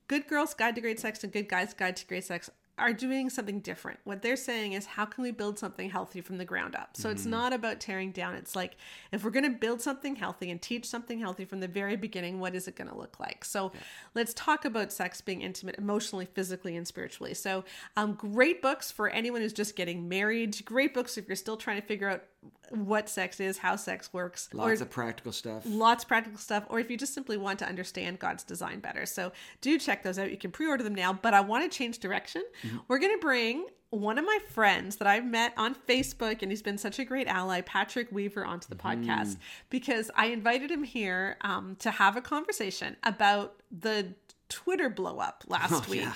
Good 0.07 0.29
Girls 0.29 0.55
Guide 0.55 0.77
to 0.77 0.81
Great 0.81 1.01
Sex 1.01 1.25
and 1.25 1.33
Good 1.33 1.49
Guys 1.49 1.75
Guide 1.75 1.97
to 1.97 2.07
Great 2.07 2.23
Sex 2.23 2.49
are 2.83 2.93
doing 2.93 3.31
something 3.31 3.61
different. 3.61 4.01
What 4.03 4.23
they're 4.23 4.37
saying 4.37 4.73
is, 4.73 4.85
how 4.85 5.05
can 5.05 5.23
we 5.23 5.31
build 5.31 5.57
something 5.57 5.89
healthy 5.89 6.21
from 6.21 6.37
the 6.39 6.45
ground 6.45 6.75
up? 6.75 6.97
So 6.97 7.11
it's 7.11 7.25
not 7.25 7.53
about 7.53 7.79
tearing 7.79 8.11
down. 8.11 8.35
It's 8.35 8.57
like, 8.57 8.77
if 9.13 9.23
we're 9.23 9.31
going 9.31 9.51
to 9.51 9.57
build 9.57 9.81
something 9.81 10.17
healthy 10.17 10.51
and 10.51 10.61
teach 10.61 10.85
something 10.85 11.21
healthy 11.21 11.45
from 11.45 11.61
the 11.61 11.69
very 11.69 11.95
beginning, 11.95 12.41
what 12.41 12.57
is 12.57 12.67
it 12.67 12.75
going 12.75 12.91
to 12.91 12.97
look 12.97 13.21
like? 13.21 13.45
So 13.45 13.71
let's 14.15 14.35
talk 14.35 14.65
about 14.65 14.93
sex 14.93 15.21
being 15.21 15.43
intimate 15.43 15.77
emotionally, 15.79 16.27
physically, 16.27 16.77
and 16.77 16.87
spiritually. 16.87 17.35
So, 17.35 17.65
um, 17.97 18.15
great 18.15 18.61
books 18.61 18.91
for 18.91 19.09
anyone 19.09 19.43
who's 19.43 19.53
just 19.53 19.77
getting 19.77 20.09
married. 20.09 20.65
Great 20.65 20.93
books 20.93 21.17
if 21.17 21.29
you're 21.29 21.37
still 21.37 21.57
trying 21.57 21.81
to 21.81 21.87
figure 21.87 22.09
out 22.09 22.25
what 22.71 23.09
sex 23.09 23.39
is, 23.41 23.59
how 23.59 23.77
sex 23.77 24.13
works, 24.13 24.49
Lots 24.53 24.81
of 24.81 24.91
practical 24.91 25.33
stuff. 25.33 25.63
lots 25.67 26.05
of 26.05 26.09
practical 26.09 26.39
stuff, 26.39 26.65
or 26.69 26.81
if 26.81 26.91
you 26.91 26.97
just 26.97 27.15
simply 27.15 27.37
want 27.37 27.59
to 27.59 27.67
understand 27.69 28.19
God's 28.19 28.43
design 28.45 28.81
better. 28.81 29.05
So 29.07 29.33
do 29.61 29.79
check 29.79 30.03
those 30.03 30.19
out. 30.19 30.31
You 30.31 30.39
can 30.39 30.51
pre 30.51 30.67
order 30.67 30.83
them 30.83 30.95
now, 30.95 31.13
but 31.13 31.35
I 31.35 31.41
want 31.41 31.71
to 31.71 31.77
change 31.77 31.99
direction. 31.99 32.43
We're 32.89 32.99
going 32.99 33.15
to 33.15 33.21
bring 33.21 33.67
one 33.91 34.17
of 34.17 34.25
my 34.25 34.39
friends 34.49 34.97
that 34.97 35.07
I've 35.07 35.27
met 35.27 35.53
on 35.59 35.75
Facebook, 35.75 36.41
and 36.41 36.51
he's 36.51 36.63
been 36.63 36.79
such 36.79 36.99
a 36.99 37.05
great 37.05 37.27
ally, 37.27 37.61
Patrick 37.61 38.11
Weaver, 38.11 38.43
onto 38.43 38.67
the 38.69 38.75
podcast 38.75 39.37
because 39.69 40.11
I 40.17 40.27
invited 40.29 40.71
him 40.71 40.83
here 40.83 41.37
um, 41.43 41.77
to 41.81 41.91
have 41.91 42.17
a 42.17 42.23
conversation 42.23 42.97
about 43.05 43.57
the 43.71 44.15
Twitter 44.53 44.89
blow 44.89 45.19
up 45.19 45.45
last 45.49 45.73
Oh, 45.73 45.85
week 45.91 46.01
yeah. 46.03 46.13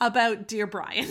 about 0.00 0.46
Dear 0.48 0.66
Brian, 0.66 1.08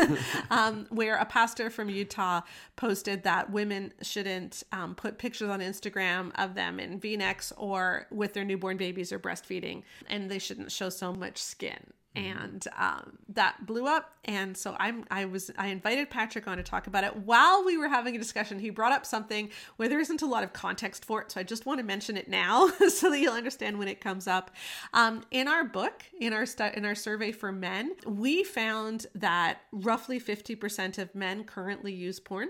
um, 0.50 0.86
where 0.90 1.16
a 1.16 1.24
pastor 1.24 1.70
from 1.70 1.88
Utah 1.88 2.42
posted 2.76 3.22
that 3.24 3.50
women 3.50 3.92
shouldn't 4.02 4.62
um, 4.72 4.94
put 4.94 5.18
pictures 5.18 5.48
on 5.48 5.60
Instagram 5.60 6.30
of 6.36 6.54
them 6.54 6.78
in 6.78 7.00
v 7.00 7.16
necks 7.16 7.52
or 7.56 8.06
with 8.10 8.34
their 8.34 8.44
newborn 8.44 8.76
babies 8.76 9.12
or 9.12 9.18
breastfeeding, 9.18 9.82
and 10.08 10.30
they 10.30 10.38
shouldn't 10.38 10.70
show 10.72 10.88
so 10.90 11.12
much 11.12 11.38
skin. 11.38 11.92
And 12.18 12.66
um, 12.76 13.18
that 13.30 13.66
blew 13.66 13.86
up, 13.86 14.12
and 14.24 14.56
so 14.56 14.76
I'm 14.78 15.04
I 15.10 15.24
was 15.26 15.50
I 15.56 15.68
invited 15.68 16.10
Patrick 16.10 16.46
on 16.48 16.56
to 16.56 16.62
talk 16.62 16.86
about 16.86 17.04
it. 17.04 17.16
While 17.16 17.64
we 17.64 17.76
were 17.76 17.88
having 17.88 18.14
a 18.14 18.18
discussion, 18.18 18.58
he 18.58 18.70
brought 18.70 18.92
up 18.92 19.06
something 19.06 19.50
where 19.76 19.88
there 19.88 20.00
isn't 20.00 20.22
a 20.22 20.26
lot 20.26 20.44
of 20.44 20.52
context 20.52 21.04
for 21.04 21.22
it, 21.22 21.32
so 21.32 21.40
I 21.40 21.44
just 21.44 21.66
want 21.66 21.78
to 21.78 21.84
mention 21.84 22.16
it 22.16 22.28
now 22.28 22.68
so 22.88 23.10
that 23.10 23.18
you'll 23.20 23.34
understand 23.34 23.78
when 23.78 23.88
it 23.88 24.00
comes 24.00 24.26
up. 24.26 24.50
Um, 24.92 25.22
in 25.30 25.48
our 25.48 25.64
book, 25.64 26.04
in 26.20 26.32
our 26.32 26.46
stu- 26.46 26.70
in 26.74 26.84
our 26.84 26.94
survey 26.94 27.32
for 27.32 27.52
men, 27.52 27.94
we 28.06 28.44
found 28.44 29.06
that 29.14 29.60
roughly 29.72 30.20
50% 30.20 30.98
of 30.98 31.14
men 31.14 31.44
currently 31.44 31.92
use 31.92 32.20
porn. 32.20 32.48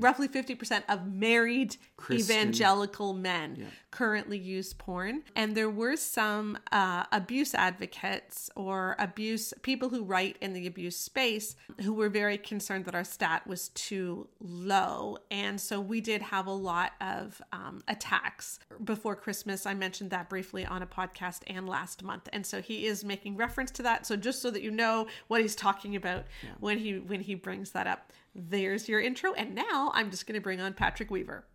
Roughly 0.00 0.28
50% 0.28 0.82
of 0.88 1.06
married 1.12 1.76
Christian. 1.96 2.36
evangelical 2.38 3.12
men 3.14 3.66
currently 3.90 4.38
use 4.38 4.72
porn. 4.72 5.22
And 5.34 5.54
there 5.56 5.70
were 5.70 5.96
some 5.96 6.58
uh, 6.72 7.04
abuse 7.12 7.54
advocates 7.54 8.50
or 8.54 8.94
abuse 8.98 9.54
people 9.62 9.88
who 9.88 10.04
write 10.04 10.36
in 10.40 10.52
the 10.52 10.66
abuse 10.66 10.96
space 10.96 11.56
who 11.80 11.94
were 11.94 12.08
very 12.08 12.36
concerned 12.36 12.84
that 12.84 12.94
our 12.94 13.04
stat 13.04 13.46
was 13.46 13.68
too 13.70 14.28
low. 14.40 15.16
And 15.30 15.60
so 15.60 15.80
we 15.80 16.00
did 16.00 16.20
have 16.22 16.46
a 16.46 16.52
lot 16.52 16.92
of 17.00 17.40
um, 17.52 17.82
attacks 17.88 18.58
before 18.84 19.16
Christmas. 19.16 19.64
I 19.66 19.74
mentioned 19.74 20.10
that 20.10 20.28
briefly 20.28 20.66
on 20.66 20.82
a 20.82 20.86
podcast 20.86 21.40
and 21.46 21.66
last 21.68 22.02
month. 22.02 22.28
And 22.32 22.44
so 22.44 22.60
he 22.60 22.86
is 22.86 23.04
making 23.04 23.36
reference 23.36 23.70
to 23.72 23.82
that. 23.84 24.06
So 24.06 24.16
just 24.16 24.42
so 24.42 24.50
that 24.50 24.62
you 24.62 24.70
know 24.70 25.06
what 25.28 25.40
he's 25.40 25.56
talking 25.56 25.96
about 25.96 26.24
when 26.60 26.78
he 26.78 26.98
when 26.98 27.20
he 27.20 27.34
brings 27.34 27.70
that 27.70 27.86
up. 27.86 28.12
There's 28.36 28.88
your 28.88 29.00
intro. 29.00 29.32
And 29.32 29.54
now 29.54 29.90
I'm 29.94 30.10
just 30.10 30.26
going 30.26 30.34
to 30.34 30.40
bring 30.40 30.60
on 30.60 30.74
Patrick 30.74 31.10
Weaver. 31.10 31.46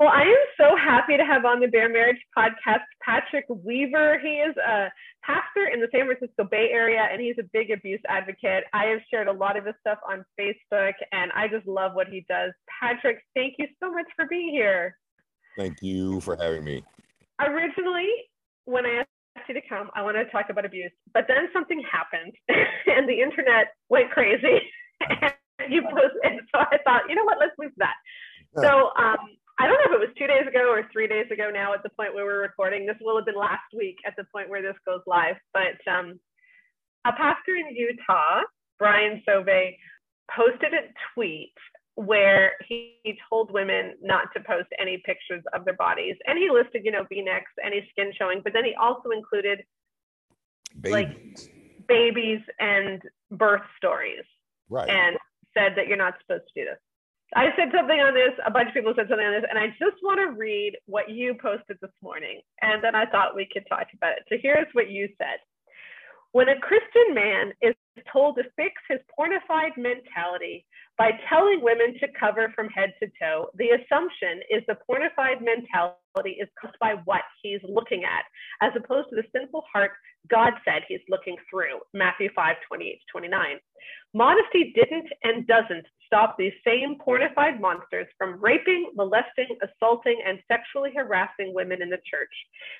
Well, 0.00 0.10
I 0.14 0.22
am 0.22 0.44
so 0.56 0.76
happy 0.76 1.16
to 1.16 1.24
have 1.24 1.44
on 1.44 1.60
the 1.60 1.66
Bare 1.66 1.88
Marriage 1.88 2.18
podcast 2.36 2.84
Patrick 3.04 3.46
Weaver. 3.48 4.20
He 4.20 4.36
is 4.36 4.56
a 4.56 4.88
pastor 5.24 5.66
in 5.72 5.80
the 5.80 5.88
San 5.92 6.06
Francisco 6.06 6.44
Bay 6.44 6.70
Area 6.72 7.06
and 7.10 7.20
he's 7.20 7.34
a 7.38 7.42
big 7.52 7.70
abuse 7.70 8.00
advocate. 8.08 8.64
I 8.72 8.84
have 8.84 9.00
shared 9.10 9.26
a 9.26 9.32
lot 9.32 9.58
of 9.58 9.66
his 9.66 9.74
stuff 9.80 9.98
on 10.08 10.24
Facebook 10.40 10.92
and 11.12 11.32
I 11.32 11.48
just 11.48 11.66
love 11.66 11.94
what 11.94 12.06
he 12.06 12.24
does. 12.28 12.52
Patrick, 12.80 13.18
thank 13.34 13.54
you 13.58 13.66
so 13.82 13.90
much 13.90 14.06
for 14.14 14.26
being 14.26 14.50
here. 14.50 14.96
Thank 15.56 15.82
you 15.82 16.20
for 16.20 16.36
having 16.36 16.64
me. 16.64 16.84
Originally, 17.40 18.08
when 18.64 18.86
I 18.86 19.00
asked 19.00 19.08
you 19.48 19.54
to 19.54 19.62
come, 19.68 19.90
I 19.94 20.02
want 20.02 20.16
to 20.16 20.24
talk 20.30 20.46
about 20.50 20.64
abuse, 20.64 20.92
but 21.14 21.26
then 21.28 21.48
something 21.52 21.82
happened 21.84 22.34
and 22.86 23.08
the 23.08 23.20
internet 23.20 23.74
went 23.88 24.10
crazy. 24.10 24.58
and 25.00 25.72
you 25.72 25.82
posted, 25.82 26.42
so 26.50 26.60
I 26.60 26.78
thought, 26.82 27.02
you 27.08 27.14
know 27.14 27.24
what, 27.24 27.38
let's 27.38 27.54
move 27.58 27.72
that. 27.78 27.94
So 28.56 28.90
um, 28.96 29.38
I 29.58 29.66
don't 29.66 29.78
know 29.82 29.94
if 29.94 30.02
it 30.02 30.06
was 30.08 30.16
two 30.18 30.26
days 30.26 30.46
ago 30.48 30.70
or 30.70 30.88
three 30.92 31.06
days 31.06 31.26
ago 31.30 31.50
now 31.52 31.74
at 31.74 31.82
the 31.82 31.90
point 31.90 32.14
where 32.14 32.24
we're 32.24 32.42
recording. 32.42 32.86
This 32.86 32.96
will 33.00 33.16
have 33.16 33.26
been 33.26 33.38
last 33.38 33.68
week 33.76 33.96
at 34.06 34.14
the 34.16 34.24
point 34.32 34.48
where 34.48 34.62
this 34.62 34.78
goes 34.86 35.00
live. 35.06 35.36
But 35.52 35.78
um, 35.90 36.18
a 37.04 37.12
pastor 37.12 37.54
in 37.56 37.74
Utah, 37.74 38.42
Brian 38.78 39.22
Sauvé, 39.28 39.76
posted 40.34 40.74
a 40.74 40.88
tweet 41.14 41.52
where 41.98 42.52
he, 42.68 42.94
he 43.02 43.18
told 43.28 43.50
women 43.50 43.94
not 44.00 44.28
to 44.32 44.40
post 44.40 44.68
any 44.78 45.02
pictures 45.04 45.42
of 45.52 45.64
their 45.64 45.74
bodies. 45.74 46.14
And 46.28 46.38
he 46.38 46.48
listed, 46.48 46.82
you 46.84 46.92
know, 46.92 47.04
V-necks, 47.08 47.50
any 47.64 47.88
skin 47.90 48.12
showing, 48.16 48.40
but 48.44 48.52
then 48.52 48.64
he 48.64 48.74
also 48.80 49.10
included 49.10 49.64
like- 50.84 51.08
Babies. 51.08 51.50
babies 51.88 52.40
and 52.60 53.02
birth 53.32 53.66
stories 53.76 54.22
right. 54.70 54.88
and 54.88 55.16
said 55.54 55.72
that 55.74 55.88
you're 55.88 55.96
not 55.96 56.14
supposed 56.20 56.44
to 56.54 56.62
do 56.62 56.70
this. 56.70 56.78
I 57.34 57.46
said 57.56 57.72
something 57.74 57.98
on 57.98 58.14
this, 58.14 58.32
a 58.46 58.50
bunch 58.50 58.68
of 58.68 58.74
people 58.74 58.94
said 58.94 59.08
something 59.08 59.26
on 59.26 59.34
this, 59.34 59.50
and 59.50 59.58
I 59.58 59.66
just 59.70 60.00
want 60.00 60.20
to 60.20 60.38
read 60.38 60.78
what 60.86 61.10
you 61.10 61.34
posted 61.34 61.78
this 61.82 61.90
morning. 62.00 62.40
And 62.62 62.82
then 62.82 62.94
I 62.94 63.06
thought 63.06 63.34
we 63.34 63.48
could 63.52 63.66
talk 63.68 63.88
about 63.92 64.12
it. 64.12 64.24
So 64.28 64.36
here's 64.40 64.68
what 64.72 64.88
you 64.88 65.08
said. 65.18 65.42
When 66.30 66.48
a 66.48 66.60
Christian 66.60 67.12
man 67.12 67.52
is 67.60 67.74
told 68.12 68.36
to 68.36 68.44
fix 68.54 68.74
his 68.88 69.00
pornified 69.18 69.76
mentality 69.76 70.64
by 70.98 71.12
telling 71.30 71.60
women 71.62 71.94
to 72.00 72.08
cover 72.18 72.52
from 72.56 72.68
head 72.68 72.92
to 73.00 73.08
toe, 73.22 73.50
the 73.54 73.70
assumption 73.70 74.42
is 74.50 74.64
the 74.66 74.76
pornified 74.90 75.40
mentality 75.40 76.36
is 76.42 76.48
caused 76.60 76.76
by 76.80 76.96
what 77.04 77.22
he's 77.40 77.60
looking 77.62 78.02
at, 78.02 78.24
as 78.60 78.72
opposed 78.76 79.08
to 79.10 79.16
the 79.16 79.22
sinful 79.32 79.62
heart 79.72 79.92
God 80.30 80.54
said 80.64 80.82
he's 80.88 81.00
looking 81.08 81.36
through. 81.50 81.80
Matthew 81.94 82.28
5, 82.34 82.56
28 82.68 82.92
to 82.92 82.98
29. 83.12 83.56
Modesty 84.14 84.72
didn't 84.74 85.08
and 85.22 85.46
doesn't 85.46 85.86
stop 86.06 86.36
these 86.38 86.54
same 86.66 86.96
pornified 86.98 87.60
monsters 87.60 88.06
from 88.16 88.40
raping, 88.40 88.90
molesting, 88.96 89.48
assaulting, 89.62 90.18
and 90.26 90.38
sexually 90.48 90.90
harassing 90.96 91.52
women 91.54 91.82
in 91.82 91.90
the 91.90 92.00
church. 92.10 92.32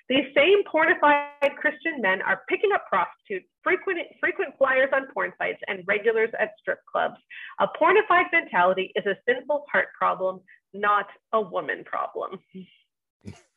These 0.09 0.25
same 0.35 0.65
pornified 0.65 1.55
Christian 1.61 2.01
men 2.01 2.23
are 2.23 2.43
picking 2.49 2.73
up 2.73 2.87
prostitutes, 2.89 3.47
frequent, 3.63 3.99
frequent 4.19 4.55
flyers 4.57 4.89
on 4.95 5.09
porn 5.13 5.33
sites, 5.39 5.61
and 5.69 5.85
regulars 5.87 6.31
at 6.41 6.53
strip 6.59 6.81
clubs. 6.91 7.17
A 7.61 7.67
pornified 7.81 8.33
mentality 8.33 8.91
is 8.97 9.05
a 9.05 9.17
sinful 9.29 9.67
heart 9.71 9.89
problem, 9.97 10.41
not 10.73 11.07
a 11.35 11.41
woman 11.41 11.85
problem. 11.85 12.39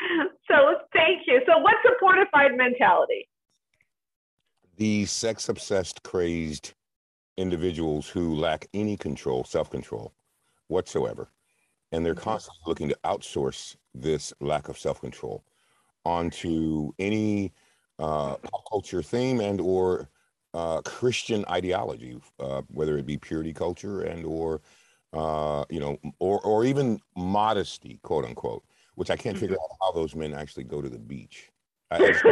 so 0.48 0.54
thank 0.92 1.26
you. 1.26 1.40
So 1.46 1.58
what's 1.58 1.84
a 1.84 2.02
pornified 2.02 2.56
mentality? 2.56 3.28
the 4.80 5.04
sex 5.04 5.50
obsessed, 5.50 6.02
crazed 6.02 6.72
individuals 7.36 8.08
who 8.08 8.34
lack 8.34 8.66
any 8.72 8.96
control, 8.96 9.44
self 9.44 9.70
control 9.70 10.14
whatsoever. 10.68 11.28
And 11.92 12.04
they're 12.04 12.14
constantly 12.14 12.62
looking 12.66 12.88
to 12.88 12.98
outsource 13.04 13.76
this 13.94 14.32
lack 14.40 14.68
of 14.68 14.78
self 14.78 14.98
control 15.02 15.44
onto 16.06 16.92
any 16.98 17.52
uh, 17.98 18.36
pop 18.36 18.62
culture 18.70 19.02
theme 19.02 19.40
and 19.40 19.60
or 19.60 20.08
uh, 20.54 20.80
Christian 20.80 21.44
ideology, 21.50 22.18
uh, 22.38 22.62
whether 22.68 22.96
it 22.96 23.04
be 23.04 23.18
purity 23.18 23.52
culture 23.52 24.00
and 24.00 24.24
or 24.24 24.62
uh, 25.12 25.62
you 25.68 25.78
know, 25.78 25.98
or 26.20 26.40
or 26.40 26.64
even 26.64 26.98
modesty, 27.14 28.00
quote 28.02 28.24
unquote, 28.24 28.64
which 29.00 29.08
I 29.08 29.16
can't 29.16 29.38
figure 29.38 29.56
out 29.56 29.76
how 29.80 29.92
those 29.92 30.14
men 30.14 30.34
actually 30.34 30.64
go 30.64 30.82
to 30.82 30.88
the 30.90 30.98
beach. 30.98 31.48
I, 31.90 31.96
I 31.96 32.06
just- 32.08 32.22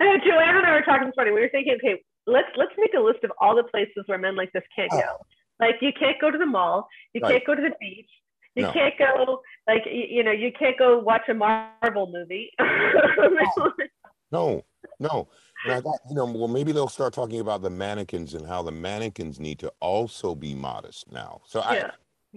I 0.00 0.04
know 0.04 0.18
Joanne 0.24 0.56
and 0.56 0.64
I 0.66 0.70
were 0.70 0.82
talking 0.82 1.08
this 1.08 1.16
morning. 1.16 1.34
We 1.34 1.40
were 1.40 1.48
thinking, 1.48 1.74
okay, 1.74 2.00
let's 2.28 2.46
let's 2.56 2.70
make 2.78 2.94
a 2.96 3.00
list 3.00 3.24
of 3.24 3.32
all 3.40 3.56
the 3.56 3.64
places 3.64 4.04
where 4.06 4.18
men 4.18 4.36
like 4.36 4.52
this 4.52 4.62
can't 4.74 4.88
go. 4.92 5.02
Ah. 5.04 5.16
Like 5.58 5.74
you 5.80 5.90
can't 5.98 6.16
go 6.20 6.30
to 6.30 6.38
the 6.38 6.46
mall, 6.46 6.86
you. 7.12 7.20
Right. 7.22 7.32
can't 7.32 7.44
go 7.44 7.56
to 7.56 7.60
the 7.60 7.74
beach, 7.80 8.08
you 8.54 8.62
No. 8.62 8.72
can't 8.72 8.94
go 8.96 9.40
like 9.66 9.82
you, 9.86 10.04
you 10.08 10.22
know 10.22 10.30
you 10.30 10.52
can't 10.56 10.78
go 10.78 11.00
watch 11.00 11.22
a 11.28 11.34
Marvel 11.34 12.12
movie. 12.12 12.52
no, 14.30 14.62
no. 15.00 15.26
And 15.64 15.72
I 15.74 15.80
thought, 15.80 15.98
you 16.08 16.14
know, 16.14 16.26
well, 16.26 16.46
maybe 16.46 16.70
they'll 16.70 16.86
start 16.88 17.12
talking 17.14 17.40
about 17.40 17.62
the 17.62 17.70
mannequins 17.70 18.34
and 18.34 18.46
how 18.46 18.62
the 18.62 18.70
mannequins 18.70 19.40
need 19.40 19.58
to 19.58 19.72
also 19.80 20.36
be 20.36 20.54
modest 20.54 21.10
now. 21.10 21.40
So 21.46 21.58
yeah. 21.72 21.88
I, 21.88 21.90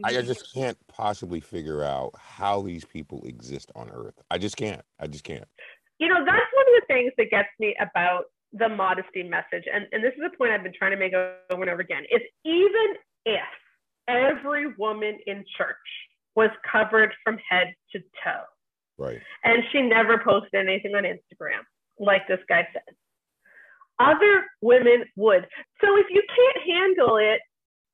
I 0.04 0.12
mm-hmm. 0.14 0.28
just 0.28 0.54
can't 0.54 0.78
possibly 0.88 1.39
figure 1.39 1.84
out 1.84 2.12
how 2.18 2.62
these 2.62 2.86
people 2.86 3.22
exist 3.26 3.72
on 3.76 3.89
Earth. 3.94 4.16
I 4.32 4.38
just 4.38 4.58
can't. 4.58 4.82
I 5.00 5.08
just 5.08 5.24
can't. 5.24 5.46
you 6.00 6.08
know 6.08 6.20
that's 6.26 6.52
one 6.54 6.66
of 6.68 6.82
the 6.82 6.86
things 6.88 7.12
that 7.18 7.30
gets 7.30 7.50
me 7.60 7.76
about 7.80 8.26
the 8.54 8.70
modesty 8.70 9.24
message 9.24 9.64
and, 9.74 9.88
and 9.91 10.04
this 10.04 10.14
is 10.14 10.24
a 10.32 10.38
point 10.38 10.52
i've 10.52 10.64
been 10.64 10.74
trying 10.78 10.91
to 10.91 10.98
make 10.98 11.14
over 11.14 11.62
and 11.62 11.70
over 11.70 11.82
again 11.82 12.04
is 12.12 12.22
even 12.46 12.96
if 13.26 13.39
every 14.08 14.74
woman 14.78 15.18
in 15.28 15.44
church 15.58 15.76
was 16.36 16.50
covered 16.70 17.12
from 17.24 17.38
head 17.50 17.74
to 17.91 18.00
toe 18.24 18.44
Right. 18.98 19.20
and 19.44 19.64
she 19.72 19.82
never 19.82 20.20
posted 20.20 20.54
anything 20.68 20.94
on 20.96 21.04
instagram 21.04 21.62
like 22.00 22.28
this 22.28 22.39
guy 22.48 22.68
said 22.74 22.84
other 24.00 24.46
women 24.62 25.06
would 25.16 25.48
so 25.82 25.98
if 25.98 26.08
you 26.10 26.22
can't 26.28 26.78
handle 26.78 27.18
it 27.18 27.39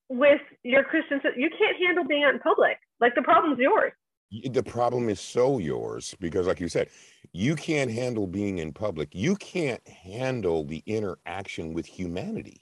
with 0.10 0.42
your 0.64 0.84
christian 0.84 1.22
you 1.36 1.50
can't 1.58 1.78
handle 1.78 2.04
being 2.04 2.24
out 2.24 2.34
in 2.34 2.40
public 2.40 2.78
like 3.00 3.14
the 3.16 3.22
problem's 3.22 3.60
yours 3.60 3.94
The 4.32 4.64
problem 4.64 5.10
is 5.10 5.20
so 5.20 5.58
yours 5.58 6.16
because, 6.20 6.46
like 6.46 6.60
you 6.60 6.70
said, 6.70 6.90
you 7.34 7.56
can't 7.56 7.90
handle 7.90 8.28
being 8.28 8.60
in 8.60 8.74
public. 8.74 9.10
You 9.14 9.36
can't 9.36 9.86
handle 9.88 10.64
the 10.64 10.84
interaction 10.86 11.74
with 11.74 11.88
humanity. 11.88 12.62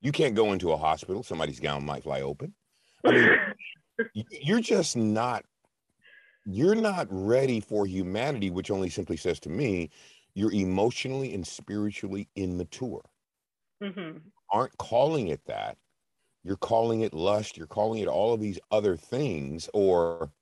You 0.00 0.12
can't 0.12 0.36
go 0.36 0.52
into 0.52 0.72
a 0.72 0.76
hospital, 0.76 1.22
somebody's 1.22 1.60
gown 1.60 1.84
might 1.84 2.04
fly 2.04 2.20
open. 2.20 2.54
I 3.04 3.12
mean, 3.12 3.28
you're 4.14 4.60
just 4.60 4.96
not 4.96 5.44
you're 6.44 6.74
not 6.74 7.06
ready 7.10 7.60
for 7.60 7.86
humanity 7.86 8.50
which 8.50 8.70
only 8.70 8.90
simply 8.90 9.16
says 9.16 9.38
to 9.40 9.48
me 9.48 9.90
you're 10.34 10.52
emotionally 10.52 11.34
and 11.34 11.46
spiritually 11.46 12.28
immature 12.36 13.02
hmm 13.80 14.18
aren't 14.50 14.76
calling 14.78 15.28
it 15.28 15.40
that 15.46 15.76
you're 16.44 16.56
calling 16.56 17.02
it 17.02 17.14
lust 17.14 17.56
you're 17.56 17.66
calling 17.66 18.00
it 18.02 18.08
all 18.08 18.32
of 18.34 18.40
these 18.40 18.58
other 18.70 18.96
things 18.96 19.68
or 19.74 20.32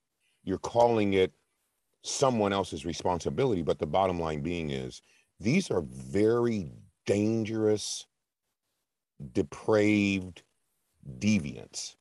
you're 0.45 0.59
calling 0.59 1.15
it 1.15 1.33
someone 2.05 2.53
else's 2.53 2.87
responsibility. 2.87 3.63
But 3.63 3.79
the 3.79 3.87
bottom 3.87 4.21
line 4.21 4.43
being 4.43 4.71
is 4.71 5.03
these 5.41 5.71
are 5.71 5.83
very 5.83 6.73
dangerous 7.07 8.07
depraved 9.33 10.43
deviants. 11.19 11.97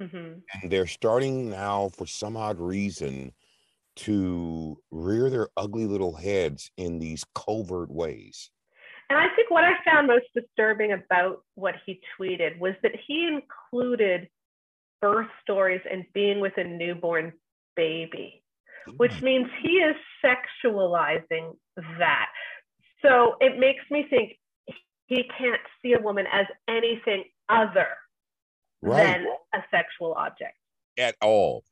Hmm 0.00 0.46
and 0.52 0.70
they're 0.70 0.86
starting 0.86 1.50
now 1.50 1.88
for 1.88 2.06
some 2.06 2.36
odd 2.36 2.58
reason 2.60 3.32
to 3.96 4.82
rear 4.90 5.30
their 5.30 5.48
ugly 5.56 5.86
little 5.86 6.16
heads 6.16 6.70
in 6.76 6.98
these 7.00 7.24
covert 7.34 7.90
ways 7.90 8.50
And 9.08 9.18
I 9.18 9.28
think 9.36 9.50
what 9.50 9.64
I 9.64 9.72
found 9.84 10.08
most 10.08 10.26
disturbing 10.34 10.92
about 10.92 11.44
what 11.54 11.74
he 11.84 12.00
tweeted 12.18 12.58
was 12.58 12.74
that 12.82 12.92
he 13.06 13.28
included 13.28 14.28
birth 15.00 15.28
stories 15.42 15.80
and 15.90 16.04
being 16.12 16.40
with 16.40 16.54
a 16.56 16.64
newborn 16.64 17.32
baby, 17.76 18.42
which 18.96 19.12
hmm. 19.14 19.24
means 19.24 19.46
he 19.62 19.74
is 19.78 19.96
sexualizing 20.24 21.56
that. 21.98 22.26
So 23.02 23.36
it 23.40 23.58
makes 23.58 23.84
me 23.90 24.06
think 24.10 24.32
he 25.06 25.24
can't 25.38 25.60
see 25.82 25.92
a 25.92 26.00
woman 26.00 26.26
as 26.32 26.46
anything 26.68 27.24
other 27.48 27.88
right 28.82 29.04
than 29.04 29.26
a 29.54 29.58
sexual 29.70 30.14
object. 30.14 30.56
at 30.98 31.14
all 31.22 31.62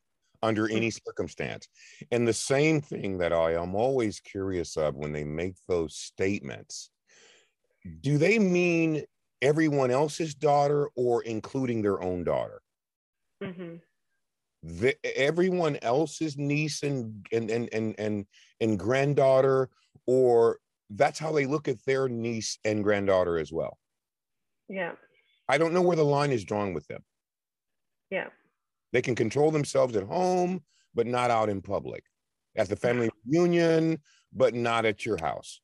under 0.43 0.68
hmm. 0.68 0.76
any 0.76 0.91
circumstance 0.91 1.68
and 2.11 2.28
the 2.28 2.32
same 2.32 2.80
thing 2.80 3.18
that 3.18 3.32
i 3.32 3.53
am 3.53 3.74
always 3.74 4.20
curious 4.20 4.76
of 4.76 4.95
when 4.95 5.12
they 5.12 5.24
make 5.24 5.55
those 5.66 5.97
statements 5.97 6.91
do 8.01 8.18
they 8.18 8.39
mean 8.39 9.05
everyone 9.43 9.91
else's 9.91 10.35
daughter 10.35 10.89
or 10.97 11.22
including 11.22 11.82
their 11.82 12.03
own 12.03 12.24
daughter? 12.24 12.61
Hmm 13.43 13.76
the, 14.64 14.97
everyone 15.05 15.78
else's 15.82 16.39
niece 16.39 16.82
and 16.82 17.26
and 17.30 17.51
and 17.51 17.68
and 17.72 17.95
and, 17.99 18.26
and 18.61 18.78
granddaughter 18.78 19.68
or 20.07 20.59
that's 20.91 21.18
how 21.18 21.32
they 21.32 21.45
look 21.47 21.68
at 21.68 21.85
their 21.85 22.09
niece 22.09 22.59
and 22.64 22.82
granddaughter 22.82 23.39
as 23.39 23.53
well? 23.53 23.78
Yeah. 24.68 24.93
i 25.49 25.59
don't 25.59 25.74
know 25.74 25.82
where 25.82 25.97
the 25.97 26.05
line 26.05 26.32
is 26.32 26.45
drawn 26.45 26.72
with 26.72 26.87
them. 26.87 27.03
Yeah. 28.11 28.28
they 28.93 29.03
can 29.03 29.14
control 29.14 29.51
themselves 29.51 29.97
at 29.97 30.05
home 30.05 30.62
but 30.95 31.07
not 31.07 31.30
out 31.30 31.49
in 31.49 31.61
public. 31.61 32.05
At 32.57 32.68
the 32.68 32.76
family 32.76 33.11
reunion 33.26 33.99
but 34.32 34.55
not 34.55 34.87
at 34.87 35.05
your 35.05 35.18
house 35.18 35.61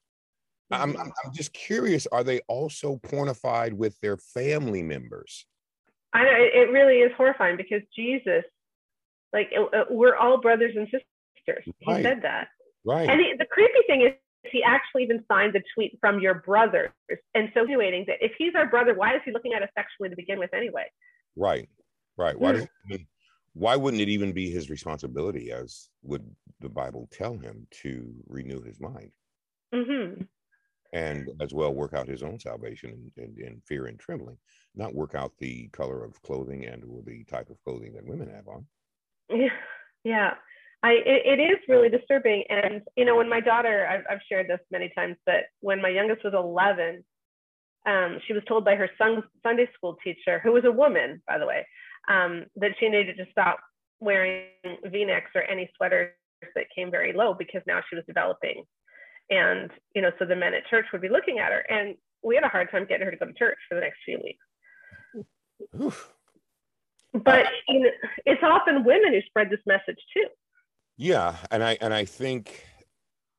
I'm, 0.71 0.97
I'm, 0.97 1.13
just 1.33 1.53
curious 1.53 2.07
are 2.09 2.25
they 2.25 2.41
also 2.49 2.97
pornified 3.05 3.73
with 3.73 3.99
their 4.01 4.17
family 4.17 4.83
members 4.83 5.47
I 6.13 6.25
know 6.25 6.31
it, 6.33 6.71
really 6.71 6.99
is 7.01 7.13
horrifying 7.17 7.57
because 7.57 7.83
Jesus, 7.95 8.45
like, 9.33 9.49
it- 9.53 9.69
it- 9.73 9.91
we're 9.91 10.17
all 10.17 10.41
brothers 10.41 10.75
and 10.77 10.87
sisters. 10.87 11.65
He 11.79 11.93
Right. 11.93 12.03
said 12.05 12.23
that. 12.23 12.49
right 12.85 13.09
And 13.09 13.21
the, 13.21 13.37
the 13.39 13.47
creepy 13.47 13.83
thing 13.87 14.03
is, 14.03 14.13
he 14.51 14.63
actually 14.63 15.03
even 15.05 15.25
signed 15.31 15.53
the 15.53 15.63
tweet 15.75 15.99
from 16.01 16.19
your 16.19 16.35
brothers, 16.35 16.91
and 17.35 17.51
so 17.55 17.61
insinuating 17.61 18.07
that 18.07 18.17
if 18.25 18.33
he's 18.39 18.55
our 18.55 18.67
brother, 18.67 18.95
why 18.95 19.15
is 19.15 19.23
he 19.25 19.31
looking 19.33 19.53
at 19.53 19.63
us 19.63 19.69
sexually 19.77 20.09
to 20.09 20.17
begin 20.17 20.39
with 20.39 20.53
anyway? 20.55 20.87
Right, 21.37 21.69
right. 22.17 22.39
Why 22.39 22.53
Hmm. 22.53 22.59
does 22.89 23.01
why 23.53 23.77
wouldn't 23.77 24.01
it 24.01 24.09
even 24.09 24.33
be 24.33 24.49
his 24.51 24.71
responsibility, 24.71 25.51
as 25.53 25.91
would 26.03 26.25
the 26.61 26.69
Bible 26.69 27.09
tell 27.11 27.37
him, 27.37 27.67
to 27.83 28.15
renew 28.29 28.63
his 28.63 28.81
mind 28.81 29.13
hmm 29.73 30.23
and 30.93 31.29
as 31.41 31.53
well 31.53 31.73
work 31.73 31.95
out 31.95 32.09
his 32.09 32.23
own 32.23 32.39
salvation 32.39 33.11
in, 33.17 33.25
in, 33.25 33.47
in 33.47 33.63
fear 33.67 33.87
and 33.87 33.99
trembling, 33.99 34.37
not 34.75 34.95
work 34.95 35.15
out 35.15 35.33
the 35.39 35.69
color 35.69 36.05
of 36.05 36.21
clothing 36.23 36.67
and 36.67 36.85
or 36.85 37.03
the 37.03 37.25
type 37.25 37.51
of 37.51 37.63
clothing 37.63 37.93
that 37.95 38.05
women 38.05 38.29
have 38.29 38.49
on. 38.49 38.67
Yeah, 39.29 39.49
yeah. 40.05 40.31
I 40.83 40.93
it, 40.93 41.39
it 41.39 41.43
is 41.43 41.59
really 41.69 41.91
disturbing, 41.91 42.43
and 42.49 42.83
you 42.97 43.05
know, 43.05 43.17
when 43.17 43.29
my 43.29 43.41
daughter, 43.41 43.87
I've, 43.87 44.05
I've 44.11 44.23
shared 44.29 44.49
this 44.49 44.61
many 44.71 44.91
times, 44.97 45.17
but 45.27 45.45
when 45.61 45.83
my 45.83 45.91
youngest 45.91 46.25
was 46.25 46.33
11, 46.35 47.05
um, 47.87 48.19
she 48.27 48.33
was 48.33 48.43
told 48.49 48.65
by 48.65 48.77
her 48.77 48.89
son, 48.99 49.23
Sunday 49.43 49.69
school 49.75 49.97
teacher, 50.03 50.41
who 50.43 50.53
was 50.53 50.65
a 50.65 50.73
woman, 50.73 51.23
by 51.27 51.39
the 51.39 51.47
way, 51.47 51.67
um, 52.09 52.47
that 52.57 52.73
she 52.81 52.89
needed 52.89 53.17
to 53.19 53.27
stop 53.31 53.59
wearing 54.01 54.47
V-necks 54.85 55.31
or 55.35 55.43
any 55.43 55.71
sweaters 55.77 56.13
that 56.55 56.65
came 56.75 56.91
very 56.91 57.13
low 57.13 57.35
because 57.35 57.63
now 57.67 57.81
she 57.89 57.97
was 57.97 58.05
developing, 58.07 58.65
and 59.31 59.71
you 59.95 60.03
know, 60.03 60.11
so 60.19 60.25
the 60.25 60.37
men 60.37 60.55
at 60.55 60.67
church 60.67 60.87
would 60.93 61.01
be 61.01 61.09
looking 61.09 61.39
at 61.39 61.53
her, 61.53 61.61
and 61.71 61.95
we 62.23 62.35
had 62.35 62.45
a 62.45 62.49
hard 62.49 62.71
time 62.71 62.87
getting 62.87 63.07
her 63.07 63.11
to 63.11 63.17
go 63.17 63.27
to 63.27 63.33
church 63.33 63.59
for 63.69 63.77
the 63.77 63.81
next 63.81 63.99
few 64.05 64.21
weeks. 64.23 65.27
Oof. 65.81 66.13
But 67.13 67.47
you 67.69 67.81
know, 67.81 67.91
it's 68.27 68.43
often 68.43 68.85
women 68.85 69.13
who 69.13 69.21
spread 69.23 69.51
this 69.51 69.61
message 69.67 69.99
too. 70.15 70.27
Yeah, 70.97 71.37
and 71.51 71.63
I 71.63 71.79
and 71.81 71.95
I 71.95 72.05
think 72.05 72.65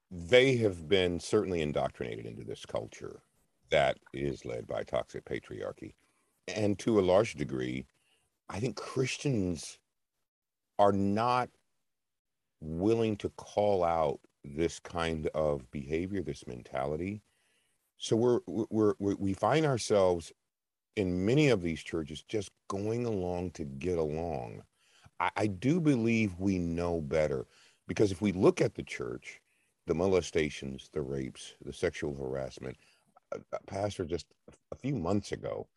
they 0.10 0.58
have 0.58 0.90
been 0.90 1.20
certainly 1.20 1.62
indoctrinated 1.62 2.26
into 2.26 2.44
this 2.44 2.66
culture 2.66 3.22
that 3.70 3.98
is 4.14 4.44
led 4.46 4.68
by 4.68 4.84
toxic 4.84 5.24
patriarchy. 5.26 5.94
And 6.48 6.78
to 6.80 7.00
a 7.00 7.02
large 7.02 7.36
degree, 7.36 7.86
I 8.50 8.60
think 8.60 8.76
Christians 8.76 9.78
are 10.78 10.92
not 10.92 11.50
willing 12.60 13.16
to 13.18 13.30
call 13.30 13.84
out 13.84 14.20
this 14.44 14.80
kind 14.80 15.28
of 15.34 15.70
behavior, 15.72 16.22
this 16.22 16.46
mentality. 16.48 17.22
So 17.98 18.16
we're 18.16 18.40
we're, 18.48 18.94
we're 19.00 19.16
we 19.16 19.34
find 19.34 19.66
ourselves 19.66 20.32
in 20.96 21.26
many 21.26 21.50
of 21.50 21.62
these 21.62 21.82
churches 21.82 22.24
just 22.24 22.52
going 22.68 23.06
along 23.06 23.52
to 23.52 23.64
get 23.64 23.98
along. 23.98 24.64
I, 25.20 25.30
I 25.38 25.48
do 25.48 25.80
believe 25.80 26.40
we 26.40 26.58
know 26.58 27.02
better 27.02 27.46
because 27.88 28.12
if 28.12 28.22
we 28.22 28.32
look 28.32 28.62
at 28.62 28.76
the 28.76 28.84
church, 28.84 29.40
the 29.88 29.94
molestations, 29.94 30.90
the 30.94 31.02
rapes, 31.02 31.56
the 31.64 31.74
sexual 31.74 32.16
harassment, 32.16 32.78
a, 33.34 33.40
a 33.54 33.64
pastor 33.68 34.06
just 34.06 34.28
a 34.72 34.76
few 34.76 34.96
months 34.96 35.32
ago 35.32 35.68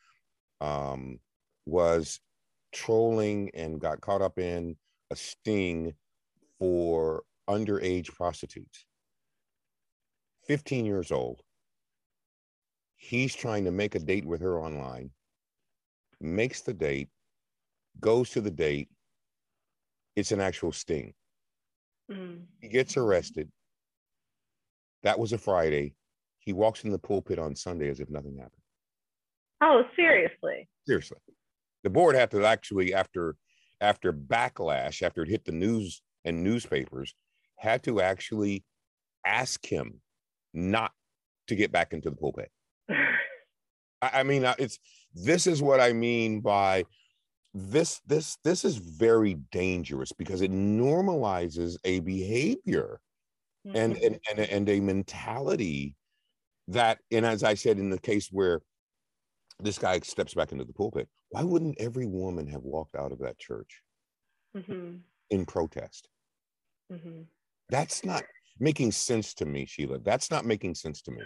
um, 0.61 1.19
was 1.67 2.21
trolling 2.73 3.51
and 3.55 3.81
got 3.81 4.01
caught 4.01 4.23
up 4.23 4.39
in 4.39 4.77
a 5.11 5.17
sting 5.17 5.95
for 6.59 7.23
underage 7.49 8.13
prostitutes. 8.15 8.87
15 10.47 10.85
years 10.85 11.11
old. 11.11 11.41
He's 12.97 13.35
trying 13.35 13.65
to 13.65 13.71
make 13.71 13.95
a 13.95 13.99
date 13.99 14.25
with 14.25 14.41
her 14.41 14.59
online, 14.59 15.11
makes 16.21 16.63
the 16.63 16.75
date, 16.75 17.09
goes 18.01 18.31
to 18.31 18.41
the 18.41 18.51
date. 18.51 18.89
It's 20.17 20.33
an 20.33 20.41
actual 20.41 20.73
sting. 20.73 21.13
Mm. 22.11 22.43
He 22.61 22.69
gets 22.69 22.97
arrested. 22.97 23.51
That 25.03 25.19
was 25.19 25.33
a 25.33 25.39
Friday. 25.39 25.95
He 26.39 26.53
walks 26.53 26.85
in 26.85 26.91
the 26.91 26.99
pulpit 26.99 27.39
on 27.39 27.57
Sunday 27.57 27.89
as 27.89 28.01
if 28.01 28.11
nothing 28.11 28.37
happened. 28.37 28.63
Oh, 29.63 29.83
seriously. 29.97 30.69
Seriously. 30.87 31.19
The 31.83 31.91
board 31.91 32.15
had 32.15 32.31
to 32.33 32.45
actually, 32.45 32.95
after 32.95 33.37
after 33.81 34.13
backlash, 34.13 35.03
after 35.03 35.23
it 35.23 35.29
hit 35.29 35.45
the 35.45 35.53
news 35.53 36.03
and 36.25 36.43
newspapers, 36.43 37.15
had 37.57 37.83
to 37.85 38.01
actually 38.01 38.65
ask 39.25 39.65
him 39.65 40.01
not 40.53 40.93
to 41.49 41.55
get 41.57 41.73
back 41.73 41.93
into 41.93 42.11
the 42.11 42.17
pulpit. 42.17 42.51
I, 42.89 43.21
I 44.03 44.23
mean, 44.23 44.45
uh, 44.45 44.55
it's 44.59 44.79
this 45.15 45.47
is 45.47 45.63
what 45.63 45.81
I 45.81 45.93
mean 45.93 46.41
by 46.41 46.85
this 47.55 48.01
this 48.07 48.37
this 48.45 48.65
is 48.65 48.77
very 48.79 49.35
dangerous 49.53 50.13
because 50.13 50.43
it 50.43 50.51
normalizes 50.51 51.77
a 51.85 52.01
behavior 52.01 53.01
and 53.65 53.95
Mhm. 53.95 54.07
and 54.07 54.19
and, 54.31 54.41
and 54.41 54.69
a 54.69 54.81
mentality 54.81 55.95
that 56.69 56.99
and 57.13 57.25
as 57.25 57.45
i 57.45 57.55
said 57.55 57.79
in 57.79 57.91
the 57.91 57.99
case 58.01 58.29
where 58.33 58.61
this 59.61 59.79
guy 59.79 60.01
steps 60.01 60.35
back 60.35 60.51
into 60.53 60.65
the 60.65 60.73
pulpit 60.73 61.09
why 61.31 61.43
wouldn't 61.43 61.81
every 61.81 62.07
woman 62.07 62.47
have 62.49 62.63
walked 62.63 62.97
out 62.97 63.13
of 63.13 63.19
that 63.21 63.39
church 63.39 63.83
Mhm. 64.57 65.03
in 65.31 65.47
protest 65.47 66.09
Mhm. 66.91 67.27
That's 67.75 68.05
not 68.05 68.23
making 68.59 68.93
sense 68.93 69.35
to 69.35 69.45
me 69.45 69.67
sheila 69.67 69.99
that's 70.01 70.31
not 70.31 70.45
making 70.45 70.75
sense 70.75 71.03
to 71.03 71.11
me 71.11 71.23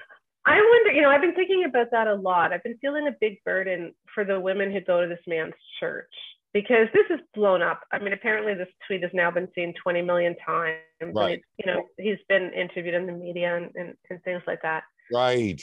I 0.46 0.57
wonder, 0.57 0.92
you 0.92 1.03
know, 1.03 1.11
I've 1.11 1.20
been 1.20 1.34
thinking 1.34 1.64
about 1.68 1.88
that 1.90 2.07
a 2.07 2.14
lot. 2.14 2.55
I've 2.55 2.62
been 2.62 2.78
feeling 2.80 3.07
a 3.07 3.14
big 3.20 3.36
burden 3.44 3.92
for 4.14 4.24
the 4.24 4.40
women 4.40 4.72
who 4.72 4.80
go 4.80 5.03
to 5.03 5.07
this 5.07 5.18
man's 5.26 5.53
church 5.78 6.09
because 6.55 6.88
this 6.94 7.05
is 7.11 7.20
blown 7.34 7.61
up. 7.61 7.80
I 7.92 7.99
mean, 7.99 8.14
apparently 8.14 8.55
this 8.55 8.68
tweet 8.86 9.03
has 9.03 9.11
now 9.12 9.30
been 9.30 9.49
seen 9.55 9.74
20 9.82 10.01
million 10.03 10.34
times. 10.44 10.80
Right. 11.14 11.42
you 11.59 11.66
know, 11.66 11.84
he's 11.99 12.18
been 12.28 12.51
interviewed 12.55 12.94
in 12.94 13.07
the 13.07 13.12
media 13.12 13.57
and, 13.57 13.70
and, 13.74 13.94
and 14.09 14.22
things 14.22 14.42
like 14.46 14.62
that. 14.62 14.84
right 15.12 15.62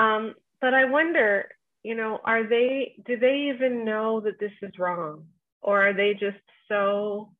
Um, 0.00 0.34
but 0.60 0.74
I 0.74 0.84
wonder, 0.84 1.48
you 1.84 1.94
know, 1.94 2.18
are 2.24 2.42
they, 2.42 2.96
do 3.06 3.16
they 3.16 3.52
even 3.54 3.84
know 3.84 4.20
that 4.20 4.40
this 4.40 4.52
is 4.62 4.72
wrong? 4.78 5.26
Or 5.62 5.88
are 5.88 5.92
they 5.92 6.14
just 6.14 6.36
so 6.68 7.30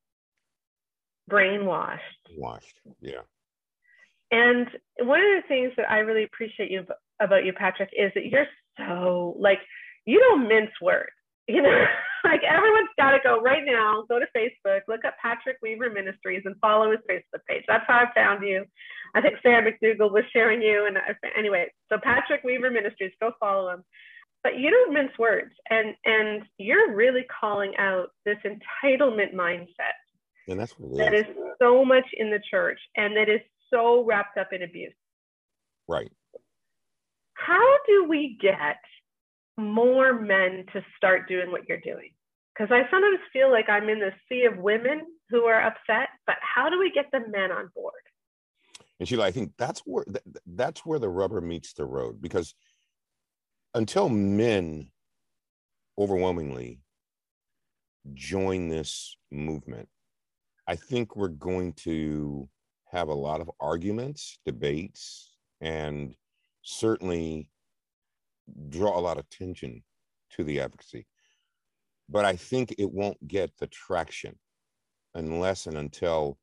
brainwashed? 1.29 1.99
washed 2.37 2.81
yeah 3.01 3.20
And 4.31 4.66
one 5.01 5.20
of 5.20 5.43
the 5.43 5.49
things 5.49 5.72
that 5.76 5.91
I 5.91 5.99
really 5.99 6.24
appreciate 6.24 6.70
you 6.70 6.85
about 7.20 7.45
you, 7.45 7.53
Patrick, 7.53 7.91
is 7.97 8.12
that 8.14 8.26
you're 8.26 8.47
so 8.76 9.35
like 9.39 9.59
you 10.05 10.18
don't 10.20 10.49
mince 10.49 10.70
words. 10.81 11.11
You 11.47 11.62
know, 11.62 11.85
like 12.24 12.43
everyone's 12.43 12.93
got 12.99 13.12
to 13.12 13.18
go 13.22 13.41
right 13.41 13.64
now. 13.64 14.05
Go 14.09 14.18
to 14.18 14.26
Facebook, 14.37 14.81
look 14.89 15.05
up 15.07 15.14
Patrick 15.20 15.57
Weaver 15.62 15.91
Ministries, 15.91 16.43
and 16.45 16.55
follow 16.61 16.91
his 16.91 17.01
Facebook 17.11 17.41
page. 17.49 17.64
That's 17.68 17.85
how 17.87 17.99
I 17.99 18.14
found 18.14 18.47
you. 18.47 18.64
I 19.14 19.20
think 19.20 19.37
Sarah 19.43 19.64
McDugal 19.64 20.12
was 20.12 20.24
sharing 20.33 20.61
you, 20.62 20.87
and 20.87 20.99
I, 20.99 21.14
anyway, 21.37 21.66
so 21.89 21.99
Patrick 22.03 22.45
Weaver 22.45 22.70
Ministries, 22.70 23.12
go 23.20 23.33
follow 23.41 23.70
him. 23.70 23.85
But 24.45 24.59
you 24.59 24.70
don't 24.70 24.95
mince 24.95 25.12
words, 25.18 25.53
and 25.70 25.95
and 26.05 26.43
you're 26.59 26.95
really 26.95 27.24
calling 27.41 27.76
out 27.79 28.09
this 28.24 28.39
entitlement 28.45 29.35
mindset 29.35 29.97
and 30.49 30.59
that's 30.59 30.73
what 30.79 30.97
that 30.97 31.15
it 31.15 31.29
is 31.29 31.37
is 31.37 31.43
so 31.61 31.85
much 31.85 32.07
in 32.15 32.31
the 32.31 32.41
church 32.51 32.81
and 32.97 33.17
that 33.17 33.29
is 33.29 33.41
so 33.71 34.05
wrapped 34.05 34.39
up 34.39 34.53
in 34.53 34.63
abuse. 34.63 34.95
right 35.87 36.11
How 37.35 37.77
do 37.87 38.07
we 38.09 38.39
get 38.41 38.79
more 39.57 40.15
men 40.15 40.65
to 40.73 40.85
start 40.97 41.29
doing 41.29 41.51
what 41.51 41.69
you're 41.69 41.81
doing? 41.81 42.13
Because 42.55 42.73
I 42.73 42.89
sometimes 42.91 43.19
feel 43.33 43.51
like 43.51 43.69
I'm 43.69 43.89
in 43.89 43.99
the 43.99 44.13
sea 44.29 44.45
of 44.45 44.57
women 44.59 45.03
who 45.31 45.45
are 45.45 45.61
upset, 45.61 46.09
but 46.27 46.37
how 46.41 46.71
do 46.71 46.79
we 46.79 46.91
get 46.91 47.07
the 47.13 47.21
men 47.29 47.53
on 47.53 47.71
board? 47.75 47.93
And 48.99 49.09
Sheila, 49.09 49.27
I 49.27 49.31
think 49.31 49.53
that's 49.59 49.81
where 49.81 50.05
th- 50.05 50.25
th- 50.25 50.37
that's 50.47 50.85
where 50.85 50.99
the 50.99 51.09
rubber 51.09 51.41
meets 51.41 51.73
the 51.73 51.85
road 51.85 52.21
because 52.21 52.55
until 53.75 54.09
men 54.09 54.91
overwhelmingly 55.97 56.81
join 58.15 58.69
this 58.69 59.17
movement, 59.31 59.89
I 60.69 60.77
think 60.77 61.16
we're 61.16 61.29
going 61.29 61.73
to 61.75 62.49
have 62.93 63.09
a 63.09 63.14
lot 63.14 63.41
of 63.41 63.51
arguments, 63.59 64.39
debates, 64.45 65.35
and 65.62 66.14
certainly 66.62 67.51
draw 68.69 68.99
a 68.99 69.01
lot 69.01 69.19
of 69.19 69.25
attention 69.25 69.83
to 70.31 70.45
the 70.45 70.61
advocacy. 70.61 71.07
But 72.09 72.27
I 72.27 72.37
think 72.37 72.75
it 72.79 72.93
won't 72.93 73.27
get 73.27 73.57
the 73.57 73.66
traction 73.66 74.39
unless 75.14 75.66
and 75.66 75.79
until 75.79 76.39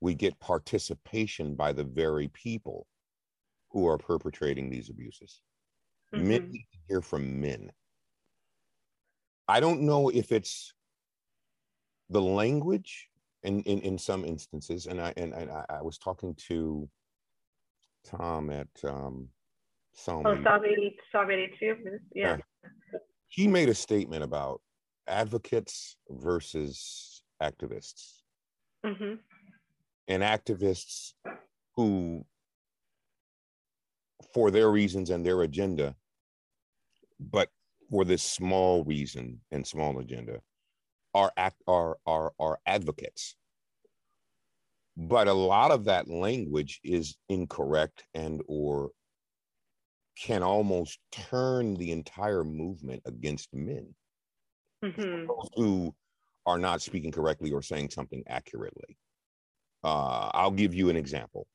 we 0.00 0.14
get 0.14 0.38
participation 0.40 1.56
by 1.56 1.72
the 1.72 1.84
very 1.84 2.28
people 2.28 2.86
who 3.70 3.86
are 3.88 3.98
perpetrating 3.98 4.70
these 4.70 4.90
abuses. 4.90 5.42
Men 6.12 6.40
Mhm. 6.40 6.52
need 6.52 6.66
to 6.72 6.78
hear 6.88 7.02
from 7.02 7.40
men. 7.40 7.72
I 9.48 9.60
don't 9.60 9.82
know 9.82 10.10
if 10.10 10.32
it's 10.32 10.74
the 12.08 12.22
language 12.22 13.10
in, 13.44 13.62
in, 13.62 13.80
in 13.80 13.98
some 13.98 14.24
instances, 14.24 14.86
and 14.86 15.00
I 15.00 15.12
and, 15.16 15.32
and 15.34 15.50
I, 15.50 15.64
I 15.68 15.82
was 15.82 15.98
talking 15.98 16.34
to 16.48 16.88
Tom 18.04 18.50
at 18.50 18.68
um, 18.84 19.28
Oh, 20.08 20.34
80. 20.34 20.96
Psalm 21.12 21.30
80, 21.30 21.52
82. 21.60 21.98
Yeah. 22.14 22.38
he 23.28 23.46
made 23.46 23.68
a 23.68 23.74
statement 23.74 24.24
about 24.24 24.60
advocates 25.06 25.96
versus 26.10 27.22
activists 27.42 28.22
Mm-hmm. 28.84 29.14
and 30.08 30.22
activists 30.22 31.12
who 31.76 32.24
for 34.34 34.50
their 34.50 34.70
reasons 34.70 35.08
and 35.10 35.24
their 35.24 35.40
agenda 35.42 35.94
but 37.18 37.48
for 37.90 38.04
this 38.04 38.22
small 38.22 38.84
reason 38.84 39.40
and 39.52 39.66
small 39.66 39.98
agenda 40.00 40.40
are 41.14 41.32
act 41.36 41.62
are 41.66 41.98
are 42.06 42.32
are 42.38 42.60
advocates 42.66 43.36
but 44.96 45.26
a 45.26 45.32
lot 45.32 45.70
of 45.70 45.84
that 45.84 46.08
language 46.08 46.80
is 46.84 47.16
incorrect 47.28 48.04
and 48.14 48.42
or 48.46 48.90
can 50.16 50.42
almost 50.42 51.00
turn 51.10 51.74
the 51.74 51.90
entire 51.90 52.44
movement 52.44 53.02
against 53.04 53.52
men 53.52 53.94
hmm 54.82 55.26
those 55.26 55.48
who 55.54 55.94
are 56.46 56.58
not 56.58 56.82
speaking 56.82 57.10
correctly 57.10 57.52
or 57.52 57.62
saying 57.62 57.90
something 57.90 58.22
accurately. 58.26 58.98
Uh, 59.82 60.30
I'll 60.34 60.50
give 60.50 60.74
you 60.74 60.90
an 60.90 60.96
example. 60.96 61.46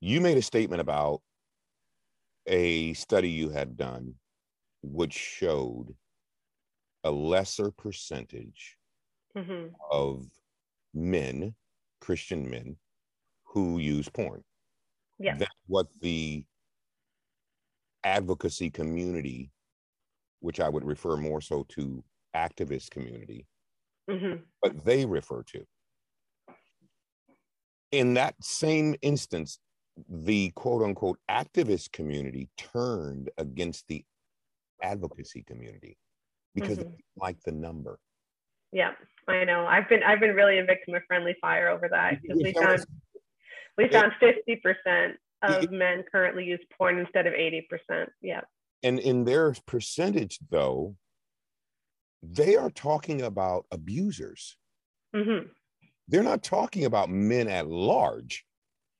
You 0.00 0.20
made 0.20 0.38
a 0.38 0.42
statement 0.42 0.80
about 0.80 1.22
a 2.46 2.94
study 2.94 3.30
you 3.30 3.50
had 3.50 3.76
done, 3.76 4.14
which 4.82 5.12
showed 5.12 5.94
a 7.04 7.10
lesser 7.10 7.70
percentage 7.70 8.76
hmm 9.34 9.68
of 9.90 10.26
men, 10.94 11.54
Christian 12.00 12.48
men, 12.50 12.76
who 13.44 13.78
use 13.78 14.08
porn. 14.08 14.44
Yeah. 15.18 15.36
That's 15.38 15.54
what 15.66 15.88
the 16.00 16.44
advocacy 18.04 18.70
community, 18.70 19.50
which 20.40 20.60
I 20.60 20.68
would 20.68 20.84
refer 20.84 21.16
more 21.16 21.40
so 21.40 21.64
to 21.70 22.04
activist 22.34 22.90
community, 22.90 23.46
hmm 24.08 24.42
but 24.62 24.84
they 24.84 25.06
refer 25.06 25.42
to. 25.44 25.66
In 27.92 28.14
that 28.14 28.36
same 28.42 28.94
instance, 29.02 29.58
the 30.08 30.50
quote 30.52 30.82
unquote 30.82 31.18
activist 31.28 31.92
community 31.92 32.48
turned 32.56 33.30
against 33.36 33.86
the 33.88 34.04
advocacy 34.82 35.42
community 35.44 35.98
because 36.54 36.78
they 36.78 36.84
Mhm. 36.84 36.90
didn't 36.96 37.04
like 37.16 37.40
the 37.42 37.52
number. 37.52 37.98
Yeah, 38.72 38.92
I 39.28 39.44
know. 39.44 39.66
I've 39.66 39.88
been 39.88 40.02
I've 40.02 40.20
been 40.20 40.34
really 40.34 40.58
a 40.58 40.64
victim 40.64 40.94
of 40.94 41.02
friendly 41.06 41.36
fire 41.40 41.68
over 41.68 41.88
that 41.90 42.22
because 42.22 42.42
we 42.42 42.52
found 42.52 42.84
we 43.76 43.88
found 43.88 44.12
fifty 44.20 44.56
percent 44.56 45.16
of 45.42 45.70
men 45.70 46.04
currently 46.10 46.44
use 46.44 46.60
porn 46.76 46.98
instead 46.98 47.26
of 47.26 47.34
eighty 47.34 47.66
percent. 47.68 48.10
Yeah. 48.20 48.42
And 48.82 48.98
in 48.98 49.24
their 49.24 49.54
percentage, 49.66 50.38
though, 50.50 50.96
they 52.22 52.56
are 52.56 52.70
talking 52.70 53.22
about 53.22 53.66
abusers. 53.70 54.56
hmm 55.14 55.48
They're 56.08 56.22
not 56.22 56.42
talking 56.42 56.84
about 56.84 57.10
men 57.10 57.48
at 57.48 57.66
large. 57.66 58.44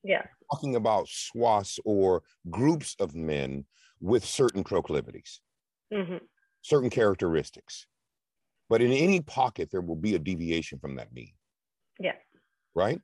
Yeah. 0.02 0.24
Talking 0.52 0.76
about 0.76 1.08
swaths 1.08 1.78
or 1.84 2.22
groups 2.50 2.96
of 2.98 3.14
men 3.14 3.66
with 4.00 4.24
certain 4.24 4.64
proclivities, 4.64 5.40
hmm 5.94 6.16
certain 6.62 6.90
characteristics. 6.90 7.86
But 8.70 8.82
in 8.82 8.92
any 8.92 9.22
pocket, 9.22 9.70
there 9.72 9.82
will 9.82 9.96
be 9.96 10.16
a 10.16 10.20
deviation 10.20 10.80
from 10.80 10.96
that 10.96 11.12
mean. 11.12 11.34
Yeah. 11.98 12.16
Right? 12.74 13.02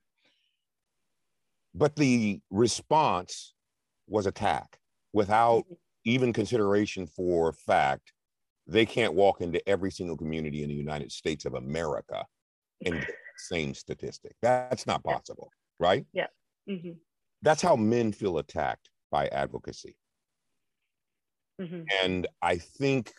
But 1.75 1.97
the 1.97 2.41
response 2.51 3.55
was 4.07 4.27
attack 4.27 4.81
without 5.13 5.67
Mhm. 5.67 5.77
even 6.05 6.33
consideration 6.33 7.07
for 7.07 7.53
fact 7.53 8.13
they 8.67 8.87
can't 8.87 9.15
walk 9.15 9.41
into 9.41 9.67
every 9.69 9.91
single 9.91 10.17
community 10.17 10.63
in 10.63 10.69
the 10.71 10.77
United 10.77 11.13
States 11.13 11.47
of 11.47 11.55
America 11.55 12.27
and 12.85 13.01
get 13.01 13.09
the 13.37 13.39
same 13.39 13.75
statistic. 13.75 14.37
That's 14.43 14.87
not 14.87 15.05
Yeah. 15.09 15.19
possible, 15.25 15.53
right? 15.81 16.07
hmm 16.67 17.07
That's 17.41 17.63
how 17.63 17.77
men 17.77 18.13
feel 18.13 18.37
attacked 18.37 18.91
by 19.11 19.29
advocacy. 19.29 19.97
hmm 21.59 21.87
And 22.03 22.27
I 22.43 22.59
think 22.59 23.15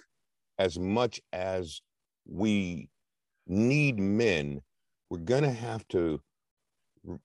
as 0.59 0.79
much 0.79 1.21
as 1.33 1.81
we 2.28 2.89
need 3.47 3.99
men, 3.99 4.61
we're 5.09 5.19
going 5.19 5.43
to 5.43 5.51
have 5.51 5.88
to 5.89 6.21
r- 7.07 7.19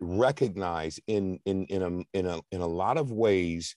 recognize 0.00 0.98
in 1.06 1.38
in 1.44 1.66
in 1.66 1.82
a 1.82 2.18
in 2.18 2.26
a 2.26 2.40
in 2.50 2.60
a 2.60 2.66
lot 2.66 2.96
of 2.96 3.12
ways 3.12 3.76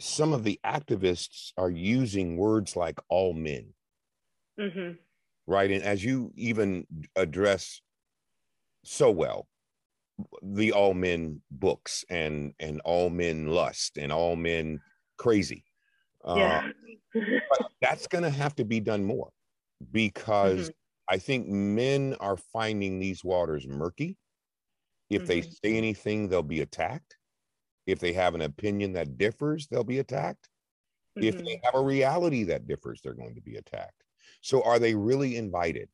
some 0.00 0.32
of 0.32 0.44
the 0.44 0.58
activists 0.64 1.52
are 1.58 1.70
using 1.70 2.36
words 2.38 2.74
like 2.74 2.98
all 3.08 3.34
men. 3.34 3.74
Hmm 4.58 4.92
right? 5.50 5.70
And 5.70 5.82
as 5.82 6.02
you 6.04 6.32
even 6.36 6.86
address 7.16 7.82
so 8.84 9.10
well 9.10 9.48
the 10.42 10.72
all 10.72 10.94
men 10.94 11.42
books 11.50 12.04
and 12.08 12.54
and 12.60 12.80
all 12.84 13.10
men 13.10 13.48
lust 13.48 13.98
and 13.98 14.12
all 14.12 14.36
men 14.36 14.80
crazy. 15.16 15.64
Uh, 16.24 16.60
Yeah. 17.14 17.22
that's 17.80 18.06
going 18.06 18.24
to 18.24 18.30
have 18.30 18.54
to 18.56 18.64
be 18.64 18.80
done 18.80 19.04
more 19.04 19.30
because 19.90 20.30
Mm-hmm. 20.42 20.74
I 21.08 21.18
think 21.18 21.48
men 21.48 22.14
are 22.20 22.36
finding 22.36 22.98
these 22.98 23.24
waters 23.24 23.66
murky. 23.66 24.18
If 25.10 25.26
they 25.26 25.42
Mhm. 25.42 25.56
say 25.64 25.76
anything, 25.76 26.28
they'll 26.28 26.42
be 26.42 26.60
attacked. 26.60 27.18
If 27.86 28.00
they 28.00 28.12
have 28.14 28.34
an 28.34 28.42
opinion 28.42 28.94
that 28.94 29.18
differs, 29.18 29.68
they'll 29.68 29.84
be 29.84 29.98
attacked. 30.00 30.50
If 31.20 31.36
Mhm. 31.36 31.46
they 31.46 31.60
have 31.64 31.74
a 31.76 31.84
reality 31.84 32.44
that 32.44 32.66
differs, 32.68 33.02
they're 33.02 33.14
going 33.14 33.36
to 33.36 33.42
be 33.42 33.56
attacked. 33.56 34.04
So, 34.42 34.62
are 34.64 34.78
they 34.80 34.94
really 34.96 35.36
invited? 35.36 35.90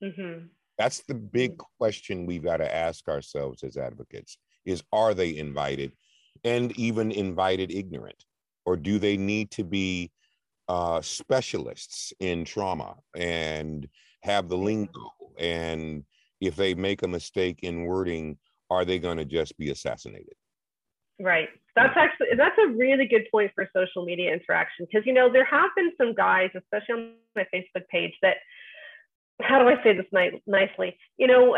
Mhm. 0.00 0.50
That's 0.78 1.02
the 1.02 1.14
big 1.14 1.58
question 1.78 2.26
we've 2.26 2.42
got 2.42 2.58
to 2.58 2.74
ask 2.74 3.08
ourselves 3.08 3.62
as 3.62 3.76
advocates 3.76 4.38
is 4.64 4.82
are 4.92 5.14
they 5.14 5.36
invited 5.36 5.96
and 6.44 6.76
even 6.78 7.12
invited 7.12 7.70
ignorant? 7.70 8.24
Or 8.64 8.76
do 8.76 8.98
they 8.98 9.16
need 9.16 9.50
to 9.52 9.64
be 9.64 10.12
uh, 10.70 11.00
specialists 11.00 12.12
in 12.20 12.44
trauma 12.44 12.94
and 13.16 13.88
have 14.22 14.48
the 14.48 14.56
lingo? 14.56 15.10
And 15.36 16.04
if 16.40 16.54
they 16.54 16.74
make 16.74 17.02
a 17.02 17.08
mistake 17.08 17.60
in 17.62 17.82
wording, 17.82 18.38
are 18.70 18.84
they 18.84 19.00
going 19.00 19.18
to 19.18 19.24
just 19.24 19.58
be 19.58 19.70
assassinated? 19.70 20.34
Right. 21.20 21.48
That's 21.74 21.96
actually 21.96 22.28
that's 22.36 22.56
a 22.58 22.68
really 22.68 23.06
good 23.06 23.26
point 23.32 23.50
for 23.54 23.68
social 23.76 24.04
media 24.04 24.32
interaction 24.32 24.86
because 24.86 25.04
you 25.06 25.12
know 25.12 25.30
there 25.30 25.44
have 25.44 25.70
been 25.76 25.92
some 25.98 26.14
guys, 26.14 26.50
especially 26.56 26.94
on 26.94 27.12
my 27.34 27.46
Facebook 27.52 27.86
page, 27.90 28.14
that 28.22 28.36
how 29.42 29.58
do 29.58 29.68
I 29.68 29.82
say 29.82 29.96
this 29.96 30.06
ni- 30.12 30.40
nicely? 30.46 30.96
You 31.16 31.26
know, 31.26 31.56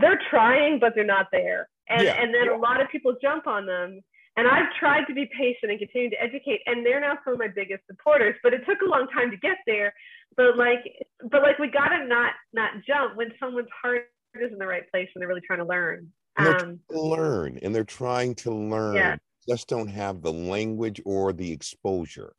they're 0.00 0.20
trying 0.30 0.78
but 0.78 0.92
they're 0.94 1.04
not 1.04 1.26
there, 1.32 1.68
and 1.88 2.04
Yeah, 2.04 2.20
and 2.20 2.32
then 2.34 2.46
yeah. 2.46 2.56
a 2.56 2.58
lot 2.58 2.80
of 2.80 2.88
people 2.88 3.14
jump 3.20 3.46
on 3.46 3.66
them. 3.66 4.00
And 4.36 4.46
I've 4.46 4.70
tried 4.78 5.04
to 5.06 5.14
be 5.14 5.26
patient 5.36 5.70
and 5.70 5.78
continue 5.78 6.10
to 6.10 6.22
educate, 6.22 6.60
and 6.66 6.84
they're 6.84 7.00
now 7.00 7.16
some 7.24 7.34
of 7.34 7.38
my 7.38 7.48
biggest 7.48 7.82
supporters. 7.86 8.34
But 8.42 8.52
it 8.52 8.62
took 8.66 8.82
a 8.82 8.88
long 8.88 9.06
time 9.08 9.30
to 9.30 9.36
get 9.38 9.56
there. 9.66 9.94
But 10.36 10.58
like, 10.58 10.84
but 11.30 11.42
like, 11.42 11.58
we 11.58 11.68
gotta 11.68 12.06
not 12.06 12.32
not 12.52 12.72
jump 12.86 13.16
when 13.16 13.32
someone's 13.40 13.68
heart 13.82 14.10
is 14.38 14.52
in 14.52 14.58
the 14.58 14.66
right 14.66 14.88
place 14.90 15.08
and 15.14 15.20
they're 15.22 15.28
really 15.28 15.40
trying 15.46 15.60
to 15.60 15.64
learn. 15.64 16.12
And 16.36 16.46
they're 16.46 16.54
Um, 16.54 16.60
trying 16.60 16.80
to 16.90 17.00
learn 17.00 17.58
and 17.62 17.74
they're 17.74 17.84
trying 17.84 18.34
to 18.36 18.50
learn, 18.50 18.96
Yeah. 18.96 19.16
just 19.48 19.68
don't 19.68 19.88
have 19.88 20.20
the 20.20 20.32
language 20.32 21.00
or 21.06 21.32
the 21.32 21.50
exposure. 21.50 22.34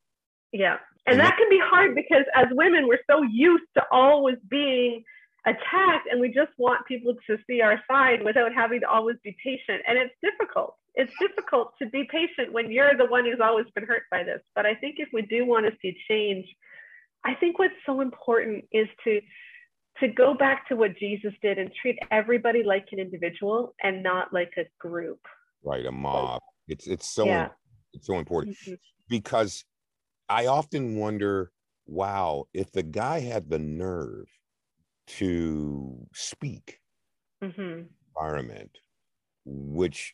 Yeah. 0.52 0.78
And 1.08 1.14
And 1.14 1.20
that 1.22 1.36
can 1.38 1.50
be 1.50 1.60
hard 1.60 1.96
because 1.96 2.26
as 2.36 2.46
women, 2.52 2.88
we're 2.88 3.00
so 3.10 3.24
used 3.24 3.66
to 3.76 3.84
always 3.92 4.38
being 4.48 5.04
attacked 5.48 6.08
and 6.12 6.20
we 6.22 6.30
just 6.30 6.52
want 6.60 6.86
people 6.86 7.16
to 7.26 7.40
see 7.48 7.62
our 7.62 7.82
side 7.90 8.22
without 8.24 8.54
having 8.54 8.82
to 8.82 8.88
always 8.88 9.18
be 9.24 9.36
patient. 9.44 9.82
And 9.88 9.98
it's 9.98 10.14
difficult. 10.22 10.76
It's 11.00 11.14
difficult 11.22 11.74
to 11.80 11.86
be 11.90 12.06
patient 12.12 12.52
when 12.52 12.72
you're 12.72 12.98
the 12.98 13.06
one 13.06 13.24
who's 13.24 13.40
always 13.42 13.68
been 13.76 13.86
hurt 13.86 14.04
by 14.10 14.24
this. 14.24 14.42
But 14.56 14.66
I 14.66 14.74
think 14.76 14.96
if 14.98 15.10
we 15.14 15.22
do 15.22 15.46
want 15.46 15.66
to 15.68 15.72
see 15.82 15.96
change, 16.10 16.46
I 17.24 17.36
think 17.36 17.60
what's 17.60 17.76
so 17.86 18.02
important 18.02 18.66
is 18.72 18.88
to 19.06 19.22
to 20.00 20.08
go 20.08 20.34
back 20.36 20.68
to 20.70 20.76
what 20.76 20.96
Jesus 20.98 21.34
did 21.42 21.58
and 21.58 21.72
treat 21.82 21.98
everybody 22.12 22.62
like 22.64 22.88
an 22.92 23.00
individual 23.00 23.74
and 23.84 24.04
not 24.04 24.32
like 24.34 24.52
a 24.58 24.66
group. 24.80 25.20
right 25.64 25.86
a 25.88 25.92
mob 25.92 26.40
it's 26.68 26.86
it's 26.86 27.08
so 27.08 27.26
Yeah. 27.26 27.50
it's 27.94 28.06
so 28.06 28.18
important 28.20 28.56
Mhm. 28.58 28.78
because 29.10 29.66
i 30.30 30.46
often 30.46 30.98
wonder 30.98 31.52
wow 31.88 32.46
if 32.54 32.72
the 32.72 32.84
guy 32.84 33.20
had 33.22 33.50
the 33.50 33.58
nerve 33.58 34.30
to 35.08 36.08
speak 36.14 36.80
Mhm. 37.42 37.90
environment 38.10 38.78
which 39.46 40.14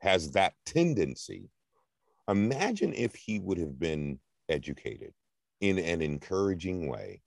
has 0.00 0.32
that 0.32 0.54
tendency 0.64 1.50
imagine 2.28 2.94
if 2.94 3.14
he 3.14 3.38
would 3.40 3.58
have 3.58 3.78
been 3.78 4.20
educated 4.48 5.12
in 5.60 5.78
an 5.78 6.02
encouraging 6.02 6.88
way 6.88 7.22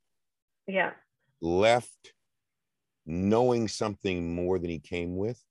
Yeah. 0.68 0.94
left 1.42 2.14
knowing 3.06 3.68
something 3.68 4.34
more 4.36 4.60
than 4.60 4.70
he 4.70 4.80
came 4.80 5.18
with 5.18 5.44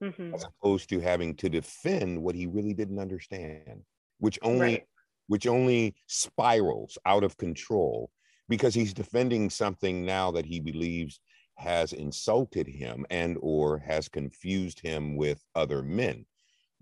Mhm. 0.00 0.34
as 0.34 0.44
opposed 0.44 0.88
to 0.90 1.00
having 1.00 1.34
to 1.36 1.48
defend 1.48 2.22
what 2.22 2.34
he 2.34 2.46
really 2.46 2.74
didn't 2.74 2.98
understand 2.98 3.84
which 4.18 4.38
only 4.42 4.60
Right. 4.60 4.88
which 5.26 5.46
only 5.46 5.94
spirals 6.06 6.98
out 7.06 7.24
of 7.24 7.36
control 7.38 8.10
because 8.48 8.74
he's 8.74 8.92
defending 8.92 9.48
something 9.48 10.04
now 10.04 10.30
that 10.30 10.44
he 10.44 10.60
believes 10.60 11.20
has 11.56 11.92
insulted 11.94 12.66
him 12.66 13.06
and 13.10 13.38
or 13.40 13.78
has 13.78 14.08
confused 14.08 14.80
him 14.80 15.16
with 15.16 15.42
other 15.54 15.82
men 15.82 16.26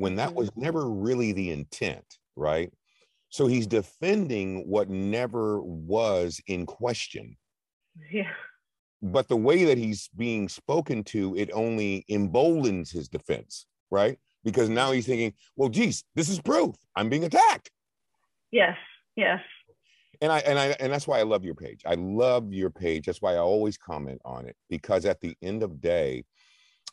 when 0.03 0.17
that 0.17 0.31
Mhm. 0.31 0.35
was 0.35 0.51
never 0.57 0.91
really 0.91 1.33
the 1.33 1.51
intent 1.51 2.19
right 2.37 2.73
so 3.29 3.47
he's 3.47 3.67
defending 3.67 4.69
what 4.69 4.91
never 4.91 5.63
was 5.63 6.41
in 6.47 6.67
question 6.67 7.37
Yeah. 8.11 8.35
but 9.01 9.29
the 9.29 9.37
way 9.37 9.65
that 9.65 9.79
he's 9.79 10.09
being 10.09 10.49
spoken 10.49 11.05
to 11.05 11.37
it 11.37 11.51
only 11.53 12.05
emboldens 12.09 12.91
his 12.91 13.09
defense 13.09 13.67
right 13.91 14.19
because 14.45 14.69
now 14.69 14.93
he's 14.93 15.07
thinking 15.07 15.35
well 15.57 15.69
geez 15.69 16.05
this 16.15 16.29
is 16.29 16.41
proof 16.41 16.75
i'm 16.97 17.09
being 17.09 17.25
attacked 17.25 17.71
Yes. 18.51 18.77
Yes. 19.17 19.41
and 20.21 20.31
I 20.31 20.39
and 20.41 20.59
I 20.59 20.67
and 20.81 20.93
that's 20.93 21.07
why 21.09 21.19
I 21.19 21.23
love 21.23 21.43
your 21.45 21.55
page. 21.55 21.83
I 21.87 21.95
love 21.95 22.53
your 22.53 22.69
page. 22.71 23.07
That's 23.07 23.23
why 23.23 23.33
I 23.35 23.39
always 23.39 23.77
comment 23.79 24.21
on 24.25 24.47
it 24.47 24.57
because 24.69 25.05
at 25.07 25.21
the 25.23 25.35
end 25.43 25.63
of 25.63 25.81
day, 25.81 26.25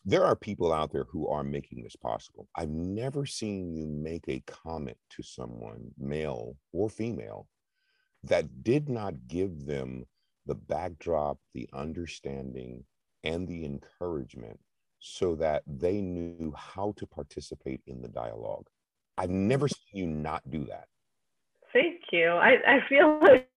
there 0.05 0.23
are 0.25 0.35
people 0.35 0.71
out 0.71 0.91
there 0.91 1.05
who 1.05 1.27
are 1.27 1.43
making 1.43 1.83
this 1.83 1.95
possible. 1.95 2.47
I've 2.55 2.69
never 2.69 3.25
seen 3.25 3.73
you 3.73 3.85
make 3.85 4.25
a 4.27 4.43
comment 4.47 4.97
to 5.11 5.23
someone, 5.23 5.91
male 5.97 6.55
or 6.71 6.89
female, 6.89 7.47
that 8.23 8.63
did 8.63 8.89
not 8.89 9.27
give 9.27 9.65
them 9.65 10.05
the 10.45 10.55
backdrop, 10.55 11.37
the 11.53 11.69
understanding, 11.73 12.83
and 13.23 13.47
the 13.47 13.65
encouragement 13.65 14.59
so 14.99 15.35
that 15.35 15.63
they 15.67 16.01
knew 16.01 16.53
how 16.57 16.93
to 16.97 17.05
participate 17.05 17.81
in 17.87 18.01
the 18.01 18.07
dialogue. 18.07 18.67
I've 19.17 19.29
never 19.29 19.67
seen 19.67 19.85
you 19.93 20.07
not 20.07 20.49
do 20.49 20.65
that. 20.65 20.85
Thank 21.73 22.01
you. 22.11 22.29
I, 22.29 22.57
I 22.65 22.79
feel 22.87 23.19
like, 23.21 23.49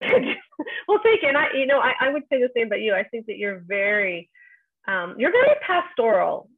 well, 0.88 1.00
thank 1.04 1.22
you. 1.22 1.30
And 1.30 1.38
I, 1.38 1.48
you 1.54 1.66
know, 1.66 1.80
I, 1.80 1.94
I 2.00 2.10
would 2.10 2.24
say 2.30 2.42
the 2.42 2.50
same 2.56 2.68
about 2.68 2.82
you. 2.82 2.94
I 2.94 3.04
think 3.04 3.28
that 3.28 3.38
you're 3.38 3.64
very, 3.68 4.30
um, 4.88 5.15
you're 5.17 5.32
very 5.32 5.55
pastoral. 5.65 6.49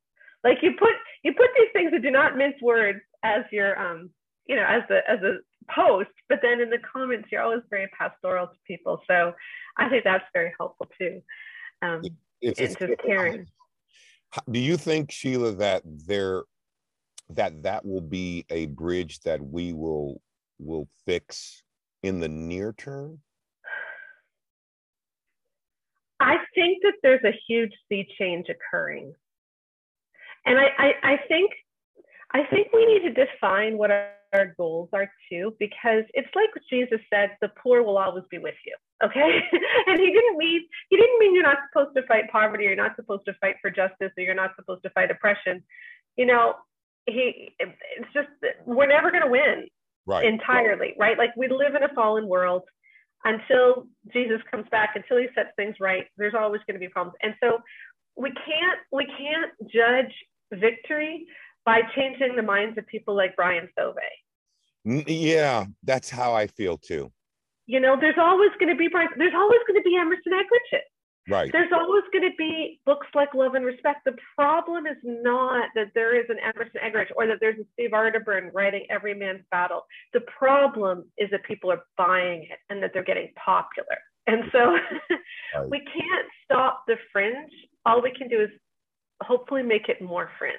Like 0.44 0.58
you 0.62 0.72
put, 0.78 0.94
you 1.24 1.34
put 1.34 1.50
these 1.58 1.70
things 1.74 1.92
that 1.92 2.02
do 2.02 2.12
not 2.12 2.38
mince 2.38 2.62
words 2.62 3.00
as 3.24 3.44
your, 3.52 3.80
um, 3.80 4.10
you 4.46 4.56
know, 4.56 4.66
as 4.68 4.84
a, 4.90 5.10
as 5.10 5.20
a 5.22 5.38
post, 5.74 6.10
but 6.30 6.40
then 6.42 6.60
in 6.60 6.70
the 6.70 6.80
comments, 6.80 7.30
you're 7.32 7.42
always 7.42 7.62
very 7.70 7.88
pastoral 7.98 8.48
to 8.48 8.54
people. 8.68 9.02
So 9.08 9.34
I 9.78 9.90
think 9.90 10.04
that's 10.04 10.26
very 10.34 10.54
helpful 10.60 10.88
too. 11.00 11.22
Um, 11.82 12.02
It's, 12.42 12.60
and 12.60 12.78
just 12.78 13.02
caring. 13.06 13.48
Do 14.52 14.60
you 14.60 14.76
think, 14.76 15.12
Sheila, 15.12 15.54
that 15.54 15.84
there 15.86 16.44
that 17.30 17.64
that 17.64 17.86
will 17.86 18.02
be 18.02 18.46
a 18.50 18.66
bridge 18.66 19.22
that 19.22 19.42
we 19.42 19.72
will 19.72 20.22
will 20.60 20.90
fix 21.06 21.64
in 22.02 22.20
the 22.20 22.28
near 22.28 22.74
term? 22.74 23.20
I 26.24 26.38
think 26.56 26.82
that 26.84 26.94
there's 27.04 27.24
a 27.26 27.38
huge 27.48 27.74
sea 27.90 28.08
change 28.18 28.48
occurring. 28.50 29.14
And 30.46 30.58
I, 30.58 30.68
I, 30.78 30.92
I 31.04 31.18
think 31.28 31.52
I 32.32 32.44
think 32.50 32.70
we 32.74 32.86
need 32.86 33.02
to 33.02 33.26
define 33.26 33.78
what 33.78 33.92
our, 33.92 34.10
our 34.34 34.56
goals 34.58 34.90
are 34.92 35.12
too, 35.30 35.56
because 35.60 36.04
it's 36.16 36.34
like 36.34 36.50
Jesus 36.70 37.00
said, 37.14 37.38
the 37.42 37.50
poor 37.62 37.84
will 37.84 37.98
always 37.98 38.24
be 38.32 38.40
with 38.40 38.56
you. 38.66 38.76
Okay. 39.04 39.40
and 39.88 40.00
he 40.00 40.08
didn't 40.08 40.38
mean 40.38 40.62
he 40.90 40.98
didn't 40.98 41.20
mean 41.20 41.36
you're 41.36 41.44
not 41.44 41.60
supposed 41.72 41.96
to 41.96 42.08
fight 42.08 42.32
poverty, 42.32 42.66
or 42.66 42.68
you're 42.70 42.76
not 42.76 42.96
supposed 42.96 43.26
to 43.26 43.34
fight 43.42 43.56
for 43.62 43.70
justice, 43.70 44.12
or 44.18 44.24
you're 44.24 44.34
not 44.34 44.52
supposed 44.56 44.84
to 44.84 44.90
fight 44.92 45.12
oppression. 45.12 45.62
You 46.16 46.26
know, 46.26 46.56
he 47.06 47.54
it's 47.60 48.14
just 48.14 48.30
we're 48.66 48.88
never 48.88 49.12
gonna 49.12 49.30
win 49.30 49.68
right 50.06 50.26
entirely, 50.26 50.96
right? 50.98 51.18
Like 51.18 51.36
we 51.36 51.50
live 51.50 51.76
in 51.76 51.84
a 51.84 51.94
fallen 51.94 52.28
world 52.28 52.64
until 53.26 53.88
Jesus 54.12 54.42
comes 54.50 54.66
back, 54.70 54.92
until 54.96 55.18
he 55.18 55.28
sets 55.36 55.50
things 55.56 55.76
right, 55.80 56.06
there's 56.18 56.34
always 56.38 56.62
going 56.68 56.76
to 56.76 56.80
be 56.80 56.90
problems. 56.90 57.16
And 57.22 57.34
so 57.42 57.60
we 58.16 58.30
can't 58.30 58.80
we 58.92 59.06
can't 59.06 59.52
judge 59.72 60.14
victory 60.54 61.26
by 61.66 61.82
changing 61.96 62.36
the 62.36 62.44
minds 62.44 62.78
of 62.78 62.86
people 62.88 63.16
like 63.16 63.36
Brian 63.36 63.70
Sauvé. 63.78 65.04
Yeah, 65.08 65.66
that's 65.84 66.10
how 66.10 66.34
I 66.34 66.48
feel 66.48 66.78
too. 66.78 67.12
You 67.66 67.80
know, 67.80 67.98
there's 68.00 68.18
always 68.20 68.52
going 68.60 68.70
to 68.70 68.76
be 68.78 68.90
Brian. 68.90 69.10
There's 69.18 69.34
always 69.34 69.60
going 69.68 69.82
to 69.82 69.84
be 69.84 69.96
Emerson 69.96 70.34
Eggerichs. 70.34 70.82
Right. 71.30 71.50
There's 71.54 71.72
always 71.72 72.04
going 72.12 72.30
to 72.30 72.36
be 72.38 72.82
books 72.86 73.08
like 73.16 73.34
Love 73.34 73.56
and 73.56 73.66
Respect. 73.66 74.00
The 74.06 74.16
problem 74.36 74.86
is 74.86 74.98
not 75.04 75.70
that 75.74 75.88
there 75.96 76.20
is 76.20 76.26
an 76.30 76.38
Emerson 76.44 76.82
Eggerichs 76.84 77.12
or 77.16 77.28
that 77.28 77.38
there's 77.40 77.58
a 77.60 77.66
Steve 77.74 77.92
Arterburn 77.92 78.50
writing 78.54 78.86
Every 78.90 79.14
Man's 79.14 79.44
Battle. 79.50 79.86
The 80.12 80.22
problem 80.22 81.06
is 81.18 81.30
that 81.32 81.44
people 81.46 81.72
are 81.72 81.84
buying 81.98 82.44
it 82.44 82.60
and 82.70 82.84
that 82.84 82.92
they're 82.94 83.06
getting 83.06 83.30
popular. 83.44 83.98
And 84.28 84.44
so 84.52 84.60
right. 85.60 85.70
we 85.70 85.80
can't 85.80 86.28
stop 86.44 86.84
the 86.88 86.96
fringe. 87.14 87.52
All 87.86 88.02
we 88.02 88.12
can 88.12 88.28
do 88.28 88.42
is 88.42 88.50
hopefully 89.22 89.64
make 89.64 89.88
it 89.88 90.02
more 90.02 90.30
fringe. 90.38 90.58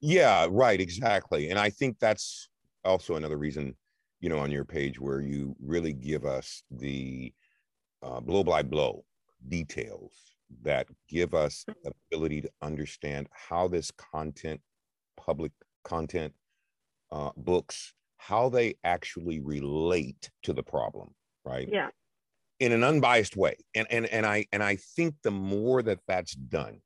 Yeah, 0.00 0.46
right, 0.50 0.80
exactly. 0.80 1.50
And 1.50 1.58
I 1.58 1.70
think 1.70 1.98
that's 1.98 2.48
also 2.84 3.16
another 3.16 3.38
reason, 3.38 3.74
you 4.20 4.28
know, 4.28 4.38
on 4.38 4.52
your 4.52 4.64
page 4.64 5.00
where 5.00 5.20
you 5.20 5.56
really 5.60 5.92
give 5.92 6.26
us 6.26 6.62
the 6.70 7.32
uh, 8.04 8.20
blow 8.20 8.44
by 8.44 8.62
blow 8.62 9.04
details 9.48 10.12
that 10.62 10.86
give 11.08 11.34
us 11.34 11.64
the 11.84 11.92
ability 12.10 12.42
to 12.42 12.50
understand 12.60 13.28
how 13.32 13.68
this 13.68 13.90
content, 13.90 14.60
public 15.16 15.52
content, 15.84 16.32
uh, 17.10 17.30
books, 17.36 17.94
how 18.18 18.48
they 18.48 18.74
actually 18.84 19.40
relate 19.40 20.30
to 20.42 20.52
the 20.52 20.62
problem, 20.62 21.14
right? 21.44 21.68
Yeah. 21.70 21.88
In 22.60 22.72
an 22.72 22.84
unbiased 22.84 23.36
way, 23.36 23.56
and 23.74 23.86
and 23.90 24.06
and 24.06 24.24
I 24.24 24.46
and 24.52 24.62
I 24.62 24.76
think 24.76 25.16
the 25.24 25.32
more 25.32 25.82
that 25.82 25.98
that's 26.06 26.34
done 26.34 26.80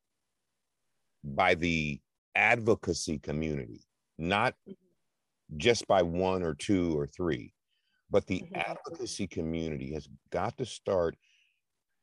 by 1.23 1.55
the 1.55 2.01
advocacy 2.35 3.19
community, 3.19 3.83
not 4.17 4.55
mm-hmm. 4.67 5.59
just 5.59 5.87
by 5.87 6.01
one 6.01 6.43
or 6.43 6.55
two 6.55 6.99
or 6.99 7.07
three, 7.07 7.53
but 8.11 8.27
the 8.27 8.41
mm-hmm. 8.41 8.57
advocacy 8.57 9.27
community 9.27 9.93
has 9.93 10.09
got 10.31 10.57
to 10.57 10.65
start 10.65 11.17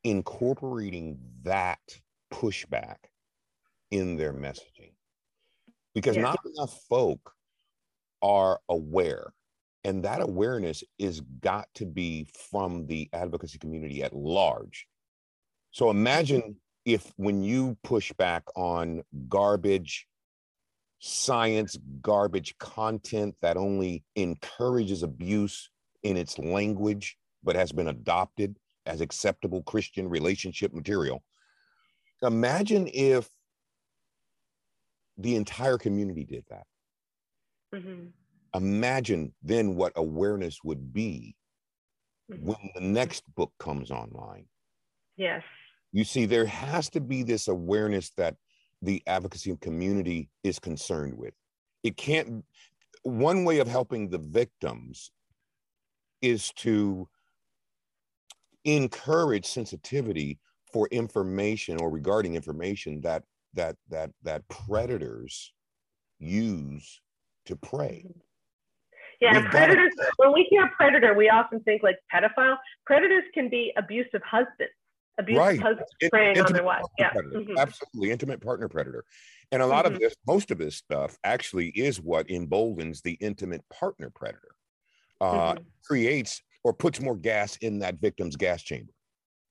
incorporating 0.04 1.18
that 1.42 1.80
pushback 2.32 2.96
in 3.90 4.16
their 4.16 4.32
messaging 4.32 4.92
because 5.94 6.16
yeah. 6.16 6.22
not 6.22 6.38
enough 6.54 6.78
folk 6.88 7.32
are 8.22 8.60
aware 8.68 9.32
and 9.84 10.02
that 10.04 10.22
awareness 10.22 10.82
is 10.98 11.20
got 11.40 11.68
to 11.74 11.84
be 11.84 12.26
from 12.50 12.86
the 12.86 13.08
advocacy 13.12 13.58
community 13.58 14.02
at 14.02 14.14
large 14.14 14.86
so 15.70 15.90
imagine 15.90 16.56
if 16.84 17.12
when 17.16 17.42
you 17.42 17.76
push 17.82 18.12
back 18.14 18.42
on 18.56 19.02
garbage 19.28 20.06
science 21.06 21.76
garbage 22.00 22.56
content 22.58 23.34
that 23.42 23.58
only 23.58 24.02
encourages 24.16 25.02
abuse 25.02 25.68
in 26.02 26.16
its 26.16 26.38
language, 26.38 27.16
but 27.42 27.56
has 27.56 27.72
been 27.72 27.88
adopted 27.88 28.56
as 28.86 29.00
acceptable 29.00 29.62
Christian 29.62 30.08
relationship 30.08 30.72
material. 30.72 31.22
Imagine 32.22 32.88
if 32.92 33.28
the 35.18 35.36
entire 35.36 35.78
community 35.78 36.24
did 36.24 36.44
that. 36.50 36.64
Mm-hmm. 37.74 38.06
Imagine 38.54 39.34
then 39.42 39.74
what 39.74 39.92
awareness 39.96 40.58
would 40.64 40.92
be 40.92 41.34
mm-hmm. 42.30 42.46
when 42.46 42.70
the 42.74 42.80
next 42.80 43.24
book 43.34 43.52
comes 43.58 43.90
online. 43.90 44.46
Yes. 45.16 45.42
You 45.92 46.04
see, 46.04 46.26
there 46.26 46.46
has 46.46 46.90
to 46.90 47.00
be 47.00 47.22
this 47.22 47.48
awareness 47.48 48.10
that 48.16 48.36
the 48.82 49.02
advocacy 49.06 49.56
community 49.60 50.28
is 50.42 50.58
concerned 50.58 51.16
with. 51.16 51.34
It 51.82 51.96
can't, 51.96 52.44
one 53.02 53.44
way 53.44 53.58
of 53.58 53.68
helping 53.68 54.08
the 54.08 54.18
victims 54.18 55.10
is 56.22 56.50
to 56.56 57.08
encourage 58.64 59.46
sensitivity 59.46 60.38
for 60.72 60.88
information 60.88 61.78
or 61.78 61.90
regarding 61.90 62.34
information 62.34 63.00
that 63.02 63.22
that 63.54 63.76
that 63.90 64.10
that 64.22 64.46
predators 64.48 65.52
use 66.18 67.00
to 67.46 67.56
prey. 67.56 68.04
Yeah, 69.20 69.40
We've 69.40 69.50
predators. 69.50 69.92
When 70.16 70.32
we 70.32 70.46
hear 70.50 70.68
predator, 70.76 71.14
we 71.14 71.28
often 71.28 71.60
think 71.60 71.82
like 71.82 71.96
pedophile. 72.12 72.56
Predators 72.84 73.24
can 73.32 73.48
be 73.48 73.72
abusive 73.76 74.22
husbands 74.22 74.72
abuse 75.18 75.38
right. 75.38 75.60
husbands 75.60 75.90
preying 76.10 76.40
on 76.40 76.52
their 76.52 76.64
wives. 76.64 76.88
Yeah, 76.98 77.12
mm-hmm. 77.12 77.56
absolutely, 77.58 78.10
intimate 78.10 78.40
partner 78.40 78.68
predator. 78.68 79.04
And 79.52 79.62
a 79.62 79.66
lot 79.66 79.84
mm-hmm. 79.84 79.94
of 79.94 80.00
this, 80.00 80.16
most 80.26 80.50
of 80.50 80.58
this 80.58 80.76
stuff, 80.76 81.16
actually 81.24 81.68
is 81.68 82.00
what 82.00 82.28
emboldens 82.28 83.00
the 83.02 83.12
intimate 83.20 83.62
partner 83.68 84.10
predator. 84.10 84.54
Uh, 85.20 85.54
mm-hmm. 85.54 85.64
Creates 85.84 86.42
or 86.64 86.72
puts 86.72 87.00
more 87.00 87.16
gas 87.16 87.56
in 87.58 87.78
that 87.78 88.00
victim's 88.00 88.36
gas 88.36 88.62
chamber 88.62 88.92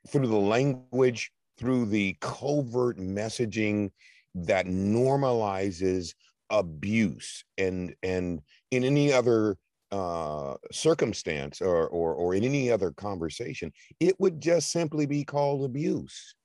through 0.09 0.27
the 0.27 0.35
language, 0.35 1.31
through 1.57 1.85
the 1.85 2.17
covert 2.19 2.97
messaging 2.97 3.91
that 4.35 4.65
normalizes 4.65 6.13
abuse 6.49 7.45
and 7.57 7.95
and 8.03 8.41
in 8.71 8.83
any 8.83 9.13
other 9.13 9.57
uh, 9.91 10.55
circumstance 10.71 11.61
or, 11.61 11.87
or 11.87 12.13
or 12.13 12.33
in 12.33 12.43
any 12.43 12.71
other 12.71 12.91
conversation, 12.91 13.71
it 13.99 14.19
would 14.19 14.41
just 14.41 14.71
simply 14.71 15.05
be 15.05 15.23
called 15.23 15.63
abuse. 15.63 16.35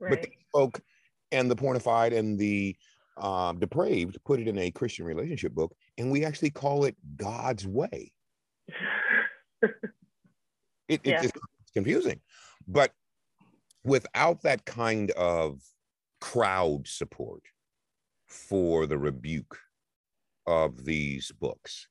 Right. 0.00 0.10
But 0.10 0.22
the 0.22 0.30
folk 0.52 0.80
and 1.30 1.50
the 1.50 1.56
pornified 1.56 2.16
and 2.16 2.38
the 2.38 2.74
um, 3.18 3.58
depraved 3.58 4.18
put 4.24 4.40
it 4.40 4.48
in 4.48 4.58
a 4.58 4.70
Christian 4.70 5.04
relationship 5.04 5.52
book, 5.52 5.74
and 5.98 6.10
we 6.10 6.24
actually 6.24 6.50
call 6.50 6.84
it 6.84 6.96
God's 7.16 7.66
way. 7.66 8.12
it, 9.62 9.72
it, 10.88 11.00
yeah. 11.04 11.22
it's 11.22 11.32
confusing, 11.74 12.20
but 12.66 12.92
without 13.84 14.42
that 14.42 14.64
kind 14.64 15.10
of 15.12 15.60
crowd 16.20 16.86
support 16.86 17.42
for 18.26 18.86
the 18.86 18.98
rebuke 18.98 19.58
of 20.46 20.84
these 20.84 21.32
books 21.32 21.88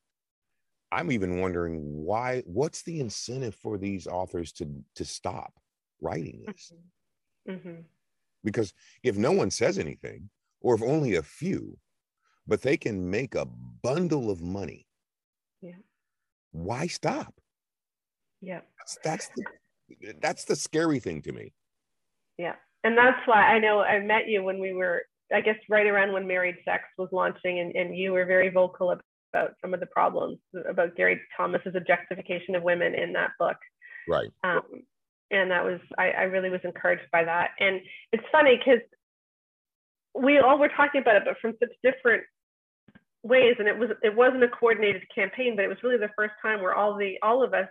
I'm 0.91 1.11
even 1.11 1.39
wondering 1.39 1.79
why. 2.05 2.43
What's 2.45 2.83
the 2.83 2.99
incentive 2.99 3.55
for 3.55 3.77
these 3.77 4.07
authors 4.07 4.51
to 4.53 4.67
to 4.95 5.05
stop 5.05 5.53
writing 6.01 6.43
this? 6.45 6.71
Mm-hmm. 7.47 7.69
Mm-hmm. 7.69 7.81
Because 8.43 8.73
if 9.03 9.17
no 9.17 9.31
one 9.31 9.51
says 9.51 9.77
anything, 9.77 10.29
or 10.61 10.75
if 10.75 10.81
only 10.81 11.15
a 11.15 11.23
few, 11.23 11.77
but 12.45 12.61
they 12.61 12.77
can 12.77 13.09
make 13.09 13.35
a 13.35 13.45
bundle 13.83 14.29
of 14.29 14.41
money, 14.41 14.87
yeah. 15.61 15.81
Why 16.51 16.87
stop? 16.87 17.33
Yeah, 18.41 18.61
that's, 18.77 18.97
that's 19.03 19.29
the 19.29 20.13
that's 20.21 20.45
the 20.45 20.55
scary 20.55 20.99
thing 20.99 21.21
to 21.23 21.31
me. 21.31 21.53
Yeah, 22.37 22.55
and 22.83 22.97
that's 22.97 23.25
why 23.25 23.53
I 23.53 23.59
know 23.59 23.81
I 23.81 23.99
met 23.99 24.27
you 24.27 24.43
when 24.43 24.59
we 24.59 24.73
were 24.73 25.03
I 25.33 25.41
guess 25.41 25.57
right 25.69 25.87
around 25.87 26.13
when 26.13 26.27
Married 26.27 26.57
Sex 26.63 26.83
was 26.97 27.09
launching, 27.11 27.59
and, 27.59 27.75
and 27.75 27.97
you 27.97 28.13
were 28.13 28.25
very 28.25 28.49
vocal 28.49 28.91
about 28.91 29.53
some 29.61 29.73
of 29.73 29.79
the 29.79 29.85
problems 29.87 30.39
about 30.69 30.95
Gary 30.95 31.19
Thomas's 31.35 31.75
objectification 31.75 32.55
of 32.55 32.63
women 32.63 32.93
in 32.95 33.13
that 33.13 33.31
book. 33.39 33.57
Right. 34.07 34.29
Um, 34.43 34.83
and 35.31 35.51
that 35.51 35.63
was 35.63 35.79
I, 35.97 36.11
I 36.11 36.23
really 36.23 36.49
was 36.49 36.61
encouraged 36.63 37.09
by 37.11 37.23
that. 37.25 37.51
And 37.59 37.81
it's 38.13 38.23
funny 38.31 38.57
because 38.57 38.81
we 40.15 40.39
all 40.39 40.57
were 40.57 40.69
talking 40.69 41.01
about 41.01 41.17
it, 41.17 41.23
but 41.25 41.37
from 41.41 41.53
such 41.59 41.73
different 41.83 42.23
ways. 43.23 43.55
And 43.59 43.67
it 43.67 43.77
was 43.77 43.89
it 44.03 44.15
wasn't 44.15 44.43
a 44.43 44.49
coordinated 44.49 45.03
campaign, 45.13 45.55
but 45.55 45.65
it 45.65 45.69
was 45.69 45.83
really 45.83 45.97
the 45.97 46.09
first 46.15 46.33
time 46.41 46.61
where 46.61 46.73
all 46.73 46.95
the 46.95 47.15
all 47.21 47.43
of 47.43 47.53
us 47.53 47.67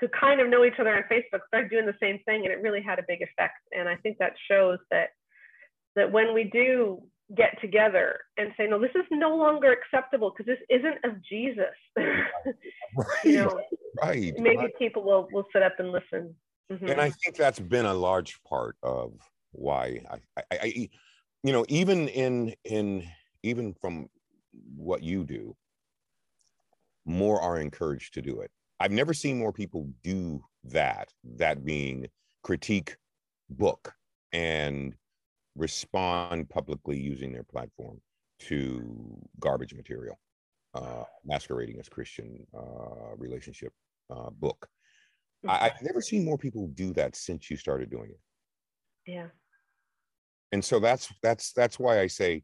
who 0.00 0.08
kind 0.08 0.40
of 0.40 0.48
know 0.48 0.64
each 0.64 0.78
other 0.80 0.94
on 0.94 1.02
Facebook 1.10 1.40
started 1.46 1.70
doing 1.70 1.86
the 1.86 1.94
same 2.00 2.18
thing, 2.24 2.44
and 2.44 2.52
it 2.52 2.60
really 2.60 2.82
had 2.82 2.98
a 2.98 3.04
big 3.06 3.22
effect. 3.22 3.58
And 3.72 3.88
I 3.88 3.96
think 3.96 4.18
that 4.18 4.32
shows 4.50 4.78
that 4.90 5.10
that 5.94 6.10
when 6.10 6.34
we 6.34 6.44
do 6.44 7.02
get 7.36 7.60
together 7.60 8.18
and 8.36 8.52
say, 8.56 8.66
no, 8.66 8.78
this 8.78 8.90
is 8.94 9.04
no 9.10 9.36
longer 9.36 9.72
acceptable 9.72 10.32
because 10.36 10.46
this 10.46 10.58
isn't 10.68 11.04
of 11.04 11.22
Jesus. 11.24 11.64
right, 11.96 13.24
you 13.24 13.36
know, 13.36 13.60
right. 14.02 14.34
Maybe 14.38 14.56
right. 14.56 14.78
people 14.78 15.02
will 15.02 15.28
will 15.32 15.46
sit 15.52 15.62
up 15.62 15.74
and 15.78 15.92
listen. 15.92 16.34
Mm-hmm. 16.70 16.88
And 16.88 17.00
I 17.00 17.10
think 17.10 17.36
that's 17.36 17.60
been 17.60 17.86
a 17.86 17.94
large 17.94 18.42
part 18.44 18.76
of 18.82 19.12
why 19.52 20.00
I, 20.10 20.42
I, 20.50 20.58
I 20.62 20.88
you 21.42 21.52
know, 21.52 21.64
even 21.68 22.08
in 22.08 22.54
in 22.64 23.08
even 23.42 23.74
from 23.74 24.08
what 24.76 25.02
you 25.02 25.24
do, 25.24 25.56
more 27.04 27.40
are 27.40 27.58
encouraged 27.58 28.14
to 28.14 28.22
do 28.22 28.40
it. 28.40 28.50
I've 28.82 28.90
never 28.90 29.14
seen 29.14 29.38
more 29.38 29.52
people 29.52 29.88
do 30.02 30.42
that. 30.64 31.12
That 31.36 31.64
being 31.64 32.08
critique 32.42 32.96
book 33.48 33.92
and 34.32 34.94
respond 35.54 36.50
publicly 36.50 36.98
using 36.98 37.32
their 37.32 37.44
platform 37.44 38.00
to 38.40 39.20
garbage 39.38 39.72
material, 39.72 40.18
uh, 40.74 41.04
masquerading 41.24 41.78
as 41.78 41.88
Christian 41.88 42.44
uh, 42.52 43.14
relationship 43.16 43.72
uh, 44.10 44.30
book. 44.30 44.66
I, 45.46 45.66
I've 45.66 45.82
never 45.82 46.00
seen 46.00 46.24
more 46.24 46.38
people 46.38 46.66
do 46.68 46.92
that 46.94 47.14
since 47.14 47.50
you 47.50 47.56
started 47.56 47.88
doing 47.88 48.10
it. 48.10 48.20
Yeah. 49.12 49.28
And 50.50 50.64
so 50.64 50.80
that's 50.80 51.12
that's 51.22 51.52
that's 51.52 51.78
why 51.78 52.00
I 52.00 52.08
say 52.08 52.42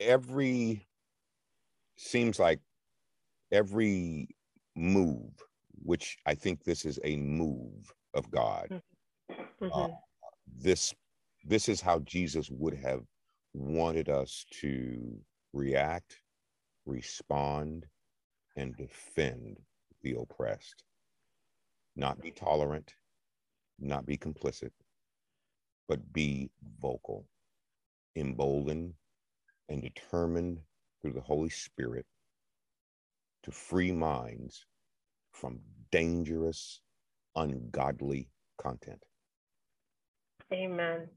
every 0.00 0.88
seems 1.96 2.40
like 2.40 2.58
every 3.52 4.34
move, 4.76 5.32
which 5.82 6.18
I 6.26 6.34
think 6.34 6.64
this 6.64 6.84
is 6.84 6.98
a 7.04 7.16
move 7.16 7.92
of 8.14 8.30
God. 8.30 8.82
Mhm. 9.60 9.70
Uh, 9.72 9.88
this 10.46 10.94
this 11.44 11.68
is 11.68 11.80
how 11.80 12.00
Jesus 12.00 12.50
would 12.50 12.74
have 12.74 13.06
wanted 13.54 14.08
us 14.08 14.44
to 14.50 15.24
react, 15.52 16.20
respond, 16.84 17.88
and 18.56 18.76
defend 18.76 19.64
the 20.02 20.14
oppressed. 20.14 20.84
Not 21.96 22.20
be 22.20 22.30
tolerant, 22.30 22.94
not 23.78 24.04
be 24.04 24.18
complicit, 24.18 24.72
but 25.86 26.12
be 26.12 26.50
vocal, 26.80 27.28
emboldened, 28.16 28.94
and 29.68 29.80
determined 29.80 30.60
through 31.00 31.12
the 31.12 31.20
Holy 31.20 31.50
Spirit 31.50 32.06
to 33.42 33.52
free 33.52 33.92
minds 33.92 34.66
from 35.40 35.60
dangerous, 35.90 36.80
ungodly 37.36 38.28
content. 38.60 39.02
Amen. 40.52 41.08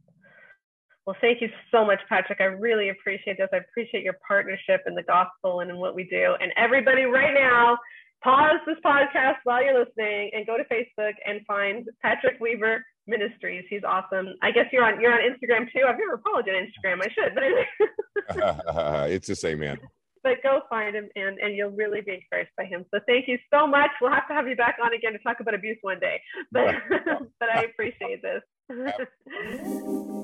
Well, 1.05 1.15
thank 1.19 1.41
you 1.41 1.49
so 1.71 1.83
much, 1.83 1.99
Patrick. 2.07 2.41
I 2.41 2.45
really 2.45 2.89
appreciate 2.89 3.37
this. 3.37 3.49
I 3.51 3.57
appreciate 3.57 4.03
your 4.03 4.17
partnership 4.27 4.81
in 4.85 4.93
the 4.93 5.03
gospel 5.03 5.61
and 5.61 5.71
in 5.71 5.77
what 5.77 5.95
we 5.95 6.03
do. 6.03 6.35
And 6.39 6.51
everybody, 6.57 7.03
right 7.03 7.33
now, 7.33 7.77
pause 8.23 8.59
this 8.67 8.77
podcast 8.85 9.37
while 9.45 9.63
you're 9.63 9.79
listening 9.79 10.29
and 10.33 10.45
go 10.45 10.57
to 10.57 10.63
Facebook 10.65 11.13
and 11.25 11.41
find 11.47 11.87
Patrick 12.03 12.39
Weaver 12.39 12.85
Ministries. 13.07 13.65
He's 13.67 13.81
awesome. 13.83 14.27
I 14.43 14.51
guess 14.51 14.65
you're 14.71 14.85
on 14.85 15.01
you're 15.01 15.13
on 15.13 15.21
Instagram 15.21 15.65
too. 15.73 15.85
I've 15.87 15.97
never 15.97 16.21
followed 16.23 16.45
you 16.45 16.53
on 16.53 16.67
Instagram. 16.67 17.01
I 17.01 17.09
should, 17.13 17.33
but 17.33 17.43
anyway. 17.43 19.09
it's 19.15 19.27
the 19.27 19.35
same 19.35 19.59
man. 19.59 19.79
But 20.23 20.43
go 20.43 20.61
find 20.69 20.95
him 20.95 21.09
and, 21.15 21.39
and 21.39 21.55
you'll 21.55 21.71
really 21.71 22.01
be 22.01 22.13
encouraged 22.13 22.51
by 22.57 22.65
him. 22.65 22.85
So 22.93 22.99
thank 23.07 23.27
you 23.27 23.37
so 23.53 23.67
much. 23.67 23.91
We'll 24.01 24.11
have 24.11 24.27
to 24.27 24.33
have 24.33 24.47
you 24.47 24.55
back 24.55 24.77
on 24.83 24.93
again 24.93 25.13
to 25.13 25.19
talk 25.19 25.39
about 25.39 25.53
abuse 25.53 25.77
one 25.81 25.99
day. 25.99 26.21
But 26.51 26.75
but 27.39 27.49
I 27.49 27.63
appreciate 27.63 28.21
this. 28.21 28.41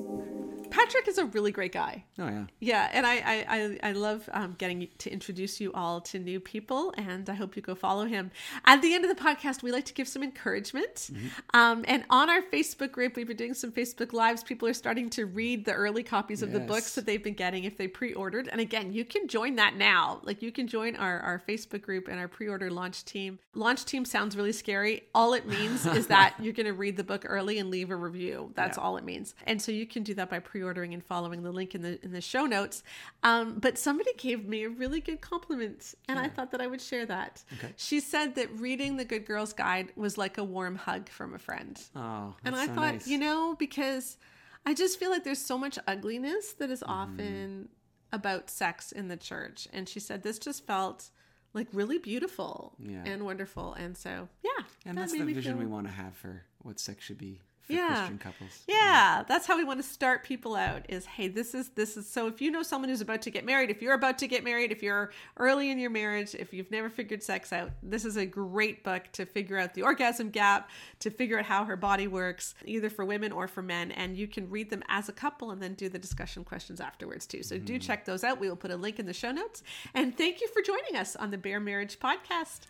Patrick 0.78 1.08
is 1.08 1.18
a 1.18 1.24
really 1.26 1.50
great 1.52 1.72
guy. 1.72 2.04
Oh 2.18 2.28
yeah. 2.28 2.44
Yeah, 2.60 2.88
and 2.92 3.06
I 3.06 3.14
I, 3.16 3.46
I, 3.48 3.78
I 3.90 3.92
love 3.92 4.28
um, 4.32 4.54
getting 4.58 4.88
to 4.98 5.10
introduce 5.12 5.60
you 5.60 5.72
all 5.72 6.00
to 6.02 6.18
new 6.18 6.40
people, 6.40 6.94
and 6.96 7.28
I 7.28 7.34
hope 7.34 7.56
you 7.56 7.62
go 7.62 7.74
follow 7.74 8.04
him. 8.06 8.30
At 8.64 8.80
the 8.82 8.94
end 8.94 9.04
of 9.04 9.14
the 9.14 9.20
podcast, 9.22 9.62
we 9.62 9.72
like 9.72 9.84
to 9.86 9.94
give 9.94 10.06
some 10.08 10.22
encouragement. 10.22 11.10
Um, 11.54 11.84
and 11.88 12.04
on 12.10 12.30
our 12.30 12.42
Facebook 12.42 12.92
group, 12.92 13.16
we've 13.16 13.26
been 13.26 13.36
doing 13.36 13.54
some 13.54 13.72
Facebook 13.72 14.12
lives. 14.12 14.42
People 14.42 14.68
are 14.68 14.72
starting 14.74 15.10
to 15.10 15.26
read 15.26 15.64
the 15.64 15.72
early 15.72 16.02
copies 16.02 16.42
of 16.42 16.52
the 16.52 16.60
books 16.60 16.94
that 16.94 17.06
they've 17.06 17.22
been 17.22 17.34
getting 17.34 17.64
if 17.64 17.76
they 17.76 17.88
pre-ordered. 17.88 18.48
And 18.48 18.60
again, 18.60 18.92
you 18.92 19.04
can 19.04 19.28
join 19.28 19.56
that 19.56 19.76
now. 19.76 20.20
Like 20.22 20.42
you 20.42 20.52
can 20.52 20.66
join 20.68 20.96
our 20.96 21.18
our 21.20 21.42
Facebook 21.48 21.82
group 21.82 22.08
and 22.08 22.18
our 22.20 22.28
pre-order 22.28 22.70
launch 22.70 23.04
team. 23.04 23.38
Launch 23.54 23.84
team 23.84 24.04
sounds 24.04 24.36
really 24.36 24.52
scary. 24.52 25.02
All 25.14 25.34
it 25.34 25.46
means 25.46 25.86
is 25.86 26.06
that 26.08 26.34
you're 26.40 26.52
going 26.52 26.66
to 26.66 26.72
read 26.72 26.96
the 26.96 27.04
book 27.04 27.24
early 27.26 27.58
and 27.58 27.70
leave 27.70 27.90
a 27.90 27.96
review. 27.96 28.52
That's 28.54 28.76
Yeah. 28.78 28.84
all 28.84 28.96
it 28.96 29.04
means. 29.04 29.34
And 29.46 29.60
so 29.60 29.72
you 29.72 29.86
can 29.86 30.02
do 30.02 30.14
that 30.14 30.30
by 30.30 30.38
pre-ordering 30.68 30.94
and 30.94 31.04
following 31.04 31.42
the 31.42 31.50
link 31.52 31.74
in 31.74 31.82
the 31.82 32.02
in 32.04 32.12
the 32.12 32.20
show 32.20 32.44
notes. 32.46 32.82
Um, 33.22 33.58
but 33.58 33.78
somebody 33.78 34.10
gave 34.16 34.46
me 34.46 34.64
a 34.64 34.68
really 34.68 35.00
good 35.00 35.20
compliment, 35.20 35.94
and 36.08 36.18
I 36.18 36.28
thought 36.28 36.50
that 36.52 36.60
I 36.60 36.66
would 36.66 36.80
share 36.80 37.06
that. 37.06 37.42
Okay. 37.54 37.72
She 37.76 38.00
said 38.00 38.34
that 38.36 38.48
reading 38.60 38.96
the 38.96 39.04
Good 39.04 39.24
Girls 39.26 39.52
Guide 39.52 39.92
was 39.96 40.18
like 40.18 40.38
a 40.38 40.44
warm 40.44 40.76
hug 40.76 41.08
from 41.08 41.34
a 41.34 41.38
friend. 41.38 41.80
Oh, 41.96 42.34
and 42.44 42.54
I 42.54 42.66
so 42.66 42.74
thought, 42.74 42.94
nice. 42.94 43.06
you 43.08 43.18
know, 43.18 43.56
because 43.58 44.18
I 44.66 44.74
just 44.74 44.98
feel 44.98 45.10
like 45.10 45.24
there's 45.24 45.40
so 45.44 45.56
much 45.58 45.78
ugliness 45.86 46.52
that 46.54 46.68
Mm-hmm. 46.70 46.90
often 46.90 47.68
about 48.12 48.50
sex 48.50 48.92
in 48.92 49.08
the 49.08 49.16
church. 49.16 49.68
And 49.72 49.88
she 49.88 50.00
said 50.00 50.22
this 50.22 50.38
just 50.38 50.66
felt 50.66 51.10
like 51.54 51.66
really 51.72 51.98
beautiful 51.98 52.74
Yeah. 52.78 53.02
and 53.06 53.24
wonderful. 53.24 53.72
And 53.74 53.96
so, 53.96 54.28
yeah. 54.42 54.64
and 54.86 54.96
that 54.96 55.02
that's 55.02 55.12
the 55.12 55.22
vision 55.24 55.54
feel- 55.56 55.64
we 55.64 55.70
want 55.70 55.86
to 55.86 55.92
have 55.92 56.14
for 56.14 56.44
what 56.58 56.78
sex 56.80 57.04
should 57.04 57.18
be 57.18 57.40
Yeah. 57.68 57.88
Christian 57.88 58.18
couples. 58.18 58.62
Yeah, 58.66 59.24
that's 59.28 59.46
how 59.46 59.56
we 59.56 59.64
want 59.64 59.80
to 59.80 59.86
start 59.86 60.24
people 60.24 60.56
out 60.56 60.86
is 60.88 61.04
hey, 61.06 61.28
this 61.28 61.54
is 61.54 61.68
this 61.70 61.96
is 61.96 62.08
so 62.08 62.26
if 62.26 62.40
you 62.40 62.50
know 62.50 62.62
someone 62.62 62.88
who's 62.88 63.00
about 63.00 63.22
to 63.22 63.30
get 63.30 63.44
married, 63.44 63.70
if 63.70 63.82
you're 63.82 63.94
about 63.94 64.18
to 64.18 64.26
get 64.26 64.42
married, 64.42 64.72
if 64.72 64.82
you're 64.82 65.10
early 65.36 65.70
in 65.70 65.78
your 65.78 65.90
marriage, 65.90 66.34
if 66.34 66.52
you've 66.52 66.70
never 66.70 66.88
figured 66.88 67.22
sex 67.22 67.52
out, 67.52 67.70
this 67.82 68.04
is 68.04 68.16
a 68.16 68.24
great 68.24 68.82
book 68.84 69.04
to 69.12 69.26
figure 69.26 69.58
out 69.58 69.74
the 69.74 69.82
orgasm 69.82 70.30
gap, 70.30 70.70
to 71.00 71.10
figure 71.10 71.38
out 71.38 71.44
how 71.44 71.64
her 71.64 71.76
body 71.76 72.06
works, 72.06 72.54
either 72.64 72.88
for 72.88 73.04
women 73.04 73.32
or 73.32 73.46
for 73.46 73.62
men, 73.62 73.92
and 73.92 74.16
you 74.16 74.26
can 74.26 74.48
read 74.48 74.70
them 74.70 74.82
as 74.88 75.08
a 75.08 75.12
couple 75.12 75.50
and 75.50 75.62
then 75.62 75.74
do 75.74 75.88
the 75.88 75.98
discussion 75.98 76.44
questions 76.44 76.80
afterwards 76.80 77.26
too. 77.26 77.42
So 77.42 77.58
do 77.58 77.78
check 77.78 78.04
those 78.04 78.24
out. 78.24 78.40
We 78.40 78.48
will 78.48 78.56
put 78.56 78.70
a 78.70 78.76
link 78.76 78.98
in 78.98 79.06
the 79.06 79.12
show 79.12 79.30
notes. 79.30 79.62
And 79.94 80.16
thank 80.16 80.40
you 80.40 80.48
for 80.48 80.62
joining 80.62 80.96
us 80.96 81.16
on 81.16 81.30
the 81.30 81.38
Bare 81.38 81.60
Marriage 81.60 81.98
podcast. 81.98 82.60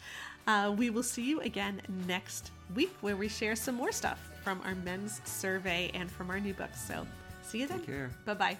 Uh, 0.46 0.74
we 0.76 0.90
will 0.90 1.02
see 1.02 1.22
you 1.22 1.40
again 1.40 1.82
next 2.06 2.50
week 2.74 2.94
where 3.00 3.16
we 3.16 3.28
share 3.28 3.54
some 3.54 3.74
more 3.74 3.92
stuff 3.92 4.30
from 4.48 4.62
our 4.64 4.74
men's 4.76 5.20
survey 5.24 5.90
and 5.92 6.10
from 6.10 6.30
our 6.30 6.40
new 6.40 6.54
books. 6.54 6.80
So 6.80 7.06
see 7.42 7.60
you 7.60 7.66
then. 7.66 7.80
Take 7.80 7.86
care. 7.86 8.10
Bye 8.24 8.32
bye. 8.32 8.58